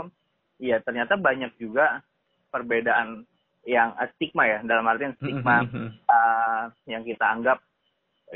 [0.59, 2.03] ya ternyata banyak juga
[2.49, 3.25] perbedaan
[3.69, 5.65] yang uh, stigma ya dalam artian stigma
[6.09, 7.59] uh, yang kita anggap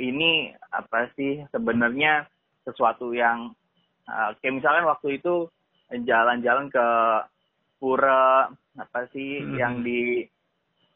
[0.01, 2.25] ini apa sih sebenarnya
[2.65, 3.53] sesuatu yang
[4.09, 5.49] uh, kayak misalkan waktu itu
[5.93, 6.87] jalan-jalan ke
[7.77, 8.49] pura
[8.79, 9.57] apa sih hmm.
[9.59, 10.25] yang di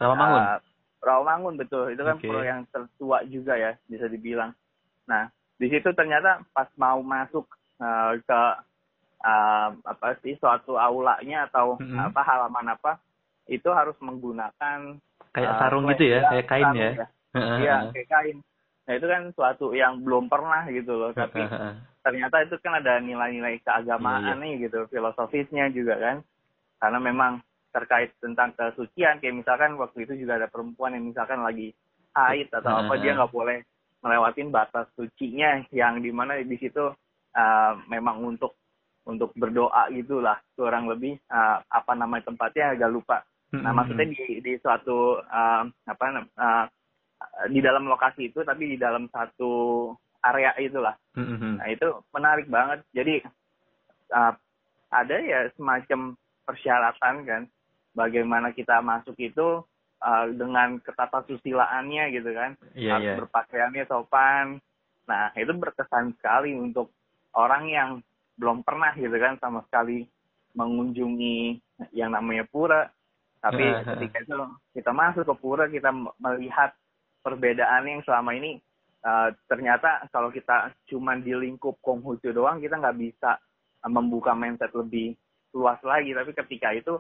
[0.01, 0.41] Rawamangun.
[0.41, 0.59] Uh,
[1.05, 1.93] Rawamangun betul.
[1.93, 2.29] Itu kan okay.
[2.29, 4.53] pura yang tertua juga ya bisa dibilang.
[5.09, 7.45] Nah, di situ ternyata pas mau masuk
[7.81, 8.41] uh, ke
[9.27, 11.99] uh, apa sih suatu aulanya atau hmm.
[11.99, 13.03] apa halaman apa
[13.51, 14.99] itu harus menggunakan
[15.35, 16.91] kayak uh, sarung gitu ya, kayak kain ya.
[16.95, 17.07] ya.
[17.37, 18.39] Iya, kayak kain.
[18.87, 21.43] Nah, itu kan suatu yang belum pernah gitu loh, tapi
[22.07, 24.43] ternyata itu kan ada nilai-nilai keagamaan iya, iya.
[24.43, 26.17] nih gitu, filosofisnya juga kan.
[26.79, 27.43] Karena memang
[27.75, 31.75] terkait tentang kesucian, kayak misalkan waktu itu juga ada perempuan yang misalkan lagi
[32.15, 33.59] haid atau apa, dia nggak boleh
[34.01, 36.95] melewatin batas sucinya yang di mana di situ
[37.35, 38.55] uh, memang untuk
[39.07, 43.19] untuk berdoa gitulah kurang lebih uh, apa nama tempatnya agak lupa.
[43.55, 46.05] Nah maksudnya di di suatu uh, apa
[46.37, 46.67] uh,
[47.49, 49.95] di dalam lokasi itu tapi di dalam satu
[50.27, 50.99] area itulah.
[51.63, 52.83] Nah itu menarik banget.
[52.91, 53.23] Jadi
[54.13, 54.35] uh,
[54.91, 57.43] ada ya semacam persyaratan kan
[57.97, 59.65] bagaimana kita masuk itu
[60.05, 63.19] uh, dengan ketata susilaannya gitu kan yeah, harus yeah.
[63.19, 64.47] berpakaiannya sopan
[65.07, 66.91] nah itu berkesan sekali untuk
[67.35, 67.91] orang yang
[68.37, 70.05] belum pernah gitu kan sama sekali
[70.57, 71.61] mengunjungi
[71.93, 72.89] yang namanya pura
[73.41, 74.37] tapi ketika itu
[74.73, 76.73] kita masuk ke pura kita melihat
[77.21, 78.61] perbedaan yang selama ini
[79.05, 83.37] uh, ternyata kalau kita cuma di lingkup Konghucu doang kita nggak bisa
[83.87, 85.15] membuka mindset lebih
[85.53, 86.97] luas lagi tapi ketika itu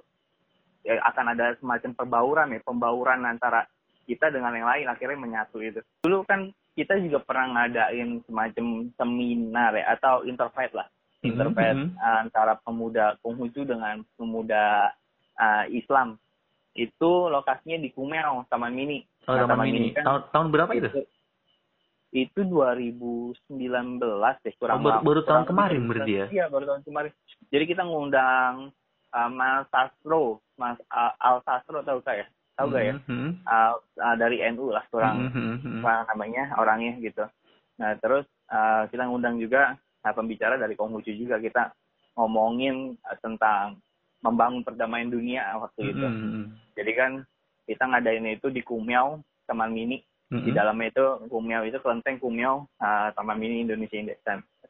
[0.86, 3.66] ya akan ada semacam perbauran ya, pembauran antara
[4.06, 5.82] kita dengan yang lain akhirnya menyatu itu.
[6.06, 10.86] Dulu kan kita juga pernah ngadain semacam seminar ya atau interfaith lah.
[11.24, 12.20] Mm-hmm, interfaith mm -hmm.
[12.28, 14.92] antara pemuda Konghucu dengan pemuda
[15.40, 16.20] uh, Islam.
[16.76, 19.00] Itu lokasinya di Kumeo, Taman Mini.
[19.24, 19.96] Oh, nah, Taman, Mini.
[19.96, 20.88] Kan, tahun, tahun berapa itu?
[22.12, 23.48] Itu 2019
[24.44, 26.26] deh, kurang oh, baru, baru tahun kemarin berarti ya?
[26.28, 27.12] Iya, baru tahun kemarin.
[27.48, 28.70] Jadi kita ngundang
[29.12, 32.28] uh, Mas Sastro, Mas uh, Al Sastro tahu saya,
[32.60, 32.94] tahu gak ya?
[33.08, 33.30] Mm-hmm.
[33.44, 33.74] Uh,
[34.04, 35.80] uh, dari NU lah, kurang mm-hmm.
[35.82, 37.24] namanya orangnya gitu.
[37.80, 39.76] Nah terus uh, kita ngundang juga
[40.12, 41.72] pembicara dari Konghucu juga kita
[42.18, 43.80] ngomongin uh, tentang
[44.24, 46.06] membangun perdamaian dunia waktu itu.
[46.06, 46.44] Mm-hmm.
[46.74, 47.12] Jadi kan
[47.66, 50.02] kita ngadain itu di Kumiau, Taman Mini.
[50.26, 50.42] Mm-hmm.
[50.42, 54.18] Di dalamnya itu Kumiau itu kelenteng Kumiau, uh, Taman Mini Indonesia Index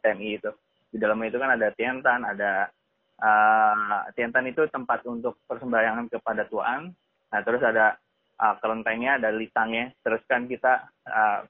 [0.05, 0.51] TMI itu.
[0.93, 2.53] Di dalamnya itu kan ada Tiantan, ada
[3.21, 6.93] uh, Tiantan itu tempat untuk persembahyangan kepada Tuhan.
[7.33, 7.97] Nah, terus ada
[8.39, 9.93] uh, kelentengnya, ada litangnya.
[10.05, 11.41] Terus kan kita uh,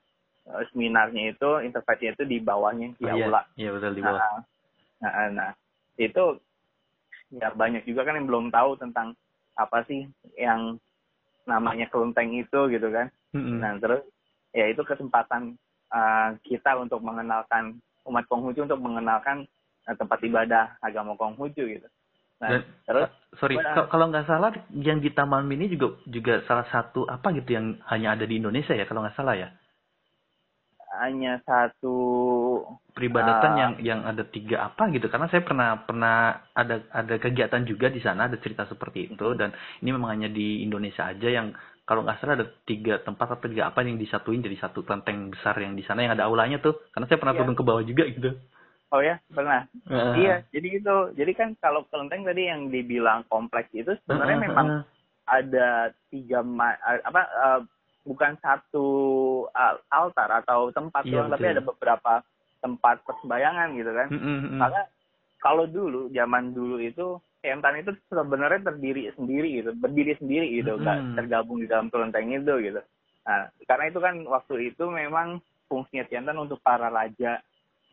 [0.73, 3.43] seminarnya itu, interface itu di bawahnya, di oh, aula.
[3.55, 4.20] Iya, iya betul di bawah.
[4.23, 4.43] Nah,
[5.02, 5.51] nah, nah,
[5.98, 6.24] itu
[7.35, 9.18] ya banyak juga kan yang belum tahu tentang
[9.59, 10.06] apa sih
[10.39, 10.78] yang
[11.47, 13.10] namanya kelenteng itu gitu kan.
[13.35, 13.59] Mm-hmm.
[13.59, 14.02] Nah, terus
[14.55, 15.59] ya itu kesempatan
[15.90, 19.44] uh, kita untuk mengenalkan umat Konghucu untuk mengenalkan
[19.86, 21.89] Nah, tempat ibadah agama Konghucu gitu.
[22.43, 23.09] Nah, Dan, terus
[23.39, 27.55] sorry, uh, kalau nggak salah yang di Taman Mini juga juga salah satu apa gitu
[27.55, 29.48] yang hanya ada di Indonesia ya kalau nggak salah ya?
[30.97, 31.97] Hanya satu
[32.97, 37.60] peribadatan uh, yang yang ada tiga apa gitu karena saya pernah pernah ada ada kegiatan
[37.68, 39.52] juga di sana ada cerita seperti itu dan
[39.85, 41.52] ini memang hanya di Indonesia aja yang
[41.85, 45.55] kalau nggak salah ada tiga tempat atau tiga apa yang disatuin jadi satu kelenteng besar
[45.60, 47.40] yang di sana yang ada aulanya tuh karena saya pernah iya.
[47.44, 48.31] turun ke bawah juga gitu.
[48.94, 49.66] Oh ya, pernah.
[49.90, 50.14] Uh.
[50.14, 50.97] Iya, jadi itu.
[51.18, 54.66] Jadi kan kalau kelenteng tadi yang dibilang kompleks itu sebenarnya uh, uh, memang
[55.27, 57.60] ada tiga ma apa uh,
[58.07, 58.89] bukan satu
[59.91, 62.23] altar atau tempat iya, tapi ada beberapa
[62.62, 64.09] tempat persembahyangan gitu kan.
[64.09, 64.59] Uh, uh, uh.
[64.62, 64.81] Maka
[65.43, 70.99] kalau dulu zaman dulu itu Kentan itu sebenarnya terdiri sendiri gitu, berdiri sendiri gitu, nggak
[70.99, 72.83] uh, tergabung di dalam kelenteng itu gitu.
[73.23, 75.39] Nah, karena itu kan waktu itu memang
[75.70, 77.39] fungsinya Tiantan untuk para raja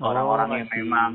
[0.01, 1.11] orang-orang oh, yang memang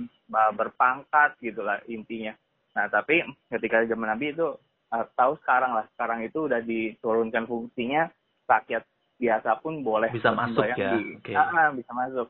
[0.55, 2.35] berpangkat gitulah intinya.
[2.79, 4.55] Nah tapi ketika zaman Nabi itu
[4.95, 8.07] uh, tahu sekarang lah sekarang itu udah diturunkan fungsinya
[8.49, 8.83] rakyat
[9.19, 10.77] biasa pun boleh bisa masuk ya.
[10.97, 11.35] Di, okay.
[11.37, 12.29] nah, bisa masuk.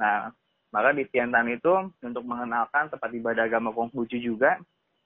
[0.00, 0.32] Nah
[0.70, 4.58] maka di Tiantan itu untuk mengenalkan tempat ibadah agama Konghucu juga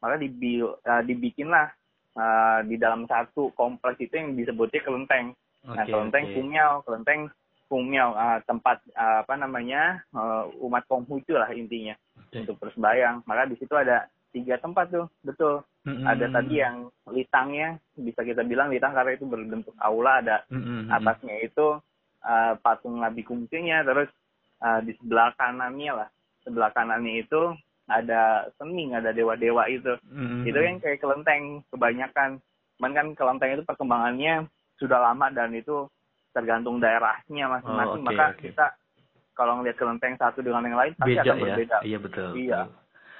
[0.04, 1.72] maka dibi, uh, dibikinlah
[2.12, 5.32] uh, di dalam satu kompleks itu yang disebutnya kelenteng.
[5.64, 6.34] Okay, nah kelenteng okay.
[6.36, 7.20] Kumiao, kelenteng
[7.72, 12.44] Kumiao uh, tempat uh, apa namanya uh, umat Konghucu lah intinya okay.
[12.44, 13.24] untuk bersembayang.
[13.24, 14.04] Maka di situ ada
[14.34, 15.62] tiga tempat tuh, betul.
[15.86, 16.04] Mm-hmm.
[16.10, 20.18] Ada tadi yang litangnya bisa kita bilang litang karena itu berbentuk aula.
[20.18, 20.90] Ada mm-hmm.
[20.90, 21.78] atasnya itu
[22.26, 24.10] uh, patung Nabi Kungsinya, terus
[24.58, 26.08] uh, di sebelah kanannya lah,
[26.42, 27.54] sebelah kanannya itu
[27.86, 29.94] ada sening, ada dewa-dewa itu.
[30.02, 30.42] Mm-hmm.
[30.50, 32.42] Itu yang kayak kelenteng kebanyakan.
[32.74, 34.50] Cuman kan kelenteng itu perkembangannya
[34.82, 35.86] sudah lama dan itu
[36.34, 38.02] tergantung daerahnya masing-masing.
[38.02, 38.42] Oh, okay, Maka okay.
[38.50, 38.66] kita
[39.34, 41.42] kalau ngelihat kelenteng satu dengan yang lain pasti Beja, akan ya?
[41.44, 41.78] berbeda.
[41.86, 42.30] Iya betul.
[42.34, 42.60] Iya.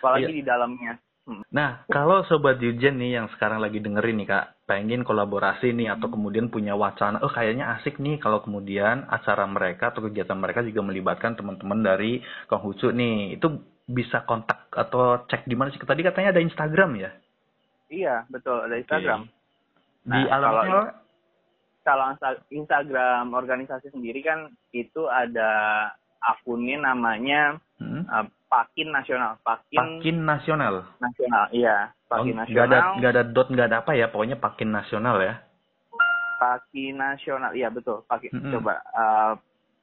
[0.04, 0.38] Apalagi iya.
[0.40, 0.92] di dalamnya.
[1.24, 1.40] Hmm.
[1.48, 6.12] Nah, kalau Sobat Yujen nih yang sekarang lagi dengerin nih Kak, pengen kolaborasi nih atau
[6.12, 6.14] hmm.
[6.20, 10.84] kemudian punya wacana, oh kayaknya asik nih kalau kemudian acara mereka atau kegiatan mereka juga
[10.84, 13.40] melibatkan teman-teman dari Konghucu nih.
[13.40, 13.56] Itu
[13.88, 15.80] bisa kontak atau cek di mana sih?
[15.80, 17.10] Tadi katanya ada Instagram ya?
[17.88, 19.24] Iya, betul, ada Instagram.
[19.24, 20.04] Okay.
[20.04, 20.82] Nah, di alamatnya
[21.84, 25.88] kalau, kalau Instagram organisasi sendiri kan itu ada
[26.24, 28.08] akunnya namanya hmm?
[28.08, 29.32] uh, Pakin Nasional.
[29.42, 30.74] Pakin, Pakin Nasional.
[31.02, 31.90] Nasional, iya.
[32.06, 32.54] Pakin oh, Nasional.
[32.54, 35.34] Gak ada, gak ada dot, gak ada apa ya, pokoknya Pakin Nasional ya.
[36.38, 38.06] Pakin Nasional, iya betul.
[38.06, 38.52] Pakin, -hmm.
[38.54, 39.32] Coba, uh,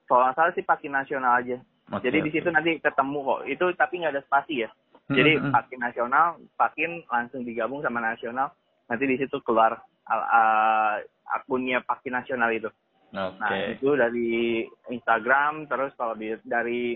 [0.08, 1.60] kalau salah sih Pakin Nasional aja.
[1.92, 2.26] Okay, Jadi okay.
[2.28, 3.42] di situ nanti ketemu kok.
[3.52, 4.70] Itu tapi nggak ada spasi ya.
[5.12, 5.52] Jadi -hmm.
[5.52, 8.56] Pakin Nasional, Pakin langsung digabung sama Nasional.
[8.88, 9.76] Nanti di situ keluar
[10.08, 10.96] uh,
[11.28, 12.72] akunnya Pakin Nasional itu.
[13.12, 13.36] Okay.
[13.36, 16.96] Nah itu dari Instagram, terus kalau di, dari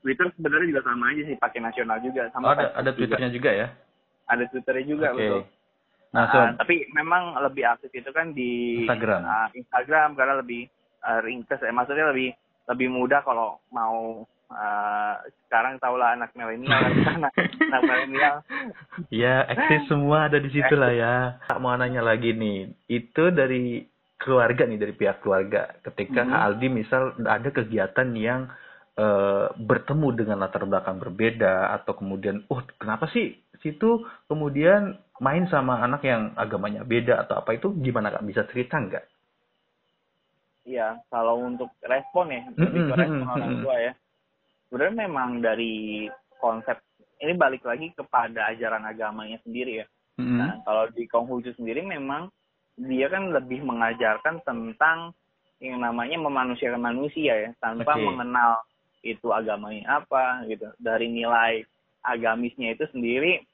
[0.00, 2.22] Twitter sebenarnya juga sama aja sih pakai nasional juga.
[2.32, 3.50] Sama oh, ada ada Twitternya juga.
[3.52, 3.66] juga ya?
[4.30, 5.18] Ada Twitternya juga okay.
[5.20, 5.42] betul.
[6.10, 9.22] Nah, so, uh, tapi memang lebih aktif itu kan di Instagram.
[9.22, 10.66] uh, Instagram karena lebih
[11.06, 12.34] uh, ringkes eh, maksudnya lebih
[12.66, 15.14] lebih mudah kalau mau uh,
[15.46, 16.82] sekarang tahulah anak milenial
[17.14, 18.36] anak anak milenial.
[19.14, 21.14] Ya eksis semua ada di situ lah ya.
[21.46, 22.74] Tak mau nanya lagi nih.
[22.90, 23.86] Itu dari
[24.18, 25.78] keluarga nih dari pihak keluarga.
[25.86, 26.42] Ketika mm -hmm.
[26.42, 28.50] Aldi misal ada kegiatan yang
[28.96, 29.06] e,
[29.54, 36.06] bertemu dengan latar belakang berbeda atau kemudian oh kenapa sih situ kemudian main sama anak
[36.06, 39.04] yang agamanya beda atau apa itu gimana kak bisa cerita nggak?
[40.64, 42.94] Iya kalau untuk respon ya -hmm.
[42.94, 43.92] respon orang tua ya
[44.70, 46.06] sebenarnya memang dari
[46.40, 46.78] konsep
[47.20, 49.86] ini balik lagi kepada ajaran agamanya sendiri ya.
[50.20, 52.28] Nah kalau di Konghucu sendiri memang
[52.80, 55.12] dia kan lebih mengajarkan tentang
[55.60, 58.04] yang namanya memanusiakan manusia ya tanpa okay.
[58.04, 58.64] mengenal
[59.00, 60.68] itu agamanya apa gitu.
[60.80, 61.64] Dari nilai
[62.04, 63.44] agamisnya itu sendiri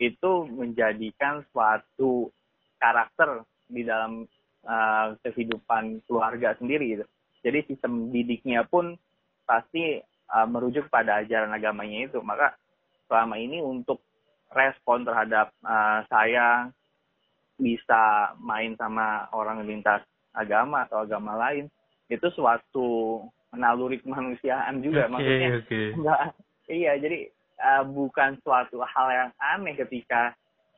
[0.00, 2.32] itu menjadikan suatu
[2.80, 4.24] karakter di dalam
[4.64, 7.04] uh, kehidupan keluarga sendiri gitu.
[7.44, 8.96] Jadi sistem didiknya pun
[9.44, 10.00] pasti
[10.32, 12.18] uh, merujuk pada ajaran agamanya itu.
[12.24, 12.56] Maka
[13.08, 14.00] selama ini untuk
[14.52, 16.72] respon terhadap uh, saya
[17.60, 20.00] bisa main sama orang lintas
[20.32, 21.68] agama atau agama lain
[22.08, 23.20] itu suatu
[23.54, 25.86] naluri kemanusiaan juga okay, maksudnya okay.
[25.94, 26.18] enggak
[26.70, 27.18] iya jadi
[27.58, 30.34] uh, bukan suatu hal yang aneh ketika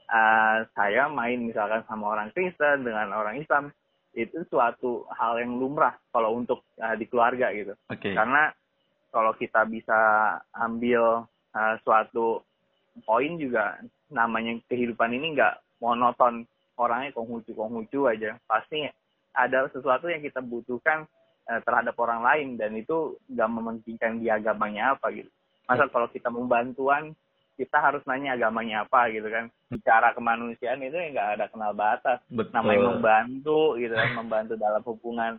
[0.08, 3.70] uh, saya main misalkan sama orang Kristen dengan orang Islam
[4.12, 8.12] itu suatu hal yang lumrah kalau untuk uh, di keluarga gitu okay.
[8.12, 8.52] karena
[9.12, 10.00] kalau kita bisa
[10.56, 12.44] ambil uh, suatu
[13.04, 13.80] poin juga
[14.12, 16.44] namanya kehidupan ini enggak monoton
[16.76, 18.84] orangnya konghucu konghucu aja pasti
[19.32, 21.08] ada sesuatu yang kita butuhkan
[21.42, 25.26] Eh, terhadap orang lain dan itu nggak mementingkan dia agamanya apa gitu.
[25.66, 27.18] Masa kalau kita mau bantuan
[27.58, 29.50] kita harus nanya agamanya apa gitu kan.
[29.66, 32.22] Bicara kemanusiaan itu ya nggak ada kenal batas.
[32.30, 32.54] Betul.
[32.54, 35.32] Namanya membantu gitu kan, membantu dalam hubungan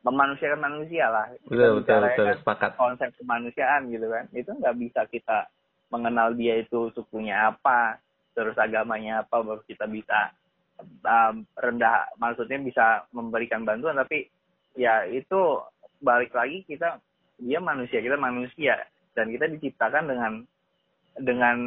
[0.00, 1.28] memanusiakan manusia lah.
[1.44, 2.70] Betul, betul, betul, kan sepakat.
[2.80, 4.24] Konsep kemanusiaan gitu kan.
[4.32, 5.44] Itu nggak bisa kita
[5.92, 8.00] mengenal dia itu sukunya apa,
[8.32, 10.32] terus agamanya apa baru kita bisa
[11.04, 14.32] um, rendah maksudnya bisa memberikan bantuan tapi
[14.76, 15.62] ya itu
[16.00, 16.98] balik lagi kita
[17.40, 18.76] dia manusia kita manusia
[19.16, 20.32] dan kita diciptakan dengan
[21.18, 21.58] dengan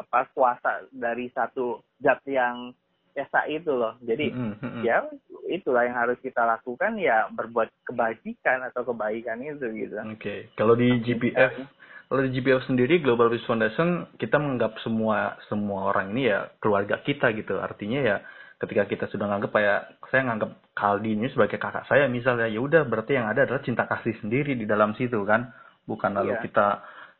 [0.00, 2.72] apa kuasa dari satu zat yang
[3.16, 4.82] esa itu loh jadi mm -hmm.
[4.84, 5.04] ya
[5.48, 10.52] itulah yang harus kita lakukan ya berbuat kebajikan atau kebaikan itu gitu oke okay.
[10.56, 11.52] kalau di GPF
[12.06, 17.00] kalau di GPF sendiri Global Peace Foundation kita menganggap semua semua orang ini ya keluarga
[17.02, 18.16] kita gitu artinya ya
[18.56, 22.88] ketika kita sudah nganggap kayak saya nganggap Kaldi ini sebagai kakak saya misalnya ya udah
[22.88, 25.52] berarti yang ada adalah cinta kasih sendiri di dalam situ kan
[25.84, 26.42] bukan lalu yeah.
[26.42, 26.66] kita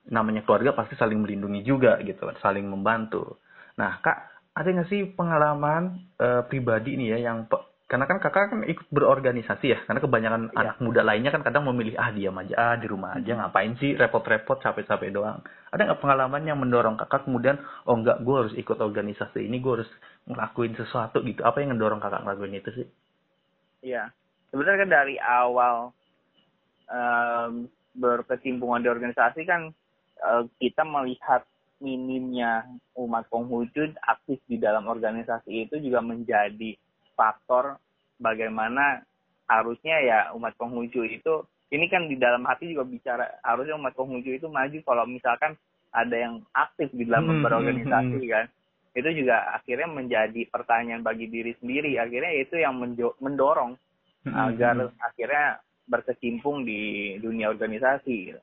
[0.09, 3.37] namanya keluarga pasti saling melindungi juga gitu kan saling membantu
[3.77, 7.45] nah kak ada nggak sih pengalaman uh, pribadi nih ya yang
[7.87, 10.59] karena kan kakak kan ikut berorganisasi ya karena kebanyakan ya.
[10.59, 13.39] anak muda lainnya kan kadang memilih ah diam aja ah di rumah aja hmm.
[13.47, 15.39] ngapain sih repot-repot capek-capek doang
[15.71, 19.73] ada nggak pengalaman yang mendorong kakak kemudian oh enggak gue harus ikut organisasi ini gue
[19.79, 19.91] harus
[20.27, 22.87] ngelakuin sesuatu gitu apa yang mendorong kakak ngelakuin itu sih
[23.87, 24.11] iya
[24.51, 25.95] sebenarnya kan dari awal
[26.91, 29.71] um, berkesimpungan di organisasi kan
[30.27, 31.47] uh, kita melihat
[31.79, 32.67] minimnya
[32.99, 36.75] umat Konghucu aktif di dalam organisasi itu juga menjadi
[37.17, 37.81] faktor
[38.21, 39.03] bagaimana
[39.49, 41.43] harusnya ya umat Konghucu itu
[41.75, 45.59] ini kan di dalam hati juga bicara harusnya umat Konghucu itu maju kalau misalkan
[45.91, 48.33] ada yang aktif di dalam hmm, berorganisasi hmm, hmm.
[48.33, 48.47] kan
[48.97, 52.77] itu juga akhirnya menjadi pertanyaan bagi diri sendiri akhirnya itu yang
[53.21, 53.77] mendorong
[54.25, 54.95] hmm, hmm, agar hmm.
[55.01, 55.47] akhirnya
[55.87, 58.35] berkecimpung di dunia organisasi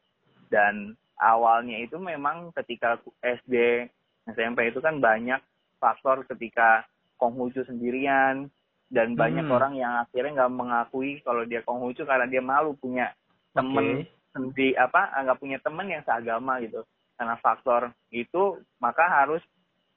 [0.47, 3.87] dan awalnya itu memang ketika SD
[4.31, 5.39] SMP itu kan banyak
[5.83, 6.87] faktor ketika
[7.19, 8.47] Konghucu sendirian
[8.93, 9.57] dan banyak Hmm.
[9.57, 13.09] orang yang akhirnya nggak mengakui kalau dia Konghucu karena dia malu punya
[13.57, 16.85] temen sendiri apa nggak punya temen yang seagama gitu.
[17.17, 19.41] Karena faktor itu maka harus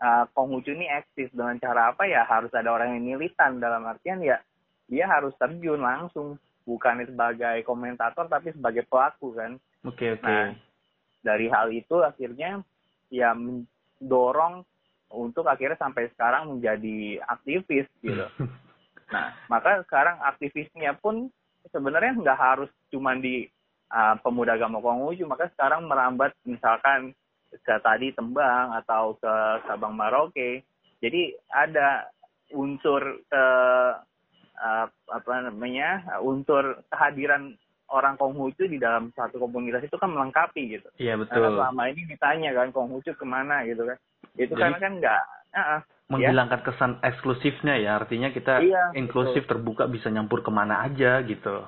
[0.01, 1.29] uh, Konghucu ini eksis.
[1.29, 2.25] Dengan cara apa ya?
[2.25, 3.61] Harus ada orang yang militan.
[3.61, 4.41] Dalam artian ya
[4.89, 6.41] dia harus terjun langsung.
[6.65, 9.61] Bukan sebagai komentator tapi sebagai pelaku kan.
[9.87, 10.25] Oke, oke.
[10.25, 10.57] Nah,
[11.21, 12.65] dari hal itu akhirnya
[13.13, 14.67] ya mendorong
[15.15, 18.25] untuk akhirnya sampai sekarang menjadi aktivis gitu.
[19.13, 21.31] Nah, maka sekarang aktivisnya pun
[21.71, 23.47] sebenarnya nggak harus cuma di
[23.95, 27.15] uh, pemuda agama Konghucu, maka sekarang merambat misalkan
[27.51, 29.35] ke tadi Tembang atau ke
[29.67, 30.67] Sabang Merauke.
[30.99, 32.11] Jadi ada
[32.51, 33.45] unsur ke
[34.59, 37.55] uh, apa namanya unsur kehadiran
[37.87, 40.89] orang Konghucu di dalam satu komunitas itu kan melengkapi gitu.
[40.99, 41.55] Iya, Karena betul.
[41.55, 43.99] selama ini ditanya kan Konghucu ke mana gitu kan.
[44.35, 45.23] Itu Jadi- karena kan nggak
[45.55, 51.19] uh, Menghilangkan kesan eksklusifnya ya, artinya kita Iya, inklusif terbuka bisa nyampur ke mana aja
[51.23, 51.67] gitu.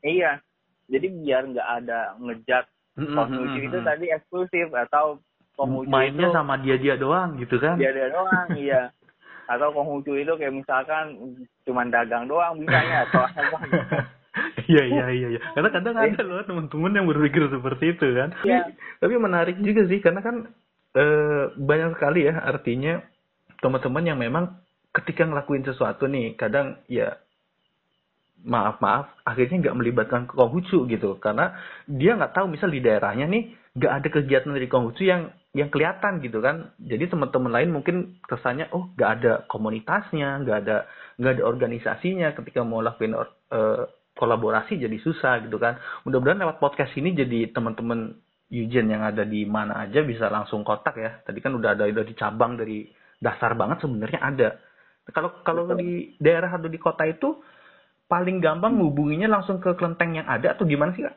[0.00, 0.40] iya.
[0.84, 5.18] Jadi biar nggak ada ngejat Konghucu mm-mm, itu tadi eksklusif atau
[5.56, 7.76] Konghucu mainnya itu sama dia-dia doang gitu kan.
[7.76, 8.88] dia dia doang iya.
[9.44, 13.84] Atau Konghucu itu kayak misalkan cuman dagang doang bisanya atau apa gitu.
[14.64, 15.40] Iya iya iya iya.
[15.54, 18.32] Karena kadang ada loh teman-teman yang berpikir seperti itu kan.
[18.32, 18.64] Tapi, Iya.
[18.98, 20.50] tapi menarik juga sih karena kan
[20.94, 22.98] eh, banyak sekali ya artinya
[23.64, 24.60] teman-teman yang memang
[24.92, 27.16] ketika ngelakuin sesuatu nih kadang ya
[28.44, 31.16] maaf maaf akhirnya nggak melibatkan Konghucu gitu.
[31.16, 31.56] Karena
[31.88, 36.20] dia nggak tahu misal di daerahnya nih nggak ada kegiatan dari Konghucu yang yang kelihatan
[36.20, 36.76] gitu kan.
[36.78, 37.96] Jadi teman-teman lain mungkin
[38.28, 40.76] kesannya oh nggak ada komunitasnya nggak ada
[41.16, 42.36] nggak ada organisasinya.
[42.36, 43.82] Ketika mau lakuin eh,
[44.14, 45.80] kolaborasi jadi susah gitu kan.
[46.06, 48.14] Mudah-mudahan lewat podcast ini jadi teman-teman
[48.54, 51.18] Eugen yang ada di mana aja bisa langsung kontak ya.
[51.26, 52.86] Tadi kan udah ada udah dicabang dari
[53.24, 54.48] dasar banget sebenarnya ada
[55.08, 55.80] kalau kalau Betul.
[55.80, 55.90] di
[56.20, 57.40] daerah atau di kota itu
[58.08, 61.16] paling gampang hubunginya langsung ke kelenteng yang ada atau gimana sih kak?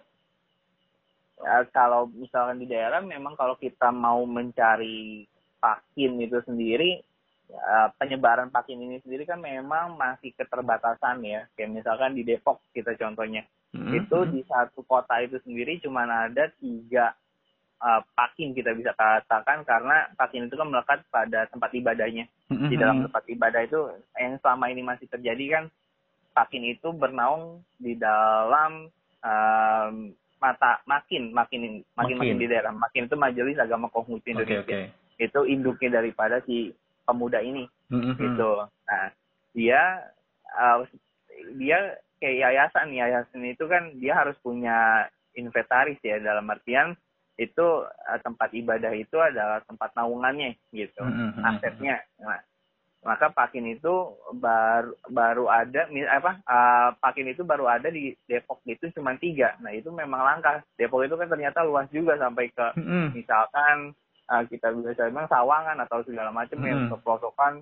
[1.38, 5.24] Ya, kalau misalkan di daerah memang kalau kita mau mencari
[5.62, 7.00] pakin itu sendiri
[7.48, 12.98] ya, penyebaran pakin ini sendiri kan memang masih keterbatasan ya kayak misalkan di Depok kita
[13.00, 14.32] contohnya Hmm, itu hmm.
[14.32, 17.12] di satu kota itu sendiri cuma ada tiga
[17.82, 22.26] uh, pakin kita bisa katakan karena pakin itu kan melekat pada tempat ibadahnya.
[22.48, 23.80] Hmm, di dalam tempat ibadah itu
[24.16, 25.64] yang selama ini masih terjadi kan
[26.32, 28.88] pakin itu bernaung di dalam
[29.26, 29.96] um,
[30.38, 32.38] mata makin makin makin Makin.
[32.38, 32.72] di daerah.
[32.74, 34.64] Makin itu majelis agama Konghucu Indonesia.
[34.64, 34.82] oke.
[35.18, 36.70] itu induknya daripada si
[37.02, 37.66] pemuda ini.
[37.90, 38.22] Hmm, hmm, hmm.
[38.22, 38.52] gitu.
[38.86, 39.06] Nah
[39.58, 39.82] dia
[40.54, 40.86] uh,
[41.58, 42.94] dia kayak yayasan.
[42.94, 46.98] Yayasan itu kan dia harus punya inventaris ya dalam artian
[47.38, 52.42] itu uh, tempat ibadah itu adalah tempat naungannya gitu Hmm, hmm, hmm, asetnya nah,
[53.06, 58.90] maka pakin itu baru baru ada apa uh, pakin itu baru ada di Depok itu
[58.98, 62.86] cuma tiga nah itu memang langka Depok itu kan ternyata luas juga sampai ke Hmm,
[62.86, 63.08] hmm.
[63.14, 63.94] misalkan
[64.28, 66.90] uh, kita bisa bilang sawangan atau segala macam yang Mm.
[66.92, 67.54] ke pelosokkan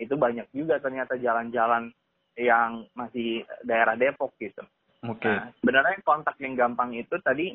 [0.00, 1.94] itu banyak juga ternyata jalan-jalan
[2.34, 4.64] yang masih daerah Depok gitu.
[5.04, 5.28] Oke.
[5.28, 7.52] Nah, sebenarnya kontak yang gampang itu tadi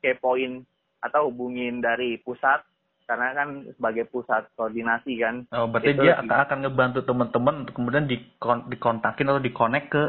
[0.00, 0.64] kepoin
[1.04, 2.64] atau hubungin dari pusat
[3.04, 5.44] karena kan sebagai pusat koordinasi kan.
[5.52, 10.02] Oh, berarti Itu dia akan, akan ngebantu teman-teman untuk kemudian dikon dikontakin atau dikonek ke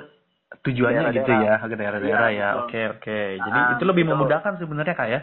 [0.63, 1.67] tujuannya gitu ya, Daerah-daerah.
[1.67, 2.49] ke daerah-daerah Iya, ya.
[2.55, 2.61] betul.
[2.63, 3.19] Oke, oke.
[3.43, 4.11] Jadi Ah, itu lebih itu.
[4.15, 5.21] memudahkan sebenarnya kak ya?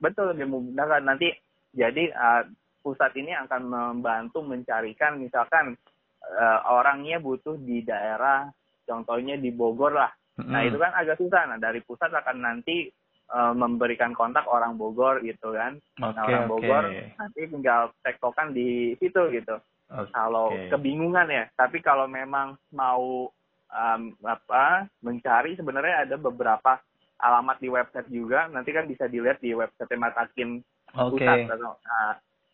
[0.00, 1.28] Betul lebih memudahkan nanti
[1.76, 2.42] jadi uh,
[2.80, 5.76] pusat ini akan membantu mencarikan misalkan
[6.24, 8.48] uh, orangnya butuh di daerah
[8.88, 10.08] contohnya di Bogor lah.
[10.40, 10.68] Nah Hmm.
[10.72, 11.46] itu kan agak susah.
[11.52, 12.88] Nah dari pusat akan nanti
[13.32, 15.78] uh, memberikan kontak orang Bogor gitu kan.
[16.00, 16.50] Nah Oke, orang oke.
[16.52, 16.84] Bogor
[17.16, 19.56] nanti tinggal tektokan di situ gitu.
[19.92, 20.10] Oke.
[20.12, 21.44] Kalau kebingungan ya.
[21.54, 23.30] Tapi kalau memang mau
[23.70, 26.80] um, apa mencari sebenarnya ada beberapa
[27.22, 28.50] alamat di website juga.
[28.50, 30.60] Nanti kan bisa dilihat di website Matakin
[30.98, 31.22] Oke.
[31.22, 31.48] pusat.
[31.48, 31.78] atau,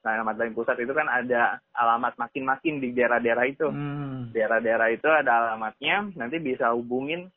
[0.01, 4.33] Nah, nah Matakin pusat itu kan ada alamat makin-makin di daerah-daerah itu Hmm.
[4.33, 7.29] daerah-daerah itu ada alamatnya nanti bisa hubungin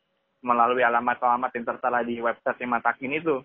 [0.44, 3.40] melalui alamat-alamat yang tertera di website Matakin itu.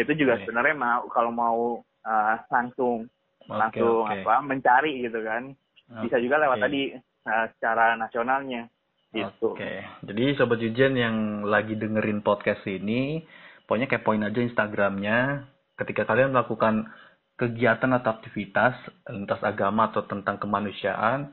[0.00, 1.60] Itu juga sebenarnya mau kalau mau
[2.02, 3.06] uh, langsung
[3.46, 4.16] Oke, langsung oke.
[4.24, 5.54] apa mencari gitu kan.
[6.02, 6.92] Bisa juga lewat tadi
[7.28, 8.66] uh, secara nasionalnya.
[9.08, 9.56] Gitu.
[9.56, 13.24] Oke, jadi Sobat Jujen yang lagi dengerin podcast ini,
[13.64, 15.48] pokoknya kepoin aja Instagramnya.
[15.80, 16.92] Ketika kalian melakukan
[17.38, 18.76] kegiatan atau aktivitas
[19.08, 21.32] lintas agama atau tentang kemanusiaan,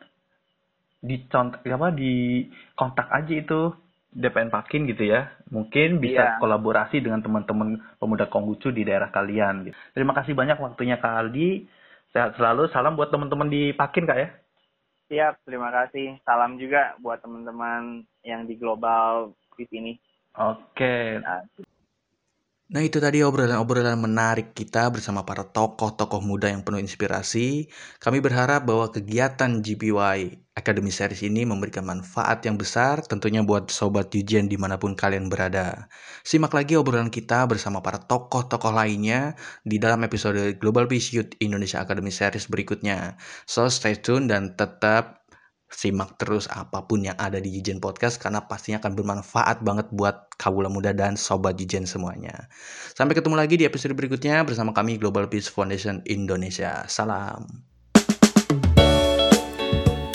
[1.04, 2.48] di apa di
[2.80, 3.76] kontak aja itu
[4.16, 5.28] DPN Pakin gitu ya.
[5.52, 6.40] Mungkin bisa Iya.
[6.40, 9.68] kolaborasi dengan teman-teman pemuda Konghucu di daerah kalian.
[9.68, 9.76] Gitu.
[9.92, 11.68] Terima kasih banyak waktunya Kak Aldi.
[12.16, 12.72] Sehat selalu.
[12.72, 14.30] Salam buat teman-teman di Pakin kak ya.
[15.12, 16.16] Siap, terima kasih.
[16.24, 19.94] Salam juga buat teman-teman yang di global di sini.
[20.40, 21.20] Oke.
[21.20, 21.44] Nah,
[22.66, 27.70] Nah itu tadi obrolan-obrolan menarik kita bersama para tokoh-tokoh muda yang penuh inspirasi.
[28.02, 30.20] Kami berharap bahwa kegiatan GPY
[30.58, 35.30] Academy Series ini memberikan manfaat yang besar tentunya buat Sobat Yujen di mana pun kalian
[35.30, 35.86] berada.
[36.26, 41.86] Simak lagi obrolan kita bersama para tokoh-tokoh lainnya di dalam episode Global Peace Youth Indonesia
[41.86, 43.14] Academy Series berikutnya.
[43.46, 45.25] So stay tune dan tetap
[45.70, 50.30] simak terus apa pun yang ada di Jijen Podcast karena pastinya akan bermanfaat banget buat
[50.38, 52.48] kawula muda dan sobat Jijen semuanya.
[52.94, 56.86] Sampai ketemu lagi di episode berikutnya bersama kami Global Peace Foundation Indonesia.
[56.86, 57.76] Salam.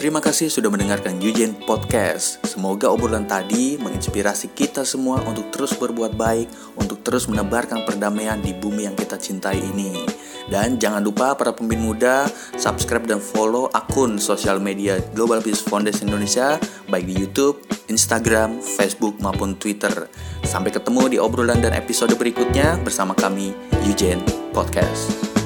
[0.01, 2.40] Terima kasih sudah mendengarkan Yujen Podcast.
[2.48, 6.48] Semoga obrolan tadi menginspirasi kita semua untuk terus berbuat baik,
[6.81, 10.20] untuk terus menebarkan perdamaian di bumi yang kita cintai ini.
[10.51, 12.27] Dan jangan lupa para pemimpin muda,
[12.59, 16.59] subscribe dan follow akun sosial media Global Peace Foundation Indonesia,
[16.90, 20.10] baik di YouTube, Instagram, Facebook, maupun Twitter.
[20.43, 23.55] Sampai ketemu di obrolan dan episode berikutnya bersama kami,
[23.86, 24.18] Yujen
[24.51, 25.40] Podcast.